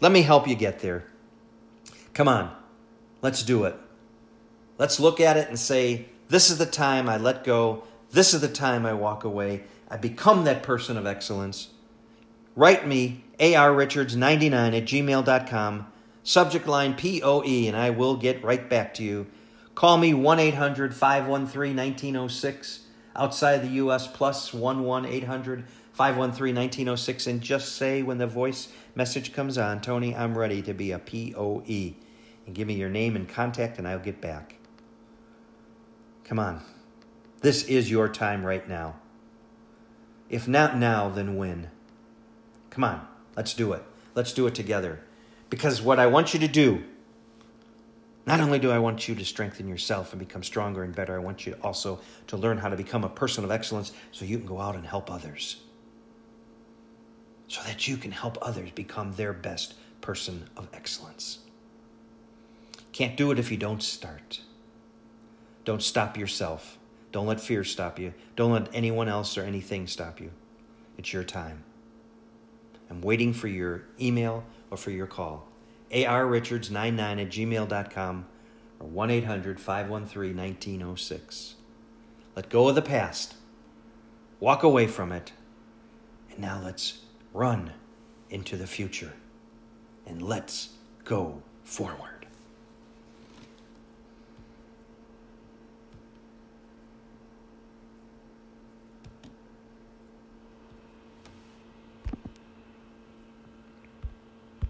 Let 0.00 0.12
me 0.12 0.22
help 0.22 0.48
you 0.48 0.54
get 0.54 0.80
there. 0.80 1.04
Come 2.14 2.28
on. 2.28 2.54
Let's 3.20 3.42
do 3.42 3.64
it. 3.64 3.76
Let's 4.82 4.98
look 4.98 5.20
at 5.20 5.36
it 5.36 5.46
and 5.46 5.56
say 5.56 6.06
this 6.28 6.50
is 6.50 6.58
the 6.58 6.66
time 6.66 7.08
I 7.08 7.16
let 7.16 7.44
go. 7.44 7.84
This 8.10 8.34
is 8.34 8.40
the 8.40 8.48
time 8.48 8.84
I 8.84 8.92
walk 8.94 9.22
away. 9.22 9.62
I 9.88 9.96
become 9.96 10.42
that 10.42 10.64
person 10.64 10.96
of 10.96 11.06
excellence. 11.06 11.68
Write 12.56 12.84
me, 12.84 13.22
arrichards99 13.38 14.76
at 14.76 14.82
gmail.com, 14.82 15.86
subject 16.24 16.66
line 16.66 16.96
POE, 16.96 17.44
and 17.44 17.76
I 17.76 17.90
will 17.90 18.16
get 18.16 18.42
right 18.42 18.68
back 18.68 18.92
to 18.94 19.04
you. 19.04 19.28
Call 19.76 19.98
me 19.98 20.14
1 20.14 20.40
800 20.40 20.96
513 20.96 21.76
1906, 21.76 22.80
outside 23.14 23.58
the 23.58 23.74
U.S., 23.74 24.08
plus 24.08 24.52
1 24.52 24.82
1 24.82 25.06
800 25.06 25.64
513 25.92 26.56
1906, 26.56 27.26
and 27.28 27.40
just 27.40 27.76
say 27.76 28.02
when 28.02 28.18
the 28.18 28.26
voice 28.26 28.66
message 28.96 29.32
comes 29.32 29.56
on, 29.56 29.80
Tony, 29.80 30.16
I'm 30.16 30.36
ready 30.36 30.60
to 30.62 30.74
be 30.74 30.90
a 30.90 30.98
POE. 30.98 31.94
And 32.46 32.52
give 32.52 32.66
me 32.66 32.74
your 32.74 32.90
name 32.90 33.14
and 33.14 33.28
contact, 33.28 33.78
and 33.78 33.86
I'll 33.86 34.00
get 34.00 34.20
back. 34.20 34.56
Come 36.32 36.38
on. 36.38 36.62
This 37.42 37.64
is 37.64 37.90
your 37.90 38.08
time 38.08 38.46
right 38.46 38.66
now. 38.66 38.94
If 40.30 40.48
not 40.48 40.78
now, 40.78 41.10
then 41.10 41.36
when? 41.36 41.68
Come 42.70 42.84
on, 42.84 43.06
let's 43.36 43.52
do 43.52 43.74
it. 43.74 43.82
Let's 44.14 44.32
do 44.32 44.46
it 44.46 44.54
together. 44.54 45.00
Because 45.50 45.82
what 45.82 45.98
I 45.98 46.06
want 46.06 46.32
you 46.32 46.40
to 46.40 46.48
do, 46.48 46.84
not 48.24 48.40
only 48.40 48.58
do 48.58 48.70
I 48.70 48.78
want 48.78 49.08
you 49.08 49.14
to 49.14 49.24
strengthen 49.26 49.68
yourself 49.68 50.14
and 50.14 50.18
become 50.18 50.42
stronger 50.42 50.82
and 50.82 50.96
better, 50.96 51.14
I 51.14 51.18
want 51.18 51.44
you 51.44 51.54
also 51.62 52.00
to 52.28 52.38
learn 52.38 52.56
how 52.56 52.70
to 52.70 52.76
become 52.76 53.04
a 53.04 53.10
person 53.10 53.44
of 53.44 53.50
excellence 53.50 53.92
so 54.10 54.24
you 54.24 54.38
can 54.38 54.46
go 54.46 54.58
out 54.58 54.74
and 54.74 54.86
help 54.86 55.10
others. 55.10 55.60
So 57.48 57.60
that 57.64 57.86
you 57.86 57.98
can 57.98 58.10
help 58.10 58.38
others 58.40 58.70
become 58.70 59.12
their 59.16 59.34
best 59.34 59.74
person 60.00 60.48
of 60.56 60.70
excellence. 60.72 61.40
Can't 62.92 63.18
do 63.18 63.32
it 63.32 63.38
if 63.38 63.50
you 63.50 63.58
don't 63.58 63.82
start. 63.82 64.40
Don't 65.64 65.82
stop 65.82 66.16
yourself. 66.16 66.78
Don't 67.12 67.26
let 67.26 67.40
fear 67.40 67.62
stop 67.62 67.98
you. 67.98 68.14
Don't 68.36 68.52
let 68.52 68.68
anyone 68.74 69.08
else 69.08 69.36
or 69.36 69.42
anything 69.42 69.86
stop 69.86 70.20
you. 70.20 70.30
It's 70.96 71.12
your 71.12 71.24
time. 71.24 71.64
I'm 72.90 73.00
waiting 73.00 73.32
for 73.32 73.48
your 73.48 73.84
email 74.00 74.44
or 74.70 74.76
for 74.76 74.90
your 74.90 75.06
call. 75.06 75.48
arrichards99 75.90 77.22
at 77.22 77.28
gmail.com 77.28 78.26
or 78.80 78.86
1 78.86 79.10
800 79.10 79.60
513 79.60 80.36
1906. 80.36 81.54
Let 82.34 82.48
go 82.48 82.68
of 82.68 82.74
the 82.74 82.82
past. 82.82 83.34
Walk 84.40 84.62
away 84.62 84.86
from 84.86 85.12
it. 85.12 85.32
And 86.30 86.40
now 86.40 86.60
let's 86.62 87.02
run 87.32 87.72
into 88.30 88.56
the 88.56 88.66
future. 88.66 89.12
And 90.06 90.22
let's 90.22 90.70
go 91.04 91.42
forward. 91.62 92.11